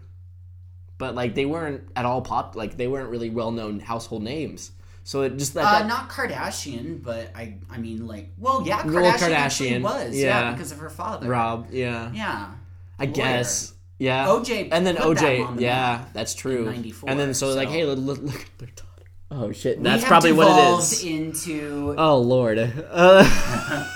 but 0.99 1.15
like 1.15 1.35
they 1.35 1.47
weren't 1.47 1.85
at 1.97 2.05
all 2.05 2.23
pop. 2.23 2.57
Like 2.57 2.77
they 2.77 2.87
weren't 2.89 3.11
really 3.11 3.31
well 3.31 3.51
known 3.51 3.81
household 3.81 4.23
names. 4.23 4.73
So 5.03 5.23
it 5.23 5.37
just 5.39 5.55
that, 5.55 5.65
uh, 5.65 5.79
that 5.81 5.87
not 5.87 6.11
Kardashian, 6.11 7.03
but 7.03 7.31
I, 7.35 7.57
I 7.71 7.79
mean, 7.79 8.07
like, 8.07 8.31
well, 8.39 8.63
yeah, 8.67 8.83
Kardashian, 8.83 9.19
Kardashian, 9.19 9.83
was, 9.83 10.17
yeah. 10.17 10.27
yeah. 10.27 10.53
because 10.53 10.73
of 10.73 10.79
her 10.79 10.91
father. 10.91 11.29
Rob, 11.29 11.69
yeah, 11.71 12.13
Yeah. 12.13 12.53
I 12.99 13.05
lawyer. 13.05 13.15
guess, 13.15 13.73
yeah. 14.01 14.27
OJ 14.27 14.69
and 14.73 14.85
then 14.85 14.97
put 14.97 15.19
that 15.19 15.25
OJ, 15.25 15.47
on 15.47 15.57
the 15.57 15.63
yeah, 15.63 15.99
map 15.99 16.13
that's 16.13 16.35
true. 16.35 16.65
94, 16.65 17.11
and 17.11 17.21
then 17.21 17.35
so, 17.35 17.55
like, 17.55 17.69
so- 17.69 17.73
hey, 17.73 17.85
look, 17.85 17.99
look, 17.99 18.23
look 18.23 18.41
at 18.41 18.59
their 18.59 18.69
daughter. 18.69 18.87
Oh 19.31 19.53
shit, 19.53 19.79
We 19.79 19.85
that's 19.85 20.05
probably 20.05 20.33
what 20.33 20.49
it 20.49 20.79
is. 20.81 21.05
Into 21.05 21.95
Oh 21.97 22.19
lord. 22.19 22.59
Uh, 22.59 23.25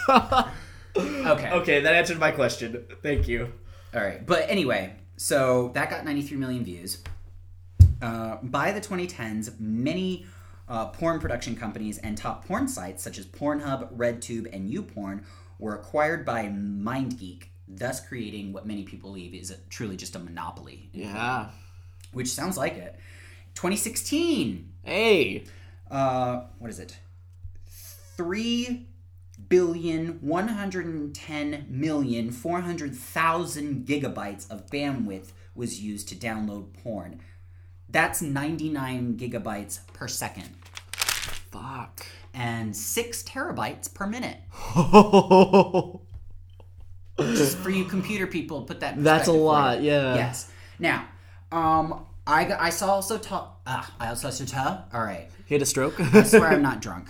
okay. 0.97 1.51
okay, 1.51 1.81
that 1.81 1.95
answered 1.95 2.21
my 2.21 2.31
question. 2.31 2.85
Thank 3.03 3.27
you. 3.27 3.53
All 3.95 4.01
right. 4.01 4.25
But 4.25 4.49
anyway, 4.49 4.95
so 5.17 5.71
that 5.75 5.90
got 5.90 6.05
93 6.05 6.37
million 6.37 6.64
views. 6.64 7.03
Uh, 8.01 8.37
by 8.43 8.73
the 8.73 8.81
2010s, 8.81 9.59
many 9.59 10.27
uh, 10.69 10.87
porn 10.87 11.19
production 11.19 11.57
companies 11.57 11.99
and 11.99 12.17
top 12.17 12.45
porn 12.47 12.69
sites 12.69 13.03
such 13.03 13.19
as 13.19 13.27
Pornhub, 13.27 13.97
RedTube, 13.97 14.55
and 14.55 14.71
YouPorn 14.71 15.25
were 15.59 15.75
acquired 15.75 16.25
by 16.25 16.45
MindGeek, 16.47 17.45
thus 17.68 18.00
creating 18.07 18.53
what 18.53 18.66
many 18.66 18.83
people 18.85 19.11
believe 19.11 19.35
is 19.35 19.50
a, 19.50 19.57
truly 19.70 19.96
just 19.96 20.16
a 20.16 20.18
monopoly. 20.18 20.88
Yeah. 20.92 21.50
Which 22.12 22.29
sounds 22.29 22.57
like 22.57 22.74
it. 22.74 22.98
2016. 23.55 24.72
Hey. 24.83 25.44
uh, 25.90 26.42
what 26.59 26.70
is 26.70 26.79
it? 26.79 26.98
Three 28.16 28.87
billion 29.48 30.18
one 30.20 30.46
hundred 30.48 30.87
and 30.87 31.12
ten 31.14 31.66
million 31.68 32.31
four 32.31 32.61
hundred 32.61 32.94
thousand 32.94 33.85
gigabytes 33.87 34.48
of 34.50 34.66
bandwidth 34.66 35.33
was 35.57 35.81
used 35.81 36.09
to 36.09 36.14
download 36.14 36.72
porn. 36.83 37.20
That's 37.88 38.22
ninety 38.22 38.68
nine 38.68 39.16
gigabytes 39.16 39.81
per 39.92 40.07
second 40.07 40.50
Fuck. 40.92 42.07
and 42.33 42.77
six 42.77 43.22
terabytes 43.24 43.92
per 43.92 44.07
minute. 44.07 44.38
Just 47.19 47.58
for 47.58 47.71
you 47.71 47.85
computer 47.85 48.27
people, 48.27 48.62
put 48.62 48.81
that. 48.81 49.02
That's 49.02 49.29
a 49.29 49.33
lot, 49.33 49.83
yeah. 49.83 50.15
Yes. 50.17 50.50
Now, 50.79 51.06
um, 51.52 52.04
I, 52.27 52.52
I 52.58 52.71
saw 52.71 52.88
also 52.94 53.19
talk. 53.19 53.60
Ah, 53.67 53.92
I 54.00 54.08
also 54.08 54.31
saw. 54.31 54.83
All 54.92 55.02
right. 55.02 55.29
He 55.46 55.54
had 55.54 55.62
a 55.62 55.67
stroke. 55.67 56.00
I 56.00 56.23
swear 56.25 56.48
I'm 56.48 56.62
not 56.71 56.81
drunk. 56.83 57.08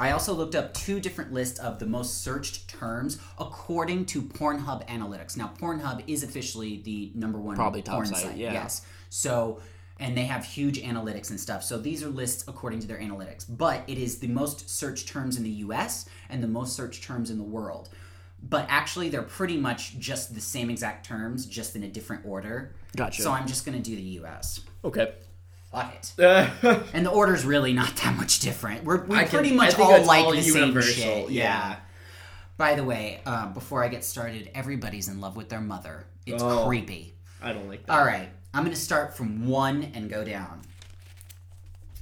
I 0.00 0.10
also 0.10 0.34
looked 0.34 0.54
up 0.56 0.74
two 0.74 0.98
different 1.00 1.32
lists 1.32 1.58
of 1.60 1.78
the 1.78 1.86
most 1.86 2.22
searched 2.22 2.68
terms 2.68 3.18
according 3.38 4.06
to 4.06 4.22
Pornhub 4.22 4.86
Analytics. 4.88 5.36
Now, 5.36 5.52
Pornhub 5.60 6.02
is 6.06 6.22
officially 6.24 6.82
the 6.84 7.12
number 7.14 7.38
one 7.38 7.54
Probably 7.54 7.82
top 7.82 7.94
porn 7.96 8.06
site, 8.06 8.18
site. 8.18 8.36
yeah. 8.36 8.52
Yes. 8.52 8.84
So, 9.08 9.60
and 10.00 10.16
they 10.16 10.24
have 10.24 10.44
huge 10.44 10.82
analytics 10.82 11.30
and 11.30 11.38
stuff. 11.38 11.62
So 11.62 11.78
these 11.78 12.02
are 12.02 12.08
lists 12.08 12.44
according 12.48 12.80
to 12.80 12.86
their 12.88 12.98
analytics. 12.98 13.46
But 13.48 13.84
it 13.86 13.98
is 13.98 14.18
the 14.18 14.26
most 14.28 14.68
searched 14.68 15.08
terms 15.08 15.36
in 15.36 15.44
the 15.44 15.50
U.S. 15.50 16.08
and 16.28 16.42
the 16.42 16.48
most 16.48 16.74
searched 16.74 17.04
terms 17.04 17.30
in 17.30 17.38
the 17.38 17.44
world. 17.44 17.88
But 18.42 18.66
actually, 18.68 19.08
they're 19.08 19.22
pretty 19.22 19.56
much 19.56 19.98
just 19.98 20.34
the 20.34 20.40
same 20.40 20.70
exact 20.70 21.04
terms, 21.06 21.44
just 21.46 21.76
in 21.76 21.82
a 21.82 21.88
different 21.88 22.24
order. 22.24 22.74
Gotcha. 22.96 23.22
So 23.22 23.30
I'm 23.32 23.46
just 23.46 23.64
gonna 23.66 23.80
do 23.80 23.94
the 23.96 24.02
U.S. 24.02 24.60
okay. 24.84 25.12
Fuck 25.72 25.94
it. 25.94 26.24
Uh, 26.24 26.48
And 26.94 27.04
the 27.04 27.10
order's 27.10 27.44
really 27.44 27.72
not 27.74 27.94
that 27.96 28.16
much 28.16 28.40
different. 28.40 28.84
We're 28.84 29.04
we 29.04 29.16
I 29.16 29.24
pretty 29.26 29.50
I 29.52 29.54
much 29.54 29.78
all 29.78 30.02
like 30.04 30.24
all 30.24 30.32
the 30.32 30.40
same 30.42 30.62
universal, 30.68 30.92
shit. 30.94 31.30
Yeah. 31.30 31.42
yeah. 31.44 31.76
By 32.56 32.74
the 32.74 32.84
way, 32.84 33.20
uh, 33.26 33.48
before 33.52 33.84
I 33.84 33.88
get 33.88 34.02
started, 34.04 34.50
everybody's 34.54 35.08
in 35.08 35.20
love 35.20 35.36
with 35.36 35.48
their 35.50 35.60
mother. 35.60 36.06
It's 36.26 36.42
Oh. 36.42 36.64
creepy. 36.66 37.14
I 37.42 37.52
don't 37.52 37.68
like 37.68 37.84
that. 37.86 37.92
All 37.92 38.04
right, 38.04 38.28
I'm 38.54 38.64
gonna 38.64 38.76
start 38.76 39.16
from 39.16 39.46
one 39.46 39.90
and 39.94 40.08
go 40.08 40.24
down. 40.24 40.62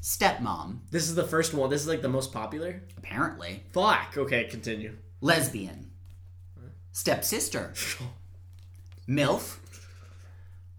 Stepmom, 0.02 0.78
This 0.92 1.08
is 1.08 1.14
the 1.16 1.24
first 1.26 1.52
one. 1.52 1.68
This 1.68 1.82
is 1.82 1.88
like 1.88 2.02
the 2.02 2.08
most 2.08 2.32
popular. 2.32 2.82
apparently. 2.96 3.64
Fuck. 3.72 4.14
Okay, 4.16 4.44
continue. 4.44 4.96
Lesbian. 5.20 5.85
Stepsister. 6.96 7.74
MILF. 9.06 9.58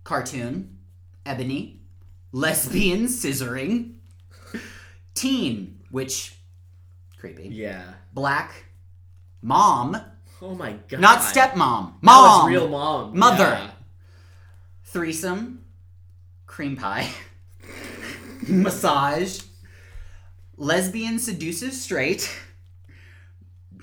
Cartoon. 0.04 0.80
Ebony. 1.28 1.82
Lesbian 2.32 3.06
scissoring. 3.06 3.98
Teen, 5.14 5.80
which 5.92 6.36
creepy. 7.20 7.50
Yeah. 7.50 7.84
Black. 8.16 8.66
Mom. 9.44 9.96
Oh 10.42 10.56
my 10.56 10.78
god. 10.88 11.02
Not 11.02 11.20
stepmom. 11.20 11.54
Mom. 11.56 11.94
That 12.02 12.12
was 12.12 12.50
real 12.50 12.68
mom. 12.68 13.16
Mother. 13.16 13.44
Yeah. 13.44 13.72
Threesome. 14.86 15.66
Cream 16.48 16.78
pie. 16.78 17.12
Massage. 18.48 19.42
Lesbian 20.58 21.20
seduces 21.20 21.80
straight. 21.80 22.36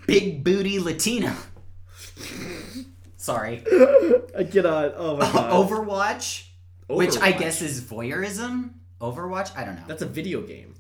Big 0.09 0.43
booty 0.43 0.81
Latina. 0.81 1.37
Sorry. 3.17 3.63
I 4.37 4.45
cannot. 4.45 4.95
Oh 4.97 5.17
my 5.17 5.25
god. 5.33 5.53
Overwatch, 5.53 6.47
which 6.89 7.17
I 7.19 7.33
Overwatch. 7.33 7.39
guess 7.39 7.63
is 7.63 7.81
voyeurism. 7.81 8.71
Overwatch? 9.01 9.57
I 9.57 9.65
don't 9.65 9.77
know. 9.77 9.83
That's 9.89 10.03
a 10.03 10.07
video 10.07 10.43
game. 10.43 10.75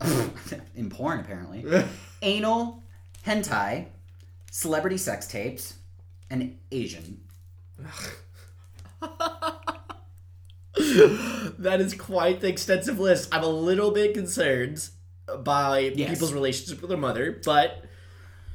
In 0.74 0.90
porn, 0.90 1.20
apparently. 1.20 1.64
Anal, 2.22 2.82
hentai, 3.26 3.86
celebrity 4.50 4.96
sex 4.98 5.26
tapes, 5.26 5.74
and 6.30 6.58
Asian. 6.72 7.20
that 11.58 11.80
is 11.80 11.94
quite 11.94 12.40
the 12.40 12.48
extensive 12.48 12.98
list. 12.98 13.28
I'm 13.32 13.44
a 13.44 13.48
little 13.48 13.90
bit 13.92 14.14
concerned 14.14 14.88
by 15.42 15.92
Yes. 15.94 16.10
people's 16.10 16.32
relationship 16.32 16.80
with 16.80 16.88
their 16.90 16.98
mother, 16.98 17.40
but 17.44 17.83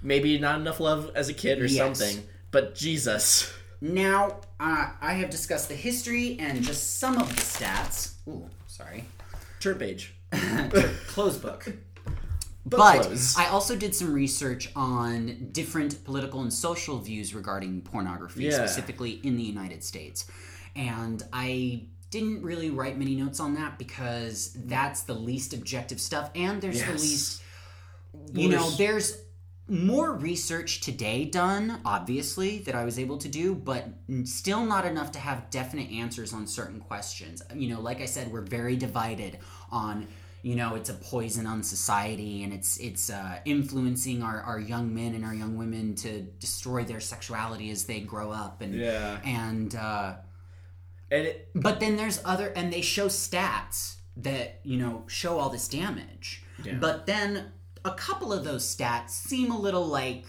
maybe 0.02 0.38
not 0.40 0.60
enough 0.60 0.80
love 0.80 1.12
as 1.16 1.30
a 1.30 1.34
kid 1.34 1.60
or 1.60 1.66
Yes. 1.66 1.98
something. 1.98 2.24
But 2.52 2.76
Jesus. 2.76 3.52
Now, 3.82 4.42
uh, 4.60 4.92
I 5.02 5.14
have 5.14 5.30
discussed 5.30 5.70
the 5.70 5.76
history 5.76 6.38
and 6.40 6.62
just 6.64 7.00
some 7.00 7.18
of 7.18 7.30
the 7.30 7.42
stats. 7.42 8.14
Ooh, 8.28 8.50
sorry. 8.68 9.06
Chirp 9.60 9.82
age. 9.82 10.14
Close 11.08 11.38
book. 11.38 11.66
Book 12.66 12.80
But. 12.80 13.34
I 13.38 13.48
also 13.48 13.76
did 13.76 13.96
some 13.96 14.14
research 14.14 14.70
on 14.76 15.50
different 15.52 16.04
political 16.04 16.42
and 16.42 16.52
social 16.54 17.00
views 17.00 17.34
regarding 17.34 17.82
pornography, 17.82 18.44
Yeah. 18.44 18.52
specifically 18.52 19.20
in 19.24 19.38
the 19.38 19.44
United 19.44 19.84
States. 19.84 20.26
And 20.76 21.24
I 21.34 21.84
didn't 22.12 22.42
really 22.44 22.70
write 22.70 22.98
many 22.98 23.16
notes 23.16 23.40
on 23.40 23.54
that 23.56 23.78
because 23.80 24.52
that's 24.66 25.04
the 25.04 25.14
least 25.14 25.54
objective 25.54 26.00
stuff, 26.02 26.32
and 26.36 26.62
there's 26.62 26.82
the 26.84 26.92
least. 26.94 27.42
You 28.34 28.50
know, 28.50 28.70
There's- 28.72 28.78
there's 28.78 29.18
more 29.70 30.14
research 30.14 30.82
today 30.82 31.26
done, 31.26 31.80
obviously, 31.86 32.60
that 32.60 32.76
I 32.76 32.86
was 32.86 32.98
able 33.00 33.18
to 33.20 33.28
do, 33.28 33.54
but 33.56 33.88
still 34.24 34.66
not 34.66 34.86
enough 34.86 35.12
to 35.14 35.20
have 35.20 35.50
definite 35.50 35.92
answers 35.92 36.34
on 36.34 36.48
certain 36.48 36.80
questions. 36.80 37.42
You 37.56 37.70
know, 37.74 37.82
like 37.82 38.02
I 38.02 38.06
said, 38.06 38.32
we're 38.32 38.42
very 38.42 38.76
divided 38.76 39.38
on. 39.72 40.08
You 40.42 40.56
know, 40.56 40.76
it's 40.76 40.90
a 40.90 40.94
poison 40.94 41.46
on 41.46 41.64
society, 41.64 42.44
and 42.44 42.54
it's 42.54 42.78
it's 42.78 43.10
uh, 43.10 43.40
influencing 43.44 44.24
our, 44.24 44.42
our 44.42 44.58
young 44.60 44.96
men 44.96 45.14
and 45.14 45.26
our 45.26 45.34
young 45.36 45.58
women 45.58 45.96
to 45.96 46.22
destroy 46.22 46.86
their 46.86 47.02
sexuality 47.02 47.70
as 47.72 47.84
they 47.86 48.00
grow 48.00 48.32
up, 48.32 48.62
and 48.62 48.74
Yeah. 48.74 49.20
and 49.26 49.76
uh, 49.76 50.16
And 51.12 51.26
it, 51.28 51.50
but 51.54 51.80
then 51.82 51.98
there's 51.98 52.22
other, 52.24 52.48
and 52.56 52.72
they 52.72 52.82
show 52.82 53.08
stats 53.08 53.96
that 54.16 54.62
you 54.64 54.78
know 54.78 55.04
show 55.08 55.38
all 55.40 55.50
this 55.50 55.68
damage. 55.68 56.42
Yeah. 56.64 56.76
But 56.80 57.06
then 57.06 57.52
a 57.86 57.92
couple 57.92 58.32
of 58.34 58.44
those 58.44 58.64
stats 58.76 59.10
seem 59.12 59.52
a 59.52 59.58
little 59.60 59.86
like 59.86 60.26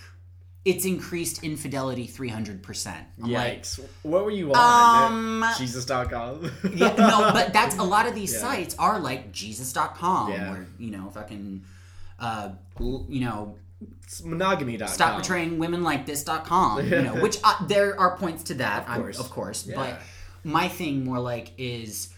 it's 0.65 0.85
increased 0.85 1.43
infidelity 1.43 2.07
300%. 2.07 2.95
I'm 3.23 3.31
like, 3.33 3.63
yikes. 3.63 3.81
what 4.03 4.25
were 4.27 4.31
you 4.31 4.53
on? 4.53 5.43
Um, 5.43 5.45
Jesus.com. 5.57 6.51
yeah, 6.75 6.95
no, 6.97 7.31
but 7.33 7.53
that's 7.55 7.77
a 7.79 7.83
lot 7.83 8.07
of 8.07 8.15
these 8.15 8.33
Yeah. 8.35 8.41
sites 8.41 8.77
are 8.79 8.99
like 9.01 9.33
Jesus.com 9.33 10.31
Yeah. 10.33 10.53
or, 10.53 10.67
you 10.79 10.91
know, 10.91 11.09
fucking, 11.11 11.65
uh, 12.19 12.51
you 12.79 13.21
know, 13.21 13.57
It's 14.03 14.23
monogamy.com. 14.23 14.89
stop 14.89 15.15
portraying 15.15 15.59
women 15.59 15.83
like 15.83 16.05
this.com, 16.05 16.85
you 16.87 17.03
know, 17.03 17.15
which 17.23 17.39
uh, 17.43 17.67
there 17.67 17.99
are 17.99 18.19
points 18.19 18.43
to 18.45 18.55
that, 18.55 18.87
of 18.87 18.97
course. 18.97 19.19
of 19.19 19.31
course. 19.31 19.67
Yeah. 19.67 19.77
But 19.77 20.01
my 20.45 20.69
thing 20.69 21.05
more 21.07 21.21
like 21.21 21.53
is 21.57 22.11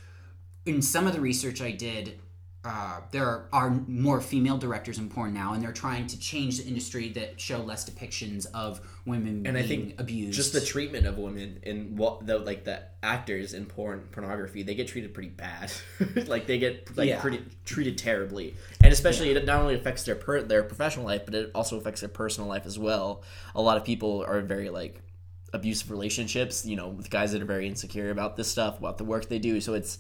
in 0.67 0.83
some 0.83 1.07
of 1.07 1.13
the 1.13 1.21
research 1.21 1.63
I 1.63 1.71
did, 1.71 2.19
uh, 2.65 3.01
there 3.11 3.49
are, 3.53 3.71
more 3.89 4.21
female 4.21 4.57
directors 4.57 4.99
in 4.99 5.09
porn 5.09 5.35
now, 5.35 5.53
and 5.53 5.61
they're 5.63 5.73
trying 5.73 6.07
to 6.07 6.19
change 6.19 6.59
the 6.59 6.69
industry 6.69 7.09
that 7.09 7.41
show 7.41 7.59
less 7.59 7.89
depictions 7.89 8.47
of 8.55 8.81
women 9.05 9.45
and 9.47 9.57
I 9.59 9.63
being 9.67 9.87
think 9.89 10.01
abused. 10.01 10.37
just 10.37 10.53
the 10.53 10.61
treatment 10.61 11.05
of 11.07 11.19
women 11.19 11.59
in 11.65 11.97
what 11.97 12.25
the 12.25 12.39
like 12.39 12.63
the 12.63 12.81
actors 13.03 13.53
in 13.53 13.67
porn 13.67 14.07
pornography 14.13 14.63
they 14.63 14.77
get 14.77 14.87
treated 14.87 15.13
pretty 15.13 15.31
bad. 15.31 15.73
Like 16.29 16.47
they 16.47 16.59
get 16.61 16.97
like 16.97 17.09
Yeah. 17.09 17.21
pretty 17.21 17.45
treated 17.65 17.99
terribly. 17.99 18.55
And 18.85 18.93
especially 18.93 19.31
it 19.33 19.45
not 19.45 19.61
only 19.61 19.75
affects 19.75 20.05
their 20.05 20.15
per, 20.15 20.43
their 20.43 20.63
professional 20.63 21.05
life 21.05 21.23
but 21.25 21.35
it 21.35 21.51
also 21.57 21.77
affects 21.79 22.01
their 22.01 22.09
personal 22.11 22.49
life 22.49 22.65
as 22.65 22.79
well. 22.79 23.23
A 23.57 23.61
lot 23.63 23.77
of 23.77 23.85
people 23.85 24.25
are 24.25 24.41
very 24.41 24.71
like 24.71 25.01
abusive 25.53 25.91
relationships 25.91 26.65
you 26.65 26.77
know 26.77 26.89
with 26.89 27.11
guys 27.11 27.33
that 27.33 27.43
are 27.43 27.47
very 27.47 27.67
insecure 27.67 28.11
about 28.11 28.37
this 28.37 28.49
stuff 28.49 28.79
about 28.79 28.99
the 28.99 29.05
work 29.05 29.29
they 29.29 29.41
do. 29.41 29.61
So 29.61 29.75
it's 29.75 29.99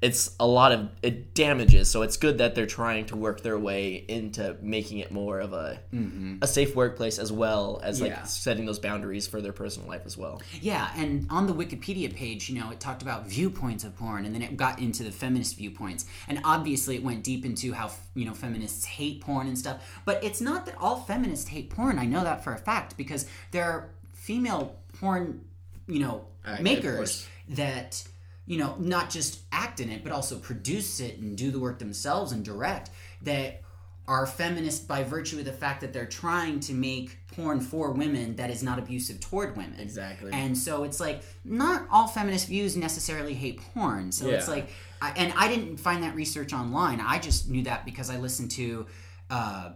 it's 0.00 0.34
a 0.38 0.46
lot 0.46 0.72
of 0.72 0.88
it 1.02 1.34
damages 1.34 1.90
so 1.90 2.02
it's 2.02 2.16
good 2.16 2.38
that 2.38 2.54
they're 2.54 2.66
trying 2.66 3.06
to 3.06 3.16
work 3.16 3.42
their 3.42 3.58
way 3.58 4.04
into 4.08 4.56
making 4.60 4.98
it 4.98 5.10
more 5.10 5.40
of 5.40 5.52
a 5.52 5.78
mm-hmm. 5.92 6.36
a 6.42 6.46
safe 6.46 6.74
workplace 6.74 7.18
as 7.18 7.32
well 7.32 7.80
as 7.82 8.00
like 8.00 8.26
setting 8.26 8.66
those 8.66 8.78
boundaries 8.78 9.26
for 9.26 9.40
their 9.40 9.52
personal 9.52 9.88
life 9.88 10.02
as 10.04 10.16
well. 10.16 10.42
Yeah, 10.60 10.90
and 10.96 11.26
on 11.30 11.46
the 11.46 11.54
Wikipedia 11.54 12.14
page, 12.14 12.48
you 12.48 12.58
know, 12.60 12.70
it 12.70 12.80
talked 12.80 13.02
about 13.02 13.26
viewpoints 13.26 13.84
of 13.84 13.96
porn, 13.96 14.24
and 14.24 14.34
then 14.34 14.42
it 14.42 14.56
got 14.56 14.78
into 14.78 15.02
the 15.02 15.10
feminist 15.10 15.56
viewpoints, 15.56 16.06
and 16.28 16.40
obviously 16.44 16.96
it 16.96 17.02
went 17.02 17.22
deep 17.22 17.44
into 17.44 17.72
how 17.72 17.90
you 18.14 18.24
know 18.24 18.34
feminists 18.34 18.84
hate 18.84 19.20
porn 19.20 19.46
and 19.46 19.58
stuff. 19.58 20.00
But 20.04 20.22
it's 20.22 20.40
not 20.40 20.66
that 20.66 20.76
all 20.78 20.96
feminists 20.96 21.48
hate 21.48 21.70
porn. 21.70 21.98
I 21.98 22.06
know 22.06 22.24
that 22.24 22.44
for 22.44 22.52
a 22.52 22.58
fact 22.58 22.96
because 22.96 23.26
there 23.50 23.64
are 23.64 23.90
female 24.12 24.76
porn, 24.98 25.44
you 25.86 26.00
know, 26.00 26.26
of 26.44 26.60
makers 26.60 27.26
that 27.50 28.02
you 28.46 28.58
know 28.58 28.76
not 28.78 29.10
just 29.10 29.40
act 29.52 29.80
in 29.80 29.90
it 29.90 30.02
but 30.02 30.12
also 30.12 30.38
produce 30.38 31.00
it 31.00 31.18
and 31.18 31.36
do 31.36 31.50
the 31.50 31.58
work 31.58 31.78
themselves 31.78 32.32
and 32.32 32.44
direct 32.44 32.90
that 33.22 33.60
are 34.06 34.26
feminist 34.26 34.86
by 34.86 35.02
virtue 35.02 35.38
of 35.38 35.46
the 35.46 35.52
fact 35.52 35.80
that 35.80 35.94
they're 35.94 36.04
trying 36.04 36.60
to 36.60 36.74
make 36.74 37.16
porn 37.34 37.58
for 37.58 37.90
women 37.92 38.36
that 38.36 38.50
is 38.50 38.62
not 38.62 38.78
abusive 38.78 39.18
toward 39.18 39.56
women 39.56 39.80
Exactly. 39.80 40.30
and 40.30 40.56
so 40.58 40.84
it's 40.84 41.00
like 41.00 41.22
not 41.42 41.86
all 41.90 42.06
feminist 42.06 42.46
views 42.48 42.76
necessarily 42.76 43.32
hate 43.32 43.58
porn. 43.72 44.12
So 44.12 44.28
it's 44.28 44.46
like, 44.46 44.68
I, 45.00 45.12
and 45.16 45.32
I 45.38 45.48
didn't 45.48 45.78
find 45.78 46.02
that 46.02 46.14
research 46.14 46.52
online. 46.52 47.00
I 47.00 47.18
just 47.18 47.48
knew 47.48 47.62
that 47.62 47.86
because 47.86 48.10
I 48.10 48.18
listened 48.18 48.50
to 48.52 48.86
uh, 49.30 49.70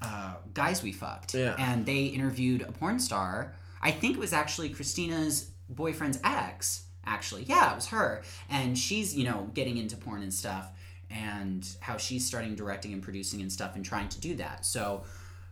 uh, 0.00 0.34
Guys 0.54 0.82
We 0.84 0.92
Fucked, 0.92 1.34
Yeah. 1.34 1.56
and 1.58 1.84
they 1.84 2.04
interviewed 2.04 2.62
a 2.62 2.70
porn 2.70 3.00
star. 3.00 3.56
I 3.82 3.90
think 3.90 4.16
it 4.16 4.20
was 4.20 4.32
actually 4.32 4.68
Christina's 4.68 5.50
boyfriend's 5.68 6.20
ex. 6.22 6.84
Actually, 7.06 7.44
yeah, 7.44 7.72
it 7.72 7.76
was 7.76 7.86
her, 7.88 8.22
and 8.50 8.76
she's 8.78 9.14
you 9.16 9.24
know 9.24 9.50
getting 9.54 9.76
into 9.76 9.96
porn 9.96 10.22
and 10.22 10.34
stuff, 10.34 10.70
and 11.10 11.66
how 11.80 11.96
she's 11.96 12.26
starting 12.26 12.54
directing 12.54 12.92
and 12.92 13.02
producing 13.02 13.40
and 13.40 13.52
stuff, 13.52 13.76
and 13.76 13.84
trying 13.84 14.08
to 14.08 14.20
do 14.20 14.34
that. 14.36 14.66
So 14.66 15.04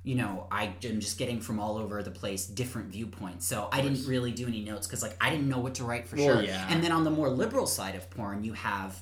you 0.02 0.16
know, 0.16 0.46
I 0.52 0.74
am 0.84 1.00
just 1.00 1.16
getting 1.16 1.40
from 1.40 1.58
all 1.58 1.78
over 1.78 2.02
the 2.02 2.10
place 2.10 2.46
different 2.46 2.88
viewpoints. 2.88 3.46
So 3.46 3.70
I 3.72 3.80
didn't 3.80 4.06
really 4.06 4.32
do 4.32 4.46
any 4.46 4.62
notes 4.62 4.86
because 4.86 5.02
like 5.02 5.16
I 5.18 5.30
didn't 5.30 5.48
know 5.48 5.60
what 5.60 5.76
to 5.76 5.84
write 5.84 6.06
for 6.06 6.16
Well, 6.16 6.26
sure. 6.36 6.42
yeah. 6.42 6.66
And 6.68 6.84
then 6.84 6.92
on 6.92 7.04
the 7.04 7.10
more 7.10 7.30
liberal 7.30 7.66
side 7.66 7.94
of 7.94 8.10
porn, 8.10 8.44
you 8.44 8.52
have 8.52 9.00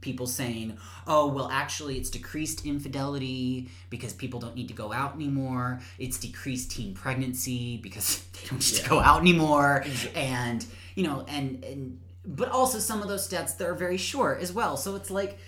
people 0.00 0.26
saying, 0.26 0.76
"Oh, 1.06 1.28
well, 1.28 1.48
actually, 1.52 1.96
it's 1.98 2.10
decreased 2.10 2.64
infidelity 2.66 3.68
because 3.88 4.12
people 4.12 4.40
don't 4.40 4.56
need 4.56 4.68
to 4.68 4.74
go 4.74 4.92
out 4.92 5.14
anymore. 5.14 5.80
It's 5.98 6.18
decreased 6.18 6.72
teen 6.72 6.94
pregnancy 6.94 7.76
because 7.76 8.24
they 8.32 8.48
don't 8.48 8.58
need 8.58 8.82
to 8.82 8.88
go 8.88 8.98
out 8.98 9.20
anymore." 9.20 9.84
And 10.16 10.64
you 11.00 11.06
know, 11.06 11.24
and 11.28 11.64
and 11.64 11.98
but 12.26 12.50
also 12.50 12.78
some 12.78 13.00
of 13.00 13.08
those 13.08 13.26
stats 13.26 13.56
that 13.56 13.66
are 13.66 13.74
very 13.74 13.96
short 13.96 14.42
as 14.42 14.52
well. 14.52 14.76
So 14.76 14.94
it's 14.96 15.10
like, 15.10 15.38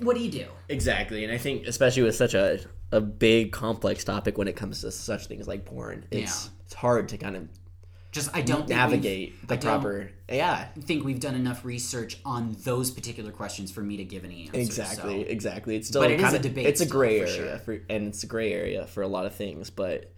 what 0.00 0.14
do 0.16 0.22
you 0.22 0.30
do? 0.30 0.46
Exactly, 0.68 1.24
and 1.24 1.32
I 1.32 1.38
think 1.38 1.66
especially 1.66 2.04
with 2.04 2.14
such 2.14 2.34
a 2.34 2.60
a 2.92 3.00
big 3.00 3.50
complex 3.50 4.04
topic 4.04 4.38
when 4.38 4.46
it 4.46 4.54
comes 4.54 4.82
to 4.82 4.92
such 4.92 5.26
things 5.26 5.48
like 5.48 5.64
porn, 5.64 6.04
it's 6.12 6.44
Yeah. 6.46 6.50
it's 6.66 6.74
hard 6.74 7.08
to 7.08 7.18
kind 7.18 7.34
of 7.36 7.48
Just 8.12 8.30
I 8.32 8.42
don't 8.42 8.68
navigate 8.68 9.48
the 9.48 9.54
I 9.54 9.56
proper. 9.56 10.10
Yeah, 10.30 10.66
think 10.82 11.04
we've 11.04 11.18
done 11.18 11.34
enough 11.34 11.64
research 11.64 12.18
on 12.24 12.56
those 12.62 12.92
particular 12.92 13.32
questions 13.32 13.72
for 13.72 13.80
me 13.82 13.96
to 13.96 14.04
give 14.04 14.24
any 14.24 14.44
answers. 14.46 14.66
exactly, 14.68 15.24
so. 15.24 15.28
exactly. 15.28 15.74
It's 15.76 15.88
still 15.88 16.02
But 16.02 16.12
it 16.12 16.20
is 16.20 16.32
a 16.32 16.38
debate 16.38 16.66
It's 16.66 16.80
a 16.80 16.84
still, 16.84 16.96
gray 16.98 17.18
for 17.20 17.26
area, 17.26 17.36
sure. 17.36 17.58
for, 17.58 17.72
and 17.90 18.06
it's 18.06 18.22
a 18.22 18.28
gray 18.28 18.52
area 18.52 18.86
for 18.86 19.02
a 19.02 19.08
lot 19.08 19.26
of 19.26 19.34
things, 19.34 19.68
but. 19.70 20.12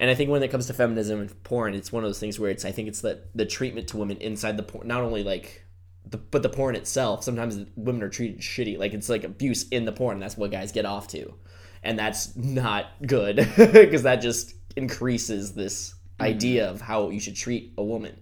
And 0.00 0.10
I 0.10 0.14
think 0.14 0.30
when 0.30 0.42
it 0.42 0.50
comes 0.50 0.66
to 0.66 0.72
feminism 0.72 1.20
and 1.20 1.44
porn, 1.44 1.74
it's 1.74 1.92
one 1.92 2.02
of 2.02 2.08
those 2.08 2.18
things 2.18 2.40
where 2.40 2.50
it's 2.50 2.64
I 2.64 2.72
think 2.72 2.88
it's 2.88 3.02
the 3.02 3.20
the 3.34 3.44
treatment 3.44 3.88
to 3.88 3.98
women 3.98 4.16
inside 4.16 4.56
the 4.56 4.62
porn, 4.62 4.88
not 4.88 5.02
only 5.02 5.22
like 5.22 5.62
the 6.08 6.16
but 6.16 6.42
the 6.42 6.48
porn 6.48 6.74
itself. 6.74 7.22
Sometimes 7.22 7.66
women 7.76 8.02
are 8.02 8.08
treated 8.08 8.40
shitty, 8.40 8.78
like 8.78 8.94
it's 8.94 9.10
like 9.10 9.24
abuse 9.24 9.68
in 9.68 9.84
the 9.84 9.92
porn. 9.92 10.18
That's 10.18 10.38
what 10.38 10.50
guys 10.50 10.72
get 10.72 10.86
off 10.86 11.06
to, 11.08 11.34
and 11.82 11.98
that's 11.98 12.34
not 12.34 12.86
good 13.06 13.36
because 13.56 14.02
that 14.04 14.16
just 14.16 14.54
increases 14.74 15.52
this 15.52 15.90
mm-hmm. 15.90 16.22
idea 16.22 16.70
of 16.70 16.80
how 16.80 17.10
you 17.10 17.20
should 17.20 17.36
treat 17.36 17.74
a 17.76 17.84
woman. 17.84 18.18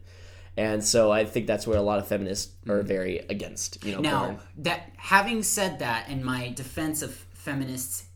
And 0.57 0.83
so 0.83 1.13
I 1.13 1.25
think 1.25 1.47
that's 1.47 1.69
where 1.69 1.79
a 1.79 1.83
lot 1.83 2.01
of 2.01 2.09
feminists 2.09 2.53
are 2.69 2.79
mm-hmm. 2.79 2.89
very 2.89 3.19
against, 3.19 3.85
you 3.85 3.93
know, 3.93 4.01
Now, 4.01 4.25
porn. 4.25 4.41
that 4.57 4.91
having 4.97 5.45
said 5.45 5.79
that, 5.79 6.09
in 6.09 6.25
my 6.25 6.51
defense 6.51 7.01
of 7.03 7.15
feminists 7.15 8.07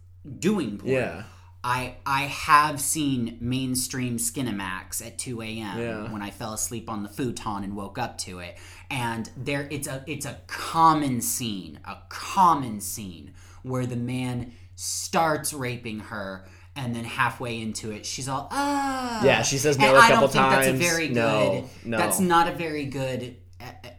doing 0.41 0.79
porn, 0.79 0.93
Yeah. 0.93 1.23
I 1.65 1.97
I 2.05 2.23
have 2.23 2.81
seen 2.81 3.39
mainstream 3.41 4.17
Skinamax 4.17 5.05
at 5.05 5.19
2 5.19 5.43
a.m. 5.43 5.79
Yeah. 5.79 6.13
when 6.13 6.23
I 6.23 6.31
fell 6.31 6.53
asleep 6.55 6.91
on 6.91 7.03
the 7.03 7.09
futon 7.09 7.63
and 7.65 7.77
woke 7.77 7.99
up 7.99 8.19
to 8.19 8.41
it, 8.41 8.57
and 8.91 9.31
there 9.37 9.69
it's 9.71 9.87
a 9.87 10.03
it's 10.07 10.27
a 10.27 10.39
common 10.47 11.21
scene, 11.21 11.79
a 11.85 11.99
common 12.09 12.81
scene 12.81 13.33
where 13.63 13.87
the 13.87 13.97
man 13.97 14.53
starts 14.75 15.53
raping 15.53 16.01
her. 16.01 16.47
And 16.75 16.97
then 16.97 17.05
halfway 17.05 17.61
into 17.61 17.91
it, 17.91 18.07
she's 18.07 18.31
all 18.31 18.49
ah. 18.51 19.23
Yeah, 19.23 19.43
she 19.43 19.59
says 19.59 19.79
no 19.79 19.89
and 19.89 19.95
a 19.95 20.01
I 20.01 20.09
couple 20.09 20.29
don't 20.29 20.33
think 20.33 20.51
that's 20.51 20.67
a 20.69 20.71
times. 20.71 20.81
very 20.83 21.09
good. 21.09 21.15
No, 21.15 21.71
no. 21.85 21.99
That's 21.99 22.19
not 22.19 22.49
a 22.49 22.53
very 22.53 22.87
good. 22.87 23.37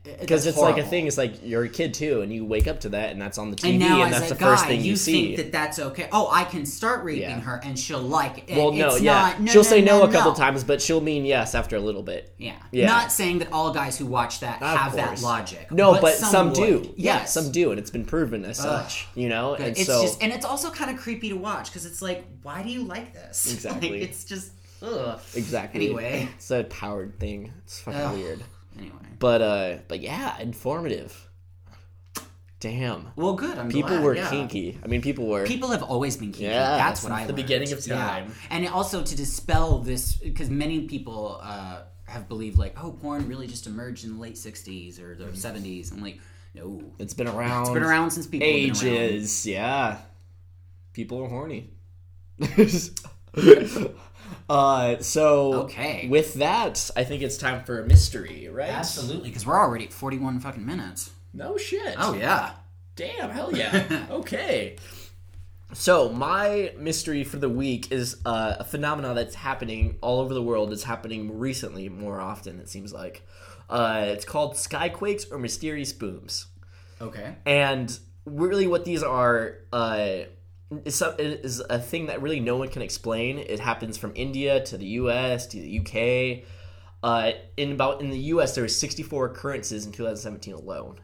Because 0.03 0.45
it's 0.45 0.57
like 0.57 0.77
a 0.77 0.83
thing. 0.83 1.07
It's 1.07 1.17
like 1.17 1.35
you're 1.43 1.63
a 1.63 1.69
kid 1.69 1.93
too, 1.93 2.21
and 2.21 2.33
you 2.33 2.43
wake 2.45 2.67
up 2.67 2.81
to 2.81 2.89
that, 2.89 3.11
and 3.11 3.21
that's 3.21 3.37
on 3.37 3.51
the 3.51 3.55
TV, 3.55 3.75
And 3.75 3.83
and 3.83 4.13
that's 4.13 4.27
the 4.27 4.35
guy, 4.35 4.45
first 4.45 4.65
thing 4.65 4.81
you, 4.81 4.91
you 4.91 4.95
see. 4.97 5.27
think 5.27 5.37
that 5.37 5.51
that's 5.53 5.79
okay. 5.79 6.09
Oh, 6.11 6.29
I 6.29 6.43
can 6.43 6.65
start 6.65 7.05
raping 7.05 7.21
Yeah. 7.21 7.39
her, 7.39 7.61
and 7.63 7.79
she'll 7.79 8.01
like 8.01 8.49
it. 8.49 8.57
well, 8.57 8.73
no, 8.73 8.89
it's 8.89 9.01
yeah, 9.01 9.13
not- 9.13 9.39
no, 9.41 9.51
she'll 9.53 9.63
no, 9.63 9.69
say 9.69 9.81
no, 9.81 9.99
no 9.99 10.09
a 10.09 10.11
couple 10.11 10.33
times, 10.33 10.65
but 10.65 10.81
she'll 10.81 10.99
mean 10.99 11.23
yes 11.25 11.55
after 11.55 11.77
a 11.77 11.79
little 11.79 12.03
bit. 12.03 12.33
Yeah. 12.37 12.55
Yeah. 12.71 12.87
Not 12.87 13.13
saying 13.13 13.39
that 13.39 13.53
all 13.53 13.71
guys 13.71 13.97
who 13.97 14.05
watch 14.05 14.41
that 14.41 14.61
Of 14.61 14.77
have 14.77 14.95
that 14.97 15.21
logic. 15.21 15.71
No, 15.71 15.99
but, 16.01 16.15
some, 16.15 16.47
would. 16.47 16.55
do. 16.55 16.93
Yeah, 16.97 17.19
Yes. 17.19 17.33
some 17.33 17.51
do, 17.53 17.71
and 17.71 17.79
it's 17.79 17.91
been 17.91 18.03
proven 18.05 18.43
as 18.43 18.57
such. 18.57 19.07
You 19.15 19.29
know, 19.29 19.53
and 19.55 19.77
It's 19.77 19.85
so 19.85 20.01
just, 20.01 20.21
and 20.21 20.33
it's 20.33 20.43
also 20.45 20.69
kind 20.69 20.91
of 20.91 20.97
creepy 20.97 21.29
to 21.29 21.37
watch 21.37 21.69
because 21.69 21.85
it's 21.85 22.01
like, 22.01 22.25
why 22.41 22.61
do 22.61 22.69
you 22.69 22.83
like 22.83 23.13
this? 23.13 23.53
Exactly. 23.53 23.89
Like, 23.91 24.01
it's 24.01 24.25
just, 24.25 24.51
ugh. 24.81 25.17
exactly. 25.33 25.85
Anyway. 25.85 26.27
it's 26.35 26.51
a 26.51 26.65
powered 26.65 27.17
thing. 27.21 27.53
It's 27.59 27.79
fucking 27.79 28.01
Ugh. 28.01 28.15
weird. 28.17 28.43
Anyway. 28.77 28.95
But 29.19 29.41
uh, 29.41 29.77
but 29.87 29.99
yeah, 30.01 30.39
informative. 30.39 31.29
Damn. 32.59 33.11
Well, 33.17 33.33
good. 33.33 33.57
I'm 33.57 33.67
People 33.69 33.89
glad, 33.89 34.03
were 34.03 34.15
yeah. 34.15 34.29
kinky. 34.29 34.79
I 34.81 34.87
mean, 34.87 35.01
people 35.01 35.27
were. 35.27 35.45
People 35.45 35.71
have 35.71 35.83
always 35.83 36.15
been 36.15 36.31
kinky. 36.31 36.45
Yeah, 36.45 36.77
That's 36.77 37.03
what 37.03 37.11
I 37.11 37.23
the 37.25 37.33
learned. 37.33 37.35
beginning 37.35 37.73
of 37.73 37.85
Yeah. 37.85 37.95
time. 37.97 38.33
And 38.49 38.65
also 38.69 39.03
to 39.03 39.15
dispel 39.17 39.79
this, 39.79 40.15
because 40.15 40.49
many 40.49 40.87
people 40.87 41.39
uh, 41.43 41.81
have 42.05 42.29
believed 42.29 42.57
like, 42.57 42.81
oh, 42.81 42.91
porn 42.91 43.27
really 43.27 43.47
just 43.47 43.67
emerged 43.67 44.05
in 44.05 44.13
the 44.15 44.21
late 44.21 44.35
'60s 44.35 44.97
or 45.01 45.13
the 45.13 45.25
'70s. 45.25 45.91
I'm 45.91 46.01
like, 46.01 46.19
no, 46.55 46.81
It's 46.99 47.13
been 47.13 47.27
around. 47.27 47.63
it's 47.63 47.73
been 47.73 47.83
around 47.83 48.11
since 48.11 48.27
people 48.27 48.47
have 48.47 48.55
been 48.79 48.87
around. 48.93 48.97
ages. 49.01 49.45
Yeah, 49.45 49.97
people 50.93 51.21
are 51.21 51.27
horny. 51.27 51.69
uh, 54.49 54.97
so 54.99 55.53
Okay. 55.63 56.07
With 56.09 56.35
that, 56.35 56.89
I 56.95 57.03
think 57.03 57.21
it's 57.21 57.37
time 57.37 57.63
for 57.63 57.79
a 57.79 57.85
mystery, 57.85 58.49
right? 58.51 58.69
Absolutely, 58.69 59.29
because 59.29 59.45
we're 59.45 59.59
already 59.59 59.85
at 59.85 59.93
41 59.93 60.39
fucking 60.39 60.65
minutes. 60.65 61.11
No 61.33 61.57
shit. 61.57 61.95
Oh 61.97 62.13
yeah. 62.13 62.51
Damn, 62.95 63.29
hell 63.31 63.55
yeah. 63.55 64.05
okay. 64.11 64.75
So, 65.73 66.09
my 66.09 66.71
mystery 66.77 67.23
for 67.23 67.37
the 67.37 67.49
week 67.49 67.91
is 67.91 68.17
uh, 68.25 68.57
a 68.59 68.63
phenomenon 68.63 69.15
that's 69.15 69.33
happening 69.33 69.97
all 70.01 70.19
over 70.19 70.31
the 70.31 70.41
world. 70.43 70.71
It's 70.71 70.83
happening 70.83 71.39
recently, 71.39 71.89
more 71.89 72.21
often, 72.21 72.59
it 72.59 72.69
seems 72.69 72.93
like. 72.93 73.27
Uh, 73.67 74.05
it's 74.09 74.23
called 74.23 74.53
skyquakes 74.53 75.31
or 75.31 75.39
mysterious 75.39 75.91
booms. 75.91 76.45
Okay. 77.01 77.35
And 77.47 77.97
really, 78.25 78.67
what 78.67 78.85
these 78.85 79.01
are 79.01 79.57
uh, 79.71 80.25
is, 80.85 80.95
some, 80.95 81.13
it 81.17 81.41
is 81.43 81.61
a 81.69 81.79
thing 81.79 82.07
that 82.07 82.21
really 82.21 82.39
no 82.39 82.57
one 82.57 82.69
can 82.69 82.81
explain. 82.81 83.37
It 83.37 83.59
happens 83.59 83.97
from 83.97 84.11
India 84.15 84.63
to 84.65 84.77
the 84.77 84.85
U.S. 84.85 85.47
to 85.47 85.57
the 85.57 85.79
UK. 85.79 86.45
Uh, 87.03 87.31
in 87.57 87.73
about 87.73 88.01
in 88.01 88.09
the 88.09 88.19
U.S., 88.19 88.55
there 88.55 88.63
were 88.63 88.69
64 88.69 89.25
occurrences 89.25 89.85
in 89.85 89.91
2017 89.91 90.53
alone. 90.53 90.99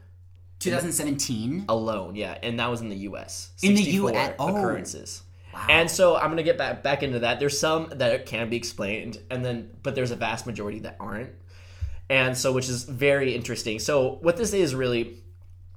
2017. 0.60 1.66
Alone, 1.68 2.16
yeah, 2.16 2.36
and 2.42 2.58
that 2.58 2.70
was 2.70 2.80
in 2.80 2.88
the 2.88 2.96
U.S. 2.96 3.50
In 3.62 3.74
the 3.74 3.84
64 3.84 4.10
U.S. 4.10 4.34
Oh. 4.38 4.48
occurrences. 4.48 5.22
Wow. 5.52 5.66
And 5.68 5.90
so 5.90 6.16
I'm 6.16 6.30
gonna 6.30 6.42
get 6.42 6.58
back 6.58 6.82
back 6.82 7.02
into 7.02 7.20
that. 7.20 7.40
There's 7.40 7.58
some 7.58 7.88
that 7.96 8.26
can 8.26 8.48
be 8.50 8.56
explained, 8.56 9.18
and 9.30 9.44
then 9.44 9.70
but 9.82 9.94
there's 9.94 10.10
a 10.10 10.16
vast 10.16 10.46
majority 10.46 10.80
that 10.80 10.96
aren't. 11.00 11.30
And 12.08 12.36
so, 12.36 12.52
which 12.52 12.68
is 12.68 12.84
very 12.84 13.34
interesting. 13.36 13.78
So, 13.78 14.18
what 14.20 14.36
this 14.36 14.52
is 14.52 14.74
really, 14.74 15.18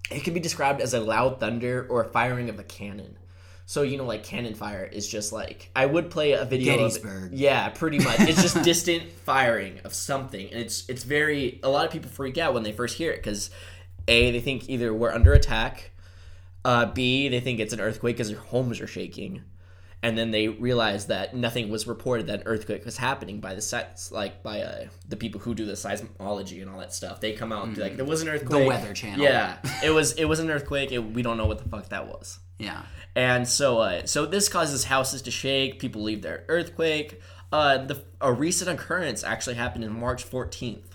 it 0.10 0.24
can 0.24 0.34
be 0.34 0.40
described 0.40 0.82
as 0.82 0.94
a 0.96 1.00
loud 1.00 1.40
thunder 1.40 1.86
or 1.90 2.04
a 2.04 2.10
firing 2.10 2.50
of 2.50 2.60
a 2.60 2.64
cannon. 2.64 3.18
So 3.66 3.82
you 3.82 3.98
know, 3.98 4.06
like 4.06 4.24
cannon 4.24 4.56
fire 4.56 4.84
is 4.84 5.08
just 5.08 5.32
like 5.32 5.70
I 5.76 5.86
would 5.86 6.10
play 6.10 6.34
a 6.34 6.46
video. 6.46 6.78
Gettysburg. 6.78 7.34
Of, 7.34 7.40
yeah, 7.40 7.70
pretty 7.70 8.00
much. 8.00 8.20
It's 8.22 8.42
just 8.42 8.62
distant 8.64 9.12
firing 9.12 9.80
of 9.84 9.94
something, 9.94 10.50
and 10.52 10.60
it's 10.60 10.88
it's 10.90 11.04
very. 11.04 11.60
A 11.64 11.70
lot 11.70 11.86
of 11.86 11.92
people 11.92 12.10
freak 12.10 12.38
out 12.38 12.54
when 12.54 12.64
they 12.64 12.74
first 12.74 12.98
hear 12.98 13.12
it 13.12 13.18
because, 13.18 13.50
a 14.08 14.32
they 14.32 14.42
think 14.42 14.70
either 14.70 14.94
we're 14.94 15.14
under 15.14 15.32
attack, 15.32 15.92
uh, 16.66 16.88
b 16.88 17.30
they 17.30 17.40
think 17.40 17.60
it's 17.60 17.74
an 17.74 17.80
earthquake 17.80 18.18
because 18.18 18.30
their 18.30 18.40
homes 18.40 18.82
are 18.82 18.88
shaking, 18.88 19.44
and 20.04 20.18
then 20.18 20.32
they 20.32 20.50
realize 20.50 21.08
that 21.08 21.34
nothing 21.34 21.70
was 21.72 21.88
reported 21.88 22.28
that 22.28 22.42
an 22.42 22.48
earthquake 22.48 22.84
was 22.84 22.98
happening 22.98 23.40
by 23.40 23.56
the 23.56 23.62
sites 23.62 24.12
like 24.12 24.44
by 24.44 24.62
uh, 24.62 24.86
the 25.08 25.16
people 25.16 25.40
who 25.40 25.56
do 25.56 25.66
the 25.66 25.74
seismology 25.74 26.62
and 26.62 26.70
all 26.70 26.78
that 26.80 26.94
stuff. 26.94 27.22
They 27.22 27.32
come 27.32 27.52
out 27.54 27.66
and 27.66 27.76
be 27.76 27.82
like, 27.82 27.96
"There 27.96 28.06
was 28.06 28.22
an 28.22 28.28
earthquake." 28.30 28.64
The 28.64 28.68
weather 28.68 28.94
Channel. 28.94 29.24
Yeah, 29.24 29.58
it 29.84 29.90
was 29.90 30.12
it 30.14 30.26
was 30.26 30.40
an 30.40 30.52
earthquake. 30.52 30.92
It, 30.92 31.00
we 31.00 31.22
don't 31.24 31.38
know 31.38 31.46
what 31.48 31.58
the 31.64 31.70
fuck 31.70 31.90
that 31.90 32.08
was. 32.08 32.40
Yeah. 32.60 32.84
And 33.16 33.48
so, 33.48 33.80
uh, 33.80 34.06
so 34.06 34.26
this 34.26 34.50
causes 34.50 34.86
houses 34.86 35.22
to 35.24 35.32
shake. 35.32 35.80
People 35.80 36.02
leave 36.04 36.22
their 36.22 36.44
earthquake. 36.48 37.22
Uh, 37.52 37.78
the 37.78 38.04
a 38.20 38.34
recent 38.34 38.70
occurrence 38.70 39.24
actually 39.24 39.56
happened 39.56 39.84
in 39.84 39.94
March 39.94 40.30
14th 40.30 40.86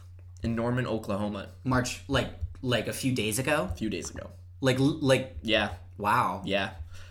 in 0.43 0.55
Norman, 0.55 0.87
Oklahoma, 0.87 1.49
March 1.65 2.03
like 2.09 2.31
like 2.61 2.89
a 2.89 2.93
few 2.93 3.13
days 3.13 3.39
ago. 3.39 3.69
a 3.73 3.77
few 3.77 3.89
days 3.89 4.11
ago. 4.11 4.31
Like 4.61 4.77
like 4.79 5.37
Yeah, 5.43 5.71
wow. 5.97 6.43
yeah. 6.45 6.71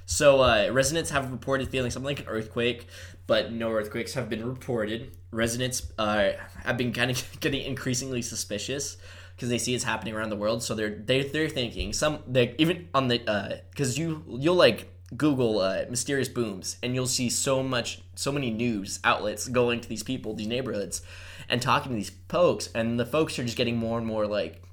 So 0.10 0.40
uh, 0.40 0.70
residents 0.72 1.10
have 1.10 1.32
reported 1.32 1.68
feeling 1.68 1.92
something 1.92 2.08
like 2.08 2.22
an 2.22 2.28
earthquake, 2.30 2.88
but 3.28 3.52
no 3.52 3.72
earthquakes 3.72 4.14
have 4.14 4.30
been 4.30 4.48
reported. 4.48 5.12
Residents 5.32 5.92
uh, 6.00 6.32
have 6.64 6.78
been 6.78 6.94
kind 6.94 7.12
of 7.12 7.22
getting 7.42 7.62
increasingly 7.66 8.22
suspicious 8.22 8.96
because 9.36 9.50
they 9.50 9.58
see 9.58 9.76
it's 9.76 9.84
happening 9.84 10.16
around 10.16 10.30
the 10.30 10.38
world. 10.38 10.64
So 10.64 10.76
they're 10.76 10.96
they're, 10.96 11.26
they're 11.26 11.50
thinking 11.50 11.92
some 11.92 12.24
they 12.26 12.56
even 12.58 12.88
on 12.94 13.10
the 13.10 13.62
because 13.70 14.00
you 14.00 14.24
you'll 14.30 14.56
like 14.56 14.88
Google 15.18 15.60
uh, 15.60 15.84
mysterious 15.90 16.30
booms 16.30 16.78
and 16.82 16.96
you'll 16.96 17.06
see 17.06 17.30
so 17.30 17.62
much 17.62 18.02
so 18.16 18.32
many 18.32 18.50
news 18.50 19.02
outlets 19.04 19.50
going 19.50 19.82
to 19.82 19.90
these 19.90 20.04
people 20.04 20.34
these 20.34 20.48
neighborhoods 20.48 21.02
and 21.50 21.62
talking 21.62 21.92
to 21.92 21.96
these 21.96 22.12
folks 22.30 22.70
and 22.74 23.00
the 23.00 23.06
folks 23.06 23.38
are 23.38 23.44
just 23.44 23.58
getting 23.58 23.78
more 23.78 23.98
and 23.98 24.08
more 24.08 24.26
like 24.26 24.64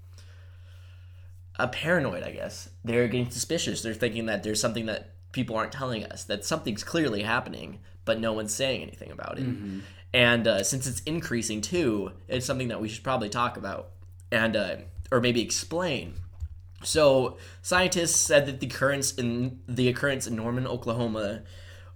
a 1.59 1.69
paranoid, 1.69 2.23
I 2.25 2.33
guess. 2.33 2.69
They're 2.85 3.07
getting 3.07 3.31
suspicious. 3.31 3.83
They're 3.83 3.95
thinking 3.95 4.27
that 4.27 4.43
there's 4.43 4.61
something 4.61 4.87
that 4.87 5.14
people 5.35 5.57
aren't 5.57 5.73
telling 5.73 6.05
us, 6.05 6.25
that 6.25 6.45
something's 6.45 6.85
clearly 6.85 7.23
happening, 7.23 7.81
but 8.05 8.21
no 8.21 8.33
one's 8.33 8.55
saying 8.55 8.83
anything 8.83 9.11
about 9.11 9.39
it. 9.39 9.45
And 10.15 10.47
uh, 10.47 10.63
since 10.63 10.87
it's 10.87 11.01
increasing 11.01 11.61
too, 11.61 12.13
it's 12.29 12.47
something 12.47 12.69
that 12.69 12.81
we 12.81 12.89
should 12.89 13.03
probably 13.03 13.29
talk 13.29 13.57
about 13.57 13.91
and 14.31 14.57
uh, 14.57 14.77
or 15.11 15.21
maybe 15.21 15.43
explain. 15.43 16.15
So 16.85 17.39
scientists 17.63 18.17
said 18.17 18.47
that 18.47 18.61
the 18.61 18.67
occurrence 18.67 19.15
in 19.15 19.61
the 19.67 19.89
occurrence 19.89 20.27
in 20.27 20.37
Norman, 20.37 20.67
Oklahoma, 20.67 21.43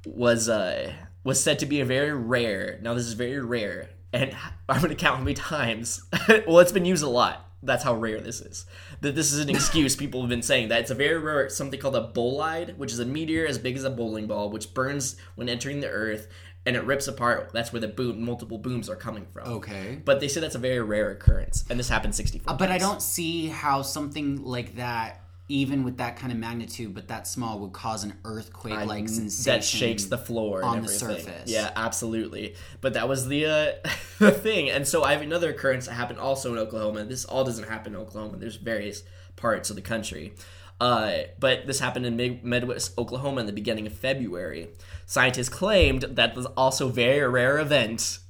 was 0.05 0.49
uh 0.49 0.93
was 1.23 1.43
said 1.43 1.61
to 1.61 1.67
be 1.67 1.81
a 1.81 1.85
very 1.85 2.13
rare. 2.13 2.79
Now 2.83 2.95
this 2.95 3.07
is 3.07 3.13
very 3.13 3.41
rare, 3.41 3.91
and 4.13 4.37
I'm 4.69 4.81
going 4.81 4.91
to 4.91 4.97
count 4.97 5.19
how 5.19 5.23
many 5.23 5.35
times. 5.35 6.03
well, 6.47 6.59
it's 6.59 6.73
been 6.73 6.85
used 6.85 7.05
a 7.05 7.09
lot. 7.09 7.48
That's 7.63 7.83
how 7.83 7.95
rare 7.95 8.21
this 8.21 8.41
is. 8.41 8.67
That 9.01 9.15
this 9.15 9.33
is 9.33 9.41
an 9.41 9.51
excuse 9.51 9.97
people 9.97 10.21
have 10.21 10.31
been 10.31 10.43
saying 10.43 10.69
that 10.69 10.81
it's 10.81 10.91
a 10.91 10.95
very 10.95 11.19
rare 11.19 11.49
something 11.49 11.81
called 11.81 11.97
a 11.97 12.13
bolide, 12.15 12.77
which 12.77 12.93
is 12.93 13.01
a 13.01 13.05
meteor 13.05 13.47
as 13.47 13.59
big 13.59 13.77
as 13.77 13.85
a 13.85 13.91
bowling 13.91 14.27
ball, 14.27 14.51
which 14.51 14.73
burns 14.75 15.17
when 15.35 15.49
entering 15.49 15.81
the 15.81 15.89
Earth 15.89 16.29
and 16.69 16.77
it 16.77 16.85
rips 16.85 17.09
apart. 17.09 17.51
That's 17.53 17.73
where 17.73 17.81
the 17.81 17.89
boom, 17.89 18.23
multiple 18.23 18.59
booms 18.59 18.89
are 18.89 18.97
coming 18.97 19.27
from. 19.33 19.49
Okay. 19.49 20.01
But 20.05 20.21
they 20.21 20.29
say 20.29 20.41
that's 20.41 20.55
a 20.55 20.59
very 20.59 20.81
rare 20.81 21.11
occurrence, 21.11 21.65
and 21.71 21.79
this 21.79 21.89
happened 21.89 22.15
64. 22.15 22.57
But 22.57 22.71
I 22.71 22.79
don't 22.79 23.03
see 23.03 23.47
how 23.47 23.83
something 23.83 24.45
like 24.45 24.77
that, 24.77 25.23
even 25.49 25.83
with 25.83 25.97
that 25.97 26.17
kind 26.17 26.31
of 26.31 26.39
magnitude, 26.39 26.95
but 26.95 27.09
that 27.09 27.27
small, 27.27 27.59
would 27.61 27.73
cause 27.73 28.05
an 28.05 28.15
earthquake 28.25 28.87
like 28.87 29.09
sensation 29.09 29.53
that 29.53 29.65
shakes 29.65 30.05
the 30.05 30.19
floor 30.19 30.63
on 30.63 30.79
and 30.79 30.85
the 30.87 30.93
surface. 30.93 31.51
Yeah, 31.51 31.71
absolutely. 31.75 32.55
But 32.83 32.95
that 32.95 33.09
was 33.09 33.29
the 33.29 33.47
uh, 33.47 33.89
the 34.19 34.31
thing. 34.31 34.69
And 34.69 34.87
so 34.87 35.05
I 35.05 35.13
have 35.13 35.23
another 35.23 35.51
occurrence 35.51 35.87
that 35.87 35.95
happened 35.95 36.19
also 36.19 36.53
in 36.53 36.59
Oklahoma. 36.59 37.05
This 37.05 37.25
all 37.25 37.45
doesn't 37.45 37.69
happen 37.69 37.95
in 37.95 38.01
Oklahoma. 38.01 38.37
There's 38.37 38.57
various 38.57 39.03
parts 39.37 39.71
of 39.71 39.77
the 39.77 39.83
country. 39.83 40.35
Uh, 40.81 41.23
but 41.41 41.67
this 41.67 41.81
happened 41.81 42.07
in 42.07 42.17
Mid- 42.17 42.45
Midwest 42.45 42.97
Oklahoma 42.99 43.41
in 43.41 43.47
the 43.47 43.53
beginning 43.53 43.87
of 43.87 43.93
February. 43.93 44.69
Scientists 45.07 45.49
claimed 45.49 46.03
that 46.03 46.35
this 46.35 46.47
also 46.57 46.89
very 46.89 47.27
rare 47.27 47.59
event 47.59 48.21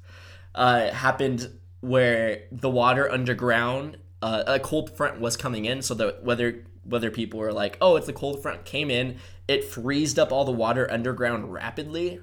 uh, 0.55 0.91
happened 0.91 1.51
where 1.81 2.45
the 2.51 2.71
water 2.71 3.11
underground, 3.11 3.99
uh, 4.23 4.45
a 4.47 4.59
cold 4.59 4.97
front 4.97 5.21
was 5.21 5.37
coming 5.37 5.67
in. 5.67 5.83
So 5.83 5.95
that 5.95 6.25
whether 6.25 6.65
whether 6.89 7.11
people 7.11 7.41
were 7.41 7.53
like, 7.53 7.77
"Oh, 7.81 7.97
it's 7.97 8.07
the 8.07 8.13
cold 8.13 8.43
front 8.43 8.65
came 8.65 8.91
in," 8.91 9.19
it 9.47 9.65
freezed 9.65 10.19
up 10.19 10.33
all 10.33 10.45
the 10.45 10.53
water 10.53 10.91
underground 10.91 11.53
rapidly, 11.53 12.21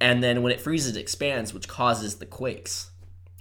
and 0.00 0.22
then 0.22 0.42
when 0.42 0.52
it 0.52 0.60
freezes, 0.60 0.96
it 0.96 1.00
expands, 1.00 1.52
which 1.54 1.68
causes 1.68 2.16
the 2.16 2.26
quakes. 2.26 2.90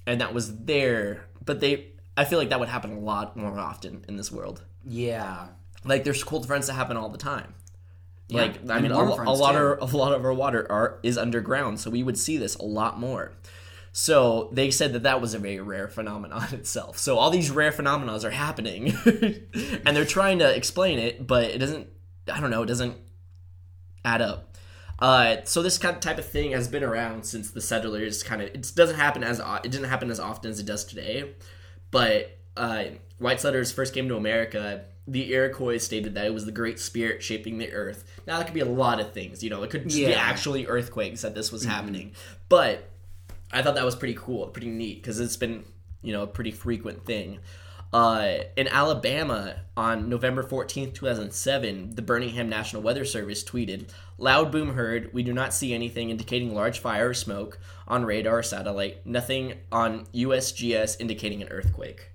And 0.05 0.19
that 0.21 0.33
was 0.33 0.57
there, 0.65 1.25
but 1.43 1.59
they. 1.59 1.87
I 2.17 2.25
feel 2.25 2.39
like 2.39 2.49
that 2.49 2.59
would 2.59 2.69
happen 2.69 2.91
a 2.91 2.99
lot 2.99 3.37
more 3.37 3.57
often 3.57 4.03
in 4.07 4.17
this 4.17 4.31
world. 4.31 4.63
Yeah. 4.85 5.47
Like 5.85 6.03
there's 6.03 6.23
cold 6.23 6.47
fronts 6.47 6.67
that 6.67 6.73
happen 6.73 6.97
all 6.97 7.09
the 7.09 7.17
time. 7.17 7.53
Like 8.31 8.69
I 8.69 8.79
mean, 8.79 8.91
a, 8.91 8.95
a 8.95 9.33
lot 9.33 9.53
too. 9.53 9.57
of 9.81 9.93
a 9.93 9.97
lot 9.97 10.13
of 10.13 10.23
our 10.23 10.33
water 10.33 10.71
are 10.71 10.99
is 11.01 11.17
underground, 11.17 11.79
so 11.79 11.89
we 11.89 12.03
would 12.03 12.17
see 12.17 12.37
this 12.37 12.55
a 12.55 12.63
lot 12.63 12.99
more. 12.99 13.31
So 13.91 14.49
they 14.51 14.71
said 14.71 14.93
that 14.93 15.03
that 15.03 15.21
was 15.21 15.33
a 15.33 15.39
very 15.39 15.59
rare 15.59 15.87
phenomenon 15.87 16.47
itself. 16.53 16.97
So 16.97 17.17
all 17.17 17.29
these 17.29 17.49
rare 17.49 17.71
phenomena 17.71 18.19
are 18.23 18.29
happening, 18.29 18.95
and 19.85 19.95
they're 19.95 20.05
trying 20.05 20.39
to 20.39 20.55
explain 20.55 20.99
it, 20.99 21.25
but 21.25 21.45
it 21.45 21.57
doesn't. 21.59 21.87
I 22.31 22.39
don't 22.39 22.51
know. 22.51 22.63
It 22.63 22.67
doesn't 22.67 22.97
add 24.05 24.21
up. 24.21 24.57
Uh, 24.99 25.37
so 25.45 25.61
this 25.61 25.77
kind 25.77 25.95
of 25.95 26.01
type 26.01 26.17
of 26.17 26.25
thing 26.25 26.51
has 26.51 26.67
been 26.67 26.83
around 26.83 27.23
since 27.25 27.51
the 27.51 27.61
settlers 27.61 28.21
kind 28.21 28.41
of. 28.41 28.49
It 28.49 28.71
doesn't 28.75 28.97
happen 28.97 29.23
as 29.23 29.39
it 29.39 29.71
didn't 29.71 29.89
happen 29.89 30.11
as 30.11 30.19
often 30.19 30.51
as 30.51 30.59
it 30.59 30.65
does 30.65 30.85
today, 30.85 31.33
but 31.89 32.37
uh, 32.57 32.85
white 33.17 33.39
settlers 33.39 33.71
first 33.71 33.93
came 33.93 34.07
to 34.09 34.17
America. 34.17 34.85
The 35.07 35.33
Iroquois 35.33 35.77
stated 35.77 36.13
that 36.15 36.25
it 36.27 36.33
was 36.33 36.45
the 36.45 36.51
Great 36.51 36.79
Spirit 36.79 37.23
shaping 37.23 37.57
the 37.57 37.71
earth. 37.71 38.03
Now 38.27 38.37
that 38.37 38.45
could 38.45 38.53
be 38.53 38.59
a 38.59 38.65
lot 38.65 38.99
of 38.99 39.11
things, 39.13 39.43
you 39.43 39.49
know. 39.49 39.63
It 39.63 39.71
could 39.71 39.85
just 39.85 39.95
be 39.95 40.13
actually 40.13 40.67
earthquakes 40.67 41.21
that 41.21 41.33
this 41.33 41.51
was 41.51 41.63
happening, 41.63 42.11
but 42.47 42.89
I 43.51 43.61
thought 43.61 43.75
that 43.75 43.85
was 43.85 43.95
pretty 43.95 44.15
cool, 44.15 44.47
pretty 44.47 44.69
neat 44.69 45.01
because 45.01 45.19
it's 45.19 45.37
been 45.37 45.63
you 46.01 46.13
know 46.13 46.23
a 46.23 46.27
pretty 46.27 46.51
frequent 46.51 47.05
thing. 47.05 47.39
Uh, 47.91 48.43
in 48.55 48.67
Alabama, 48.67 49.55
on 49.75 50.09
November 50.09 50.43
14th, 50.43 50.93
2007, 50.93 51.95
the 51.95 52.03
Birmingham 52.03 52.47
National 52.47 52.83
Weather 52.83 53.03
Service 53.03 53.43
tweeted, 53.43 53.89
Loud 54.19 54.51
boom 54.51 54.75
heard. 54.75 55.11
We 55.11 55.23
do 55.23 55.33
not 55.33 55.55
see 55.55 55.73
anything 55.73 56.11
indicating 56.11 56.53
large 56.53 56.77
fire 56.77 57.09
or 57.09 57.13
smoke 57.15 57.57
on 57.87 58.05
radar 58.05 58.37
or 58.39 58.43
satellite. 58.43 59.03
Nothing 59.07 59.55
on 59.71 60.05
USGS 60.13 60.97
indicating 60.99 61.41
an 61.41 61.47
earthquake. 61.49 62.11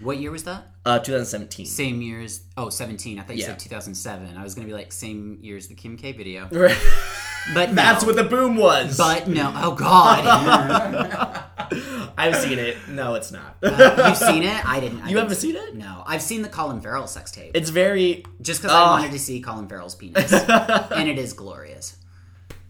What 0.00 0.16
year 0.16 0.30
was 0.30 0.44
that? 0.44 0.68
Uh, 0.86 0.98
2017. 0.98 1.66
Same 1.66 2.00
year 2.00 2.22
as 2.22 2.40
oh 2.56 2.70
17. 2.70 3.18
I 3.18 3.22
thought 3.22 3.36
you 3.36 3.42
Yeah. 3.42 3.48
said 3.48 3.58
2007. 3.58 4.34
I 4.34 4.42
was 4.42 4.54
gonna 4.54 4.66
be 4.66 4.72
like 4.72 4.90
same 4.92 5.40
year 5.42 5.58
as 5.58 5.68
the 5.68 5.74
Kim 5.74 5.98
K 5.98 6.12
video. 6.12 6.48
That's 6.50 7.27
But 7.54 7.72
no. 7.72 7.82
what 8.04 8.16
the 8.16 8.24
boom 8.24 8.56
was. 8.56 8.96
But 8.98 9.26
no. 9.28 9.52
Oh 9.56 9.74
God. 9.74 10.24
I've 12.18 12.36
seen 12.36 12.58
it. 12.58 12.76
No, 12.88 13.14
it's 13.14 13.30
not. 13.32 13.56
You've 13.62 14.16
seen 14.16 14.42
it? 14.42 14.66
I 14.68 14.80
didn't. 14.80 15.02
I 15.02 15.08
You 15.10 15.18
haven't 15.18 15.36
seen 15.36 15.56
it? 15.56 15.74
No, 15.74 16.02
I've 16.06 16.22
seen 16.22 16.42
the 16.42 16.48
Colin 16.48 16.80
Farrell 16.80 17.06
sex 17.06 17.30
tape. 17.30 17.52
It's 17.54 17.70
very. 17.70 18.24
just 18.42 18.60
because 18.62 18.74
Oh. 18.74 18.78
I 18.78 18.90
wanted 18.90 19.12
to 19.12 19.18
see 19.18 19.40
Colin 19.40 19.68
Farrell's 19.68 19.94
penis, 19.94 20.32
and 20.48 21.08
it 21.08 21.18
is 21.18 21.32
glorious. 21.32 21.96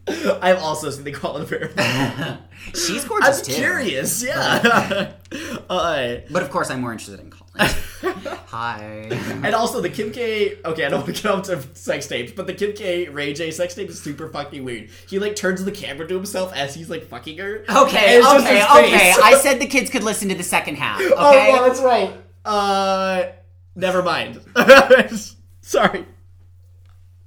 I've 0.07 0.57
also 0.59 0.89
seen 0.89 1.03
the 1.03 1.11
Colin 1.11 1.45
Farrell. 1.45 2.37
She's 2.73 3.03
gorgeous 3.05 3.39
I'm 3.39 3.45
too. 3.45 3.53
curious. 3.53 4.23
Yeah. 4.23 5.11
uh, 5.69 6.15
But 6.31 6.41
of 6.43 6.49
course, 6.51 6.69
I'm 6.71 6.81
more 6.81 6.91
interested 6.91 7.19
in 7.19 7.31
Colin. 7.31 8.37
Hi. 8.49 9.07
And 9.43 9.53
also 9.55 9.79
the 9.79 9.89
Kim 9.89 10.11
K. 10.11 10.57
Okay, 10.65 10.85
I 10.85 10.89
don't 10.89 11.01
want 11.03 11.15
to 11.15 11.21
get 11.21 11.31
onto 11.31 11.61
sex 11.75 12.07
tapes, 12.07 12.31
but 12.31 12.45
the 12.47 12.53
Kim 12.53 12.73
K. 12.73 13.07
Ray 13.07 13.33
J. 13.33 13.51
sex 13.51 13.75
tape 13.75 13.89
is 13.89 14.01
super 14.01 14.27
fucking 14.27 14.63
weird. 14.63 14.89
He 15.07 15.19
like 15.19 15.35
turns 15.35 15.63
the 15.63 15.71
camera 15.71 16.07
to 16.07 16.15
himself 16.15 16.53
as 16.53 16.73
he's 16.75 16.89
like 16.89 17.05
fucking 17.05 17.37
her. 17.37 17.63
Okay, 17.69 18.15
And 18.15 18.17
it's 18.17 18.27
just 18.27 18.45
okay, 18.45 18.63
okay. 18.63 19.13
I 19.23 19.39
said 19.39 19.59
the 19.61 19.67
kids 19.67 19.89
could 19.89 20.03
listen 20.03 20.29
to 20.29 20.35
the 20.35 20.43
second 20.43 20.75
half. 20.75 20.99
Okay. 20.99 21.13
Oh 21.15 21.31
yeah, 21.31 21.61
that's 21.67 21.81
right. 21.81 22.13
Uh, 22.43 23.25
never 23.75 24.01
mind. 24.03 24.41
Sorry. 25.61 26.05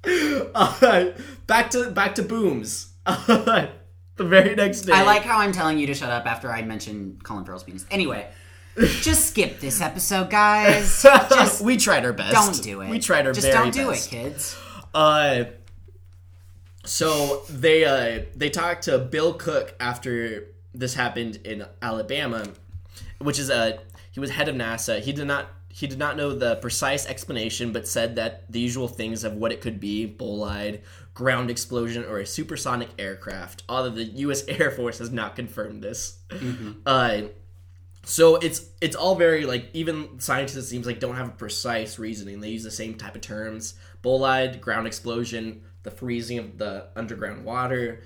Uh, 0.05 1.11
back 1.47 1.71
to 1.71 1.89
back 1.91 2.15
to 2.15 2.21
booms. 2.23 2.93
the 3.05 3.69
very 4.17 4.55
next 4.55 4.81
day. 4.81 4.93
I 4.93 5.03
like 5.03 5.23
how 5.23 5.39
I'm 5.39 5.51
telling 5.53 5.79
you 5.79 5.87
to 5.87 5.93
shut 5.93 6.11
up 6.11 6.25
after 6.25 6.51
I 6.51 6.61
mentioned 6.63 7.23
Colin 7.23 7.45
Farrell's 7.45 7.63
penis. 7.63 7.85
Anyway, 7.89 8.27
just 8.77 9.29
skip 9.29 9.59
this 9.59 9.81
episode, 9.81 10.29
guys. 10.29 11.01
Just 11.01 11.61
we 11.63 11.77
tried 11.77 12.05
our 12.05 12.13
best. 12.13 12.33
don't 12.33 12.63
do 12.63 12.81
it. 12.81 12.89
We 12.89 12.99
tried 12.99 13.25
our 13.27 13.33
best. 13.33 13.45
Just 13.45 13.53
very 13.53 13.71
don't 13.71 13.73
do 13.73 13.89
best. 13.91 14.07
it, 14.07 14.09
kids. 14.09 14.57
Uh, 14.93 15.45
so 16.85 17.43
they 17.49 17.85
uh 17.85 18.25
they 18.35 18.49
talked 18.49 18.83
to 18.83 18.97
Bill 18.99 19.33
Cooke 19.33 19.75
after 19.79 20.47
this 20.73 20.95
happened 20.95 21.37
in 21.45 21.65
Alabama, 21.81 22.47
which 23.19 23.39
is 23.39 23.49
a 23.49 23.79
he 24.11 24.19
was 24.19 24.31
head 24.31 24.49
of 24.49 24.55
NASA. 24.55 24.99
He 24.99 25.13
did 25.13 25.27
not 25.27 25.47
he 25.69 25.87
did 25.87 25.97
not 25.97 26.17
know 26.17 26.35
the 26.35 26.57
precise 26.57 27.07
explanation, 27.07 27.71
but 27.71 27.87
said 27.87 28.15
that 28.17 28.51
the 28.51 28.59
usual 28.59 28.87
things 28.87 29.23
of 29.23 29.33
what 29.33 29.51
it 29.51 29.61
could 29.61 29.79
be: 29.79 30.07
bolide, 30.07 30.81
ground 31.13 31.49
explosion, 31.49 32.03
or 32.05 32.19
a 32.19 32.25
supersonic 32.25 32.89
aircraft. 32.99 33.63
Although 33.67 33.89
the 33.89 34.03
U.S. 34.03 34.43
Air 34.47 34.69
Force 34.71 34.99
has 34.99 35.11
not 35.11 35.35
confirmed 35.35 35.81
this. 35.81 36.19
Uh, 36.85 37.23
so 38.03 38.35
it's 38.35 38.69
it's 38.81 38.95
all 38.95 39.15
very 39.15 39.45
like 39.45 39.69
even 39.73 40.19
scientists 40.19 40.57
it 40.57 40.63
seems 40.63 40.85
like 40.85 40.99
don't 40.99 41.15
have 41.15 41.29
a 41.29 41.31
precise 41.31 41.97
reasoning. 41.97 42.41
They 42.41 42.49
use 42.49 42.63
the 42.63 42.71
same 42.71 42.95
type 42.95 43.15
of 43.15 43.21
terms: 43.21 43.75
bolide, 44.03 44.59
ground 44.59 44.87
explosion, 44.87 45.63
the 45.83 45.91
freezing 45.91 46.37
of 46.37 46.57
the 46.57 46.87
underground 46.95 47.45
water. 47.45 48.01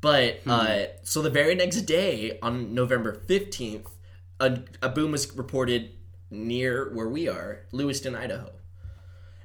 But 0.00 0.40
uh, 0.46 0.84
so 1.02 1.22
the 1.22 1.30
very 1.30 1.54
next 1.54 1.82
day, 1.82 2.38
on 2.40 2.72
November 2.74 3.12
fifteenth, 3.12 3.90
a, 4.40 4.60
a 4.80 4.88
boom 4.88 5.12
was 5.12 5.36
reported 5.36 5.90
near 6.30 6.92
where 6.94 7.08
we 7.08 7.28
are, 7.28 7.66
Lewiston, 7.72 8.14
Idaho. 8.14 8.52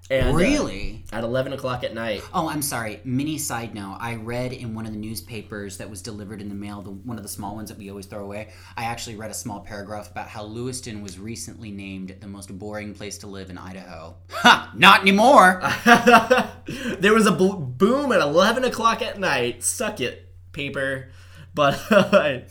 And, 0.09 0.29
uh, 0.31 0.33
Really? 0.33 1.05
at 1.13 1.23
eleven 1.23 1.53
o'clock 1.53 1.83
at 1.83 1.93
night. 1.93 2.21
Oh, 2.33 2.49
I'm 2.49 2.61
sorry. 2.61 2.99
Mini 3.05 3.37
side 3.37 3.73
note. 3.73 3.97
I 4.01 4.15
read 4.15 4.51
in 4.51 4.75
one 4.75 4.85
of 4.85 4.91
the 4.91 4.97
newspapers 4.97 5.77
that 5.77 5.89
was 5.89 6.01
delivered 6.01 6.41
in 6.41 6.49
the 6.49 6.55
mail, 6.55 6.81
the, 6.81 6.91
one 6.91 7.17
of 7.17 7.23
the 7.23 7.29
small 7.29 7.55
ones 7.55 7.69
that 7.69 7.77
we 7.77 7.89
always 7.89 8.05
throw 8.05 8.23
away. 8.23 8.49
I 8.75 8.83
actually 8.83 9.15
read 9.15 9.31
a 9.31 9.33
small 9.33 9.61
paragraph 9.61 10.11
about 10.11 10.27
how 10.27 10.43
Lewiston 10.43 11.01
was 11.01 11.17
recently 11.19 11.71
named 11.71 12.15
the 12.19 12.27
most 12.27 12.55
boring 12.59 12.93
place 12.93 13.17
to 13.19 13.27
live 13.27 13.49
in 13.49 13.57
Idaho. 13.57 14.15
Ha! 14.31 14.73
Not 14.75 15.01
anymore. 15.01 15.61
there 16.99 17.13
was 17.13 17.25
a 17.25 17.31
bo- 17.31 17.55
boom 17.57 18.11
at 18.11 18.19
11 18.19 18.65
o'clock 18.65 19.01
at 19.01 19.19
night. 19.19 19.63
Suck 19.63 20.01
it, 20.01 20.27
paper. 20.51 21.09
But 21.55 21.73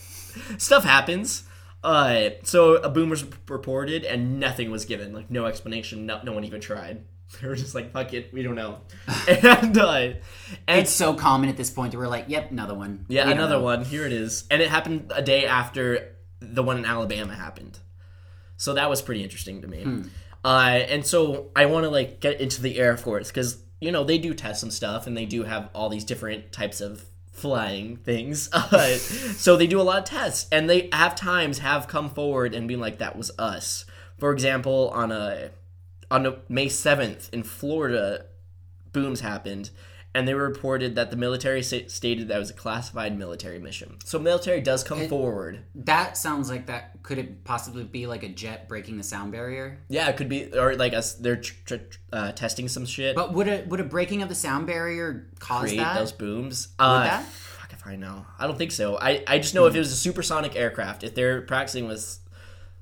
stuff 0.58 0.84
happens. 0.84 1.44
Uh, 1.84 2.30
so 2.44 2.76
a 2.76 2.88
boom 2.88 3.10
was 3.10 3.24
reported 3.48 4.04
and 4.04 4.38
nothing 4.40 4.70
was 4.70 4.84
given. 4.84 5.12
Like, 5.12 5.30
no 5.30 5.46
explanation. 5.46 6.06
No, 6.06 6.20
no 6.22 6.32
one 6.32 6.44
even 6.44 6.60
tried. 6.60 7.04
They 7.40 7.48
were 7.48 7.54
just 7.56 7.74
like, 7.74 7.92
fuck 7.92 8.12
it, 8.14 8.32
we 8.32 8.42
don't 8.42 8.54
know. 8.54 8.78
and, 9.28 9.76
uh, 9.78 10.12
and 10.66 10.80
it's 10.80 10.90
so 10.90 11.14
common 11.14 11.48
at 11.48 11.56
this 11.56 11.70
point 11.70 11.92
that 11.92 11.98
we're 11.98 12.08
like, 12.08 12.26
yep, 12.28 12.50
another 12.50 12.74
one. 12.74 13.06
yeah, 13.08 13.26
We 13.26 13.32
another 13.32 13.58
one. 13.60 13.84
Here 13.84 14.06
it 14.06 14.12
is. 14.12 14.44
And 14.50 14.60
it 14.62 14.68
happened 14.68 15.12
a 15.14 15.22
day 15.22 15.46
after 15.46 16.14
the 16.40 16.62
one 16.62 16.76
in 16.78 16.84
Alabama 16.84 17.34
happened. 17.34 17.78
So 18.56 18.74
that 18.74 18.88
was 18.90 19.02
pretty 19.02 19.22
interesting 19.22 19.62
to 19.62 19.68
me. 19.68 19.82
Hmm. 19.82 20.02
Uh, 20.44 20.80
and 20.88 21.06
so 21.06 21.50
I 21.54 21.66
want 21.66 21.84
to 21.84 21.90
like 21.90 22.20
get 22.20 22.40
into 22.40 22.62
the 22.62 22.78
Air 22.78 22.96
Force 22.96 23.28
because 23.28 23.62
you 23.80 23.92
know 23.92 24.02
they 24.04 24.18
do 24.18 24.34
test 24.34 24.60
some 24.60 24.70
stuff 24.70 25.06
and 25.06 25.16
they 25.16 25.24
do 25.24 25.44
have 25.44 25.68
all 25.72 25.88
these 25.88 26.04
different 26.04 26.52
types 26.52 26.80
of 26.80 27.04
flying 27.32 27.96
things. 27.96 28.48
Uh, 28.54 28.96
so 28.96 29.56
they 29.56 29.66
do 29.66 29.80
a 29.80 29.82
lot 29.82 29.98
of 29.98 30.04
tests 30.04 30.48
and 30.52 30.68
they 30.68 30.88
have 30.92 31.14
times 31.14 31.58
have 31.58 31.86
come 31.88 32.10
forward 32.10 32.54
and 32.54 32.66
been 32.68 32.80
like 32.80 32.98
that 32.98 33.16
was 33.16 33.30
us. 33.38 33.84
For 34.18 34.32
example, 34.32 34.90
on 34.94 35.10
a 35.12 35.50
on 36.12 36.36
May 36.48 36.68
seventh 36.68 37.28
in 37.32 37.42
Florida, 37.42 38.26
booms 38.92 39.20
happened 39.20 39.70
and 40.14 40.28
they 40.28 40.34
reported 40.34 40.94
that 40.94 41.10
the 41.10 41.16
military 41.16 41.62
stated 41.62 42.28
that 42.28 42.36
it 42.36 42.38
was 42.38 42.50
a 42.50 42.54
classified 42.54 43.16
military 43.16 43.58
mission. 43.58 43.96
So 44.04 44.18
military 44.18 44.60
does 44.60 44.84
come 44.84 45.08
forward. 45.08 45.64
That 45.74 46.16
sounds 46.16 46.50
like 46.50 46.66
that. 46.66 47.02
Could 47.02 47.18
it 47.18 47.44
possibly 47.44 47.84
be 47.84 48.06
like 48.06 48.22
a 48.22 48.28
jet 48.28 48.68
breaking 48.68 48.98
the 48.98 49.02
sound 49.02 49.32
barrier? 49.32 49.78
Yeah, 49.88 50.08
it 50.08 50.16
could 50.16 50.28
be, 50.28 50.52
or 50.52 50.76
like 50.76 50.92
us, 50.92 51.14
they're 51.14 51.36
tr- 51.36 51.54
tr- 51.64 51.76
uh, 52.12 52.32
testing 52.32 52.68
some 52.68 52.84
shit. 52.84 53.16
But 53.16 53.32
would 53.32 53.48
a 53.48 53.64
would 53.64 53.80
a 53.80 53.84
breaking 53.84 54.22
of 54.22 54.28
the 54.28 54.34
sound 54.34 54.66
barrier 54.66 55.30
cause 55.38 55.62
create 55.62 55.78
that? 55.78 55.98
those 55.98 56.12
booms. 56.12 56.68
uh, 56.78 57.04
that? 57.04 57.24
Fuck 57.24 57.72
if 57.72 57.86
I 57.86 57.96
know. 57.96 58.26
I 58.38 58.46
don't 58.46 58.58
think 58.58 58.72
so. 58.72 58.98
I, 58.98 59.24
I 59.26 59.38
just 59.38 59.54
know 59.54 59.66
if 59.66 59.74
it 59.74 59.78
was 59.78 59.92
a 59.92 59.96
supersonic 59.96 60.56
aircraft, 60.56 61.04
if 61.04 61.14
they're 61.14 61.40
practicing 61.40 61.88
with 61.88 62.18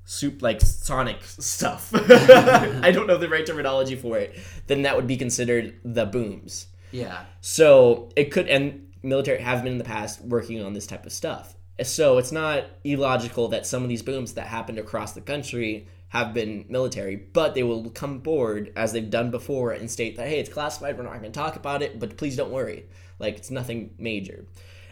soup 0.05 0.41
like 0.41 0.61
sonic 0.61 1.23
stuff, 1.23 1.91
I 1.95 2.91
don't 2.91 3.07
know 3.07 3.17
the 3.17 3.29
right 3.29 3.45
terminology 3.45 3.95
for 3.95 4.17
it. 4.17 4.37
Then 4.67 4.83
that 4.83 4.95
would 4.95 5.07
be 5.07 5.17
considered 5.17 5.79
the 5.83 6.05
booms. 6.05 6.67
Yeah. 6.91 7.25
So 7.41 8.09
it 8.15 8.31
could, 8.31 8.47
and 8.47 8.87
military 9.03 9.41
have 9.41 9.63
been 9.63 9.73
in 9.73 9.77
the 9.77 9.83
past 9.83 10.21
working 10.21 10.61
on 10.63 10.73
this 10.73 10.87
type 10.87 11.05
of 11.05 11.11
stuff. 11.11 11.55
So 11.83 12.17
it's 12.17 12.31
not 12.31 12.65
illogical 12.83 13.47
that 13.49 13.65
some 13.65 13.83
of 13.83 13.89
these 13.89 14.03
booms 14.03 14.33
that 14.33 14.47
happened 14.47 14.77
across 14.77 15.13
the 15.13 15.21
country 15.21 15.87
have 16.09 16.33
been 16.33 16.65
military, 16.67 17.15
but 17.15 17.55
they 17.55 17.63
will 17.63 17.89
come 17.89 18.21
forward 18.21 18.71
as 18.75 18.91
they've 18.91 19.09
done 19.09 19.31
before 19.31 19.71
and 19.71 19.89
state 19.89 20.17
that 20.17 20.27
hey, 20.27 20.39
it's 20.39 20.49
classified. 20.49 20.97
We're 20.97 21.03
not 21.03 21.19
going 21.19 21.31
to 21.31 21.39
talk 21.39 21.55
about 21.55 21.81
it, 21.81 21.99
but 21.99 22.17
please 22.17 22.35
don't 22.35 22.51
worry. 22.51 22.85
Like 23.17 23.37
it's 23.37 23.49
nothing 23.49 23.91
major. 23.97 24.45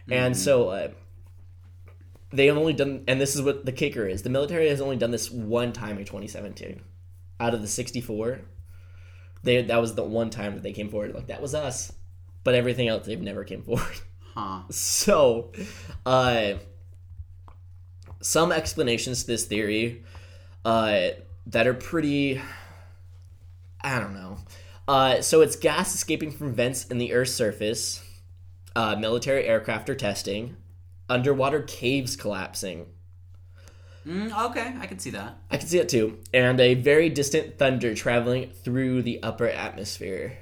And 0.10 0.36
so 0.36 0.70
uh, 0.70 0.88
they 2.32 2.48
have 2.48 2.58
only 2.58 2.74
done, 2.74 3.04
and 3.08 3.20
this 3.20 3.36
is 3.36 3.42
what 3.42 3.66
the 3.66 3.72
kicker 3.72 4.08
is: 4.08 4.24
the 4.24 4.30
military 4.30 4.70
has 4.70 4.82
only 4.82 4.98
done 4.98 5.12
this 5.12 5.32
one 5.32 5.74
time 5.74 5.98
in 5.98 6.06
2017 6.06 6.82
out 7.40 7.54
of 7.54 7.62
the 7.62 7.68
64 7.68 8.42
they 9.44 9.62
that 9.62 9.80
was 9.80 9.96
the 9.96 10.04
one 10.04 10.30
time 10.30 10.56
that 10.56 10.64
they 10.64 10.74
came 10.74 10.90
forward 10.90 11.14
like 11.14 11.28
that 11.28 11.42
was 11.42 11.56
us 11.56 11.94
but 12.44 12.56
everything 12.56 12.88
else 12.88 13.06
they've 13.06 13.22
never 13.22 13.44
came 13.44 13.62
forward. 13.64 14.00
Huh. 14.34 14.62
so 14.70 15.52
uh 16.06 16.54
some 18.22 18.52
explanations 18.52 19.22
to 19.22 19.28
this 19.28 19.46
theory 19.46 20.04
uh 20.66 21.10
that 21.48 21.68
are 21.68 21.74
pretty 21.74 22.42
i 23.82 24.00
don't 24.00 24.14
know. 24.14 24.38
Uh 24.88 25.22
so 25.22 25.42
it's 25.42 25.56
gas 25.56 25.96
escaping 25.96 26.32
from 26.32 26.54
vents 26.54 26.86
in 26.88 26.98
the 26.98 27.14
earth's 27.14 27.34
surface 27.34 28.04
uh 28.76 28.96
military 28.96 29.46
aircraft 29.46 29.90
are 29.90 29.96
testing 29.96 30.58
underwater 31.10 31.62
caves 31.62 32.16
collapsing 32.16 32.86
Mm, 34.10 34.50
okay, 34.50 34.76
I 34.80 34.88
can 34.88 34.98
see 34.98 35.12
that. 35.12 35.38
I 35.52 35.58
can 35.58 35.68
see 35.68 35.78
it 35.78 35.90
too. 35.90 36.20
And 36.34 36.60
a 36.60 36.74
very 36.74 37.10
distant 37.10 37.58
thunder 37.58 37.94
traveling 37.94 38.50
through 38.50 39.04
the 39.04 39.22
upper 39.22 39.48
atmosphere, 39.48 40.38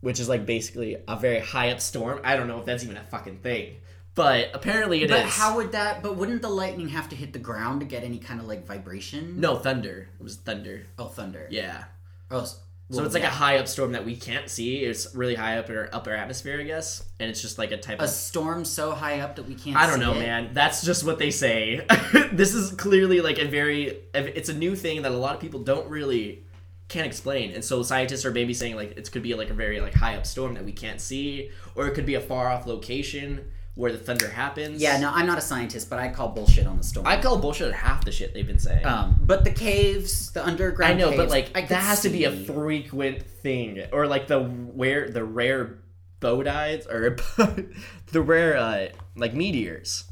which 0.00 0.20
is 0.20 0.28
like 0.28 0.44
basically 0.44 0.96
a 1.06 1.16
very 1.16 1.38
high 1.38 1.70
up 1.70 1.80
storm. 1.80 2.20
I 2.24 2.36
don't 2.36 2.48
know 2.48 2.58
if 2.58 2.66
that's 2.66 2.84
even 2.84 2.96
a 2.96 3.04
fucking 3.04 3.38
thing, 3.38 3.76
but 4.14 4.50
apparently 4.52 5.02
it 5.02 5.10
is. 5.10 5.16
But 5.16 5.26
how 5.26 5.56
would 5.56 5.72
that? 5.72 6.02
But 6.02 6.16
wouldn't 6.16 6.42
the 6.42 6.50
lightning 6.50 6.88
have 6.90 7.08
to 7.10 7.16
hit 7.16 7.32
the 7.32 7.38
ground 7.38 7.80
to 7.80 7.86
get 7.86 8.02
any 8.02 8.18
kind 8.18 8.40
of 8.40 8.46
like 8.46 8.66
vibration? 8.66 9.40
No, 9.40 9.56
thunder. 9.56 10.08
It 10.18 10.22
was 10.22 10.36
thunder. 10.36 10.86
Oh, 10.98 11.06
thunder. 11.06 11.46
Yeah. 11.50 11.84
Oh, 12.30 12.46
So 12.90 12.98
well, 12.98 13.06
it's 13.06 13.14
like 13.14 13.24
yeah. 13.24 13.30
a 13.30 13.32
high 13.32 13.58
up 13.58 13.66
storm 13.66 13.92
that 13.92 14.04
we 14.04 14.14
can't 14.14 14.48
see. 14.48 14.84
It's 14.84 15.12
really 15.12 15.34
high 15.34 15.58
up 15.58 15.68
in 15.68 15.76
our 15.76 15.88
upper 15.92 16.14
atmosphere, 16.14 16.60
I 16.60 16.62
guess. 16.62 17.02
And 17.18 17.28
it's 17.28 17.42
just 17.42 17.58
like 17.58 17.72
a 17.72 17.76
type 17.76 17.96
of 17.98 18.02
a 18.02 18.04
of. 18.04 18.10
storm 18.10 18.64
so 18.64 18.92
high 18.92 19.20
up 19.20 19.36
that 19.36 19.48
we 19.48 19.56
can't. 19.56 19.76
I 19.76 19.88
don't 19.88 19.98
know, 19.98 20.14
it? 20.14 20.20
man. 20.20 20.50
That's 20.52 20.84
just 20.84 21.02
what 21.02 21.18
they 21.18 21.32
say. 21.32 21.84
this 22.32 22.54
is 22.54 22.70
clearly 22.72 23.20
like 23.20 23.40
a 23.40 23.46
very. 23.46 24.02
It's 24.14 24.48
a 24.48 24.54
new 24.54 24.76
thing 24.76 25.02
that 25.02 25.10
a 25.10 25.16
lot 25.16 25.34
of 25.34 25.40
people 25.40 25.60
don't 25.60 25.88
really 25.90 26.44
can't 26.88 27.08
explain, 27.08 27.50
and 27.50 27.64
so 27.64 27.82
scientists 27.82 28.24
are 28.24 28.30
maybe 28.30 28.54
saying 28.54 28.76
like 28.76 28.96
it 28.96 29.10
could 29.10 29.22
be 29.22 29.34
like 29.34 29.50
a 29.50 29.54
very 29.54 29.80
like 29.80 29.94
high 29.94 30.14
up 30.14 30.24
storm 30.24 30.54
that 30.54 30.64
we 30.64 30.70
can't 30.70 31.00
see, 31.00 31.50
or 31.74 31.88
it 31.88 31.94
could 31.94 32.06
be 32.06 32.14
a 32.14 32.20
far 32.20 32.48
off 32.48 32.66
location 32.66 33.50
where 33.76 33.92
the 33.92 33.98
thunder 33.98 34.28
happens. 34.28 34.80
Yeah, 34.80 34.98
no, 34.98 35.10
I'm 35.14 35.26
not 35.26 35.38
a 35.38 35.42
scientist, 35.42 35.88
but 35.88 35.98
I 35.98 36.08
call 36.08 36.28
bullshit 36.28 36.66
on 36.66 36.78
the 36.78 36.82
storm. 36.82 37.06
I 37.06 37.20
call 37.20 37.38
bullshit 37.38 37.68
on 37.68 37.74
half 37.74 38.04
the 38.04 38.10
shit 38.10 38.34
they've 38.34 38.46
been 38.46 38.58
saying. 38.58 38.84
um, 38.84 39.16
but 39.20 39.44
the 39.44 39.50
caves, 39.52 40.32
the 40.32 40.44
underground. 40.44 40.94
I 40.94 40.96
know, 40.96 41.14
but 41.16 41.28
like 41.28 41.50
I 41.54 41.60
that 41.60 41.82
has 41.82 42.02
to 42.02 42.08
be 42.08 42.24
a 42.24 42.32
frequent 42.32 43.22
thing, 43.22 43.82
or 43.92 44.06
like 44.06 44.26
the 44.26 44.40
where 44.40 45.08
the 45.08 45.22
rare 45.22 45.78
bodides 46.20 46.86
or 46.86 47.16
the 48.12 48.22
rare 48.22 48.56
uh, 48.56 48.88
like 49.14 49.34
meteors. 49.34 50.04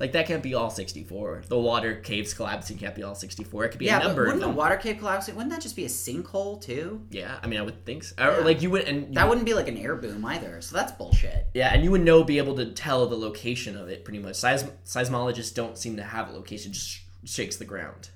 Like 0.00 0.12
that 0.12 0.26
can't 0.26 0.42
be 0.42 0.54
all 0.54 0.70
sixty 0.70 1.04
four. 1.04 1.42
The 1.46 1.58
water 1.58 1.94
caves 1.96 2.32
collapsing 2.32 2.78
can't 2.78 2.94
be 2.94 3.02
all 3.02 3.14
sixty 3.14 3.44
four. 3.44 3.66
It 3.66 3.68
could 3.68 3.78
be 3.78 3.84
Yeah, 3.84 3.98
a 3.98 4.00
but 4.00 4.06
number 4.08 4.22
of 4.22 4.26
wouldn't 4.28 4.44
a 4.44 4.46
them. 4.46 4.56
water 4.56 4.76
cave 4.76 4.98
collapsing? 4.98 5.34
Wouldn't 5.36 5.52
that 5.52 5.60
just 5.60 5.76
be 5.76 5.84
a 5.84 5.88
sinkhole 5.88 6.60
too? 6.60 7.02
yeah, 7.10 7.38
I 7.42 7.46
mean, 7.46 7.60
I 7.60 7.62
would 7.62 7.84
think 7.84 8.04
so. 8.04 8.14
Or 8.18 8.42
like 8.42 8.62
you 8.62 8.70
would, 8.70 8.84
and 8.84 9.14
That 9.14 9.28
wouldn't 9.28 9.44
be 9.46 9.52
like 9.54 9.68
an 9.68 9.76
air 9.76 9.94
boom 9.96 10.24
either. 10.24 10.60
So 10.62 10.74
that's 10.74 10.92
bullshit. 10.92 11.48
yeah, 11.52 11.72
and 11.74 11.84
you 11.84 11.90
would 11.90 12.00
know, 12.00 12.24
be 12.24 12.38
able 12.38 12.56
to 12.56 12.72
tell 12.72 13.06
the 13.06 13.16
location 13.16 13.76
of 13.76 13.88
it 13.90 14.04
pretty 14.04 14.18
much. 14.20 14.36
Seism- 14.36 14.72
seismologists 14.86 15.54
don't 15.54 15.76
seem 15.76 15.96
to 15.98 16.02
have 16.02 16.30
a 16.30 16.32
location; 16.32 16.72
just 16.72 16.88
sh- 16.88 17.00
shakes 17.24 17.56
the 17.56 17.66
ground. 17.66 18.08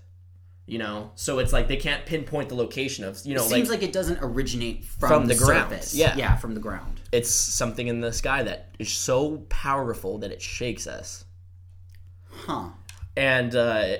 You 0.66 0.78
know, 0.78 1.10
so 1.16 1.40
it's 1.40 1.52
like 1.52 1.68
they 1.68 1.76
can't 1.76 2.06
pinpoint 2.06 2.48
the 2.48 2.54
location 2.54 3.04
of 3.04 3.20
you 3.26 3.34
know, 3.34 3.42
It 3.42 3.44
like 3.44 3.54
seems 3.54 3.68
like 3.68 3.82
it 3.82 3.92
doesn't 3.92 4.20
originate 4.22 4.86
from, 4.86 5.08
From 5.10 5.26
the, 5.26 5.34
the 5.34 5.44
ground, 5.44 5.70
surface. 5.70 5.94
yeah. 5.94 6.16
yeah, 6.16 6.36
from 6.36 6.54
the 6.54 6.60
ground. 6.60 7.02
it's 7.12 7.28
something 7.28 7.86
in 7.88 8.00
the 8.00 8.10
sky 8.14 8.42
that 8.44 8.70
is 8.78 8.90
so 8.90 9.44
powerful 9.50 10.16
that 10.20 10.32
it 10.32 10.40
shakes 10.40 10.86
us. 10.86 11.26
Huh. 12.46 12.68
And 13.16 13.54
uh, 13.54 13.96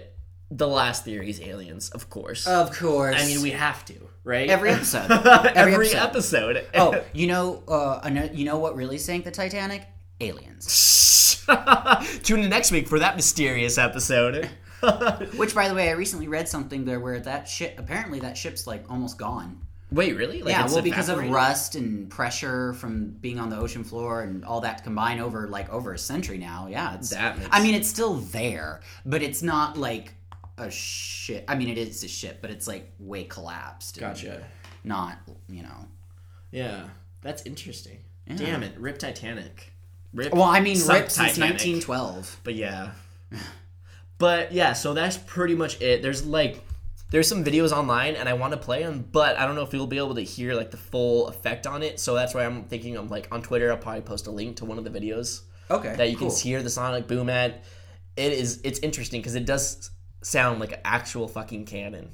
the 0.51 0.69
last 0.69 1.05
theory 1.05 1.31
is 1.31 1.41
aliens, 1.41 1.91
of 1.91 2.11
course. 2.11 2.47
Of 2.47 2.77
course. 2.77 3.17
I 3.21 3.27
mean, 3.27 3.43
we 3.43 3.51
have 3.51 3.85
to, 3.87 3.95
right? 4.25 4.49
Every 4.49 4.71
episode. 4.71 5.11
Every, 5.55 5.75
Every 5.75 5.95
episode. 5.95 6.67
oh, 6.75 7.03
you 7.13 7.27
know, 7.27 7.63
uh, 7.69 8.29
you 8.33 8.45
know 8.45 8.59
what 8.59 8.77
really 8.77 8.99
sank 8.99 9.25
the 9.25 9.31
Titanic? 9.31 9.87
Aliens. 10.21 11.45
Tune 12.23 12.41
in 12.41 12.51
next 12.51 12.71
week 12.71 12.89
for 12.89 12.99
that 12.99 13.17
mysterious 13.17 13.79
episode. 13.79 14.49
Which, 15.37 15.55
by 15.55 15.69
the 15.69 15.75
way, 15.75 15.89
I 15.89 15.93
recently 15.93 16.29
read 16.29 16.49
something 16.49 16.85
there 16.85 17.01
where 17.01 17.19
that 17.21 17.49
ship 17.49 17.75
apparently 17.79 18.21
that 18.21 18.37
ship's 18.37 18.67
like 18.67 18.85
almost 18.91 19.19
gone. 19.19 19.64
Wait, 19.95 20.17
really? 20.17 20.43
Like 20.43 20.53
yeah, 20.53 20.67
well, 20.67 20.83
because 20.83 21.09
of 21.09 21.31
rust 21.31 21.77
and 21.77 22.11
pressure 22.11 22.75
from 22.75 23.11
being 23.11 23.39
on 23.39 23.49
the 23.49 23.57
ocean 23.57 23.85
floor 23.85 24.23
and 24.23 24.45
all 24.45 24.61
that 24.63 24.83
combined 24.83 25.21
over 25.21 25.47
like 25.47 25.71
over 25.73 25.93
a 25.93 25.99
century 25.99 26.37
now. 26.37 26.67
Yeah, 26.69 26.97
it's. 26.97 27.11
That 27.11 27.39
I 27.53 27.63
mean, 27.63 27.75
it's 27.75 27.89
still 27.89 28.15
there, 28.15 28.81
but 29.07 29.23
it's 29.23 29.43
not 29.43 29.77
like 29.77 30.13
a 30.59 30.69
ship. 30.71 31.45
I 31.47 31.55
mean, 31.55 31.69
it 31.69 31.79
is 31.79 32.03
a 32.03 32.09
ship, 32.09 32.39
but 32.41 32.51
it's 32.51 32.67
like 32.67 32.93
way 32.99 33.25
collapsed. 33.25 34.01
Gotcha. 34.01 34.43
Not, 34.83 35.19
you 35.49 35.63
know. 35.63 35.89
Yeah, 36.51 36.89
that's 37.23 37.43
interesting. 37.43 37.99
Damn 38.35 38.63
it, 38.63 38.77
Rip 38.79 38.99
Titanic. 38.99 39.73
Rip. 40.13 40.33
Well, 40.33 40.43
I 40.43 40.61
mean, 40.61 40.77
RIP 40.77 41.11
since 41.11 41.39
1912. 41.39 42.41
But 42.43 42.55
yeah. 42.55 42.91
But 44.17 44.53
yeah, 44.53 44.75
so 44.75 44.95
that's 44.95 45.17
pretty 45.19 45.57
much 45.57 45.81
it. 45.83 46.01
There's 46.01 46.25
like 46.25 46.65
there's 47.15 47.29
some 47.29 47.45
videos 47.45 47.71
online 47.71 48.17
and 48.17 48.29
I 48.29 48.33
want 48.33 48.55
to 48.55 48.57
play 48.59 48.83
them, 48.83 49.09
but 49.13 49.39
I 49.39 49.47
don't 49.47 49.55
know 49.55 49.63
if 49.63 49.73
you'll 49.73 49.87
be 49.87 49.99
able 49.99 50.17
to 50.17 50.21
hear 50.21 50.53
like 50.53 50.73
the 50.73 50.77
full 50.77 51.29
effect 51.29 51.65
on 51.65 51.85
it. 51.85 52.01
So 52.01 52.13
that's 52.17 52.35
why 52.35 52.45
I'm 52.45 52.65
thinking 52.65 52.97
I'm 52.97 53.07
like 53.07 53.29
on 53.31 53.41
Twitter 53.41 53.71
I'll 53.71 53.79
probably 53.79 54.01
post 54.01 54.27
a 54.27 54.33
link 54.33 54.57
to 54.57 54.65
one 54.65 54.79
of 54.79 54.85
the 54.85 54.91
videos 54.91 55.43
Okay. 55.71 55.95
that 55.95 56.11
you 56.11 56.17
can 56.17 56.29
hear 56.29 56.61
the 56.61 56.71
sonic 56.71 57.07
boom 57.07 57.31
at. 57.31 57.63
It 58.17 58.33
is 58.33 58.61
it's 58.65 58.81
interesting 58.81 59.21
because 59.21 59.37
it 59.37 59.47
does 59.47 59.93
sound 60.25 60.59
like 60.59 60.73
an 60.73 60.81
actual 60.85 61.29
fucking 61.29 61.67
cannon. 61.67 62.11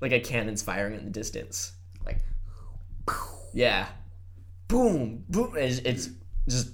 Like 0.00 0.10
a 0.10 0.18
cannon's 0.18 0.60
firing 0.60 0.98
in 0.98 1.04
the 1.04 1.10
distance. 1.12 1.70
Like, 2.04 2.18
Yeah. 3.54 3.86
Boom, 4.66 5.24
boom. 5.28 5.52
It's, 5.56 5.78
it's 5.78 6.08
just 6.48 6.70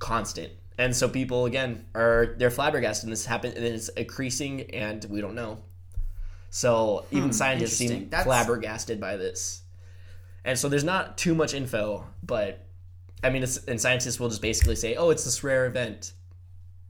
constant. 0.00 0.50
And 0.76 0.96
so 0.96 1.08
people 1.08 1.46
again 1.46 1.86
are 1.94 2.34
they're 2.36 2.50
flabbergasted 2.50 3.04
and 3.04 3.12
this 3.12 3.26
happened 3.26 3.54
and 3.54 3.64
it's 3.64 3.90
increasing 3.90 4.62
and 4.74 5.04
we 5.08 5.20
don't 5.20 5.36
know. 5.36 5.62
So 6.50 7.06
even 7.10 7.32
scientists 7.32 7.76
seem. 7.76 8.08
That's- 8.10 8.24
flabbergasted 8.24 9.00
by 9.00 9.16
this. 9.16 9.62
And 10.44 10.58
so 10.58 10.68
there's 10.68 10.84
not 10.84 11.16
too 11.18 11.34
much 11.34 11.54
info, 11.54 12.06
but 12.22 12.66
I 13.22 13.30
mean 13.30 13.42
it's, 13.42 13.58
and 13.64 13.80
scientists 13.80 14.18
will 14.18 14.28
just 14.30 14.42
basically 14.42 14.76
say, 14.76 14.94
"Oh, 14.96 15.10
it's 15.10 15.24
this 15.24 15.44
rare 15.44 15.66
event." 15.66 16.12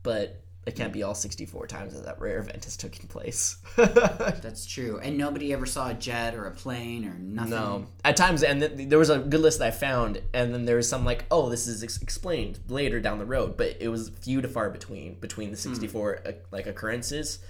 But 0.03 0.43
it 0.67 0.77
can't 0.77 0.93
be 0.93 1.03
all 1.03 1.15
64 1.15 1.67
times 1.67 1.95
that 1.95 2.05
that 2.05 2.21
rare 2.21 2.39
event 2.39 2.65
has 2.65 2.77
taken 2.77 3.09
place. 3.09 3.57
that's 3.77 4.67
true. 4.67 5.01
And 5.03 5.17
nobody 5.19 5.53
ever 5.53 5.67
saw 5.67 5.89
a 5.91 5.95
jet 5.95 6.35
or 6.35 6.45
a 6.47 6.51
plane 6.51 7.07
or 7.07 7.15
nothing. 7.19 7.51
No, 7.51 7.87
at 8.05 8.17
times, 8.17 8.43
and 8.43 8.61
th- 8.61 8.89
there 8.89 8.99
was 8.99 9.11
a 9.11 9.19
good 9.19 9.41
list 9.41 9.59
that 9.59 9.69
I 9.69 9.71
found, 9.73 10.21
and 10.33 10.55
then 10.55 10.67
there 10.67 10.77
was 10.77 10.89
some 10.89 11.05
like, 11.05 11.25
oh, 11.31 11.49
this 11.49 11.67
is 11.67 11.83
ex- 11.83 12.01
explained 12.01 12.61
later 12.69 13.01
down 13.01 13.19
the 13.19 13.25
road, 13.27 13.57
but 13.57 13.77
it 13.81 13.89
was 13.89 14.11
few 14.11 14.41
to 14.43 14.49
far 14.49 14.71
between 14.71 15.15
between 15.15 15.51
the 15.51 15.57
sixty 15.57 15.87
four 15.87 16.21
uh, 16.27 16.33
like 16.51 16.67
occurrences. 16.67 17.41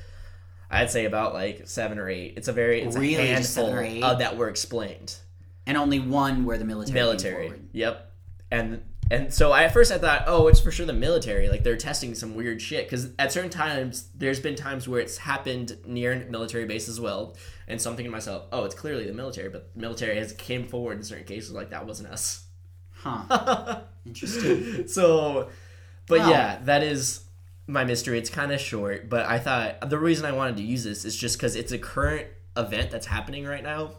I'd 0.70 0.90
say 0.90 1.04
about 1.04 1.34
like 1.34 1.62
seven 1.66 1.98
or 1.98 2.08
eight. 2.08 2.34
It's 2.36 2.48
a 2.48 2.52
very 2.52 2.80
it's 2.82 2.96
Really, 2.96 3.16
a 3.16 3.26
handful 3.34 3.44
seven 3.66 3.74
or 3.74 3.82
eight? 3.82 4.02
uh, 4.02 4.14
that 4.14 4.36
were 4.36 4.48
explained. 4.48 5.16
And 5.66 5.76
only 5.76 5.98
one 6.00 6.44
where 6.44 6.58
the 6.58 6.64
military. 6.64 6.94
Military, 6.94 7.52
yep, 7.72 8.12
and 8.50 8.82
and 9.10 9.34
so 9.34 9.50
I, 9.52 9.64
at 9.64 9.72
first 9.72 9.90
I 9.92 9.98
thought, 9.98 10.24
oh, 10.26 10.46
it's 10.48 10.60
for 10.60 10.70
sure 10.70 10.86
the 10.86 10.92
military. 10.92 11.48
Like 11.48 11.64
they're 11.64 11.76
testing 11.76 12.14
some 12.14 12.34
weird 12.34 12.62
shit 12.62 12.86
because 12.86 13.10
at 13.18 13.32
certain 13.32 13.50
times 13.50 14.08
there's 14.14 14.38
been 14.40 14.54
times 14.54 14.88
where 14.88 15.00
it's 15.00 15.18
happened 15.18 15.76
near 15.86 16.26
military 16.30 16.64
base 16.64 16.88
as 16.88 17.00
well, 17.00 17.36
and 17.68 17.80
so 17.80 17.90
I'm 17.90 17.96
thinking 17.96 18.10
to 18.10 18.16
myself, 18.16 18.44
oh, 18.52 18.64
it's 18.64 18.74
clearly 18.74 19.06
the 19.06 19.12
military, 19.12 19.48
but 19.48 19.74
the 19.74 19.80
military 19.80 20.16
has 20.16 20.32
came 20.32 20.64
forward 20.66 20.96
in 20.98 21.02
certain 21.04 21.24
cases 21.24 21.52
like 21.52 21.70
that 21.70 21.86
wasn't 21.86 22.08
us. 22.10 22.44
Huh. 22.92 23.80
Interesting. 24.06 24.86
so, 24.88 25.50
but 26.06 26.20
Wow. 26.20 26.30
yeah, 26.30 26.58
that 26.64 26.82
is 26.82 27.20
my 27.70 27.84
mystery. 27.84 28.18
It's 28.18 28.30
kind 28.30 28.52
of 28.52 28.60
short, 28.60 29.08
but 29.08 29.26
I 29.26 29.38
thought 29.38 29.88
the 29.88 29.98
reason 29.98 30.24
I 30.26 30.32
wanted 30.32 30.56
to 30.58 30.62
use 30.62 30.84
this 30.84 31.04
is 31.04 31.16
just 31.16 31.36
because 31.38 31.56
it's 31.56 31.72
a 31.72 31.78
current 31.78 32.26
event 32.56 32.90
that's 32.90 33.06
happening 33.06 33.44
right 33.46 33.62
now, 33.62 33.92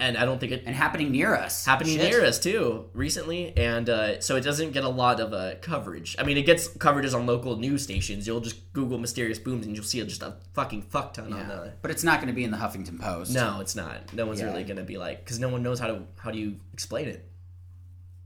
and 0.00 0.16
I 0.16 0.24
don't 0.24 0.38
think 0.40 0.52
it 0.52 0.62
And 0.66 0.74
happening 0.74 1.10
near 1.12 1.34
us. 1.34 1.64
happening 1.66 1.96
Shit. 1.98 2.10
near 2.10 2.24
us 2.24 2.38
too 2.38 2.88
recently, 2.94 3.56
and 3.56 3.88
uh, 3.90 4.20
so 4.20 4.36
it 4.36 4.40
doesn't 4.42 4.72
get 4.72 4.84
a 4.84 4.88
lot 4.88 5.20
of 5.20 5.32
uh, 5.32 5.54
coverage. 5.60 6.16
I 6.18 6.22
mean, 6.24 6.36
it 6.36 6.42
gets 6.46 6.68
coverages 6.68 7.14
on 7.14 7.26
local 7.26 7.56
news 7.56 7.82
stations. 7.82 8.26
You'll 8.26 8.40
just 8.40 8.72
Google 8.72 8.98
mysterious 8.98 9.38
booms, 9.38 9.66
and 9.66 9.74
you'll 9.74 9.84
see 9.84 10.02
just 10.04 10.22
a 10.22 10.36
fucking 10.52 10.82
fuck 10.82 11.14
ton 11.14 11.32
on 11.32 11.48
the. 11.48 11.72
But 11.82 11.90
it's 11.90 12.04
not 12.04 12.18
going 12.20 12.28
to 12.28 12.34
be 12.34 12.44
in 12.44 12.50
the 12.50 12.56
Huffington 12.58 12.98
Post. 13.00 13.32
No, 13.34 13.60
it's 13.60 13.74
not. 13.76 14.12
No 14.14 14.26
one's 14.26 14.40
Yeah. 14.40 14.46
really 14.46 14.64
gonna 14.64 14.82
be 14.84 14.96
like, 14.98 15.24
because 15.24 15.38
no 15.38 15.48
one 15.48 15.62
knows 15.62 15.78
how 15.80 15.86
to 15.88 16.02
how 16.18 16.30
do 16.30 16.38
you 16.38 16.56
explain 16.72 17.08
it. 17.08 17.28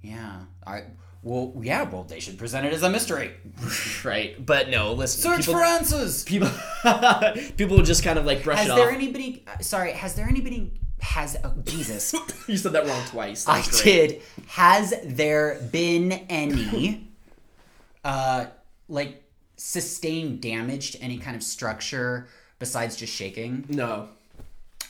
Yeah. 0.02 0.40
I. 0.66 0.82
Well, 1.22 1.52
yeah. 1.62 1.82
Well, 1.82 2.04
they 2.04 2.20
should 2.20 2.38
present 2.38 2.64
it 2.66 2.72
as 2.72 2.82
a 2.82 2.90
mystery. 2.90 3.32
right? 4.04 4.44
But 4.44 4.68
no, 4.70 4.92
listen. 4.92 5.20
Search 5.22 5.40
people, 5.46 5.54
for 5.54 5.64
answers. 5.64 6.24
people. 6.24 6.50
people 7.56 7.82
just 7.82 8.04
kind 8.04 8.18
of 8.18 8.24
like 8.24 8.44
brush 8.44 8.58
Has 8.58 8.68
it 8.68 8.74
there 8.76 8.88
off. 8.88 8.94
anybody? 8.94 9.44
uh, 9.46 9.58
Sorry. 9.60 9.92
Has 9.92 10.14
there 10.14 10.26
anybody? 10.26 10.72
Has 11.00 11.36
oh, 11.44 11.54
Jesus? 11.64 12.14
you 12.48 12.56
said 12.56 12.72
that 12.72 12.86
wrong 12.86 13.02
twice. 13.06 13.46
I 13.48 13.62
great. 13.62 13.82
did. 13.84 14.22
Has 14.48 14.94
there 15.04 15.60
been 15.72 16.12
any, 16.28 17.08
uh, 18.04 18.46
like 18.88 19.22
sustained 19.56 20.40
damage 20.40 20.92
to 20.92 21.02
any 21.02 21.18
kind 21.18 21.36
of 21.36 21.42
structure 21.42 22.28
besides 22.58 22.96
just 22.96 23.12
shaking? 23.12 23.64
No. 23.68 24.08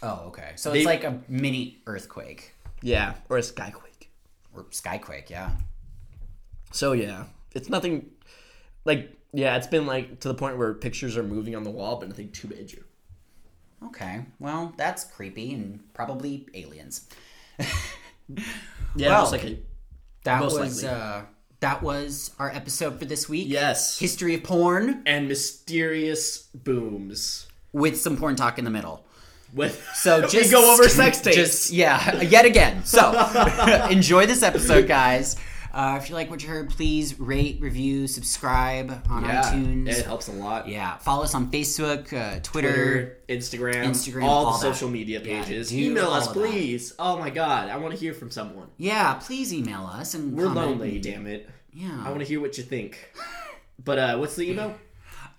Oh, 0.02 0.24
okay. 0.28 0.52
So 0.56 0.70
They- 0.72 0.78
it's 0.80 0.86
like 0.86 1.04
a 1.04 1.18
mini 1.28 1.78
earthquake 1.86 2.52
Yeah, 2.82 3.14
or 3.28 3.38
a 3.38 3.42
skyquake. 3.42 4.08
or 4.54 4.64
skyquake. 4.64 5.28
Yeah. 5.30 5.50
So 6.70 6.92
yeah, 6.92 7.24
it's 7.54 7.68
nothing. 7.68 8.10
Like 8.84 9.16
yeah, 9.32 9.56
it's 9.56 9.66
been 9.66 9.86
like 9.86 10.20
to 10.20 10.28
the 10.28 10.34
point 10.34 10.56
where 10.58 10.72
pictures 10.74 11.16
are 11.16 11.22
moving 11.22 11.54
on 11.56 11.62
the 11.62 11.70
wall, 11.70 11.96
but 11.96 12.08
nothing 12.08 12.30
too 12.30 12.48
major. 12.48 12.84
Okay. 13.86 14.24
Well, 14.38 14.72
that's 14.76 15.04
creepy 15.04 15.54
and 15.54 15.80
probably 15.94 16.46
aliens. 16.54 17.08
Yeah, 18.96 19.08
Well, 19.08 19.22
just 19.22 19.32
like 19.32 19.44
a 19.44 19.58
That 20.24 20.40
Most 20.40 20.58
was 20.58 20.82
likely. 20.82 20.98
uh 20.98 21.22
that 21.60 21.82
was 21.82 22.30
our 22.38 22.50
episode 22.50 22.98
for 23.00 23.04
this 23.04 23.28
week. 23.28 23.48
yes, 23.48 23.98
History 23.98 24.34
of 24.34 24.44
porn 24.44 25.02
and 25.06 25.26
mysterious 25.26 26.42
booms 26.54 27.48
with 27.72 28.00
some 28.00 28.16
porn 28.16 28.36
talk 28.36 28.58
in 28.58 28.64
the 28.64 28.70
middle. 28.70 29.04
with. 29.52 29.84
So 29.94 30.20
We 30.22 30.28
just 30.28 30.50
go 30.52 30.72
over 30.72 30.88
sex 30.88 31.20
tapes. 31.20 31.36
Just 31.36 31.70
yeah, 31.72 32.20
yet 32.22 32.44
again. 32.44 32.84
So 32.84 33.10
enjoy 33.90 34.26
this 34.26 34.42
episode, 34.42 34.86
guys. 34.86 35.36
Uh, 35.78 35.96
if 35.96 36.08
you 36.08 36.16
like 36.16 36.28
what 36.28 36.42
you 36.42 36.48
heard, 36.48 36.68
please 36.70 37.20
rate, 37.20 37.60
review, 37.60 38.08
subscribe 38.08 39.00
on 39.08 39.22
yeah, 39.24 39.42
iTunes. 39.44 39.86
it 39.86 40.04
helps 40.04 40.26
a 40.26 40.32
lot. 40.32 40.66
Yeah, 40.66 40.96
follow 40.96 41.22
us 41.22 41.36
on 41.36 41.52
Facebook, 41.52 42.12
uh, 42.12 42.40
Twitter. 42.42 42.72
Twitter, 42.72 43.18
Instagram, 43.28 43.84
Instagram, 43.84 44.24
all, 44.24 44.46
all 44.46 44.58
the 44.58 44.66
that. 44.66 44.74
social 44.74 44.88
media 44.88 45.20
pages. 45.20 45.70
do 45.70 45.76
Email 45.78 46.08
us, 46.08 46.26
please. 46.26 46.94
Oh 46.98 47.16
my 47.16 47.30
god, 47.30 47.68
I 47.68 47.76
want 47.76 47.94
to 47.94 48.00
hear 48.00 48.12
from 48.12 48.32
someone. 48.32 48.66
Yeah, 48.76 49.14
please 49.22 49.54
email 49.54 49.84
us 49.86 50.14
and 50.14 50.36
We're 50.36 50.46
comment. 50.46 50.66
lonely, 50.66 50.98
damn 50.98 51.28
it. 51.28 51.48
Yeah. 51.72 52.02
I 52.04 52.08
want 52.08 52.22
to 52.22 52.26
hear 52.26 52.40
what 52.40 52.58
you 52.58 52.64
think. 52.64 53.12
But 53.84 53.98
uh, 53.98 54.16
what's 54.16 54.34
the 54.34 54.50
email? 54.50 54.76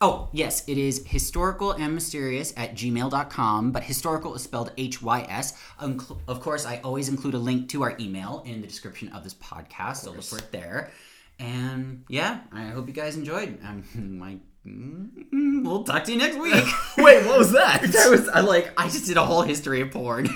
Oh, 0.02 0.30
yes, 0.32 0.64
it 0.70 0.78
is 0.78 1.06
historical 1.06 1.74
and 1.74 1.94
mysterious 1.94 2.54
at 2.56 2.74
gmail.com, 2.74 3.72
but 3.74 3.84
historical 3.84 4.34
is 4.34 4.42
spelled 4.42 4.72
H 4.78 5.02
Y 5.02 5.26
S. 5.28 5.54
Of 5.78 6.40
course, 6.40 6.66
I 6.66 6.78
always 6.86 7.10
include 7.10 7.34
a 7.34 7.38
link 7.38 7.68
to 7.70 7.84
our 7.84 7.98
email 8.00 8.42
in 8.46 8.62
the 8.62 8.68
description 8.68 9.10
of 9.10 9.26
this 9.26 9.34
podcast, 9.34 9.98
so 9.98 10.12
look 10.12 10.24
for 10.24 10.38
it 10.38 10.54
there. 10.54 10.92
And 11.38 12.06
yeah, 12.08 12.40
I 12.54 12.68
hope 12.68 12.88
you 12.88 12.94
guys 12.94 13.18
enjoyed. 13.18 13.60
Um, 13.62 13.84
my, 14.20 14.38
mm, 14.66 15.66
we'll 15.66 15.84
talk 15.84 16.06
to 16.06 16.14
you 16.14 16.18
next 16.18 16.38
week. 16.38 16.64
Wait, 16.98 17.26
what 17.26 17.38
was 17.38 17.52
that? 17.52 17.82
that 17.92 18.10
was 18.10 18.30
I 18.30 18.40
like 18.40 18.72
I 18.78 18.86
just 18.86 19.06
did 19.06 19.18
a 19.18 19.26
whole 19.26 19.42
history 19.42 19.82
of 19.82 19.92
porn. 19.92 20.30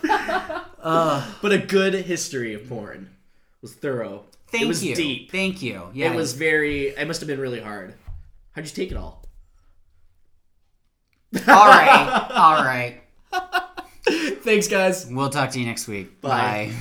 but 0.00 1.52
a 1.52 1.58
good 1.58 1.92
history 1.92 2.54
of 2.54 2.66
porn 2.70 3.10
was 3.60 3.74
thorough. 3.74 4.24
Thank 4.50 4.64
it 4.64 4.68
was 4.68 4.82
you. 4.82 4.94
deep. 4.94 5.30
Thank 5.30 5.60
you. 5.60 5.90
Yeah, 5.92 6.10
It 6.10 6.16
was 6.16 6.32
very. 6.32 6.88
It 6.88 7.06
must 7.06 7.20
have 7.20 7.28
been 7.28 7.38
really 7.40 7.60
hard. 7.60 7.92
How'd 8.58 8.66
you 8.66 8.74
take 8.74 8.90
it 8.90 8.96
all? 8.96 9.24
all 11.46 11.68
right. 11.68 12.28
All 12.32 12.64
right. 12.64 13.00
Thanks, 14.42 14.66
guys. 14.66 15.06
We'll 15.08 15.30
talk 15.30 15.52
to 15.52 15.60
you 15.60 15.66
next 15.66 15.86
week. 15.86 16.20
Bye. 16.20 16.72
Bye. 16.72 16.74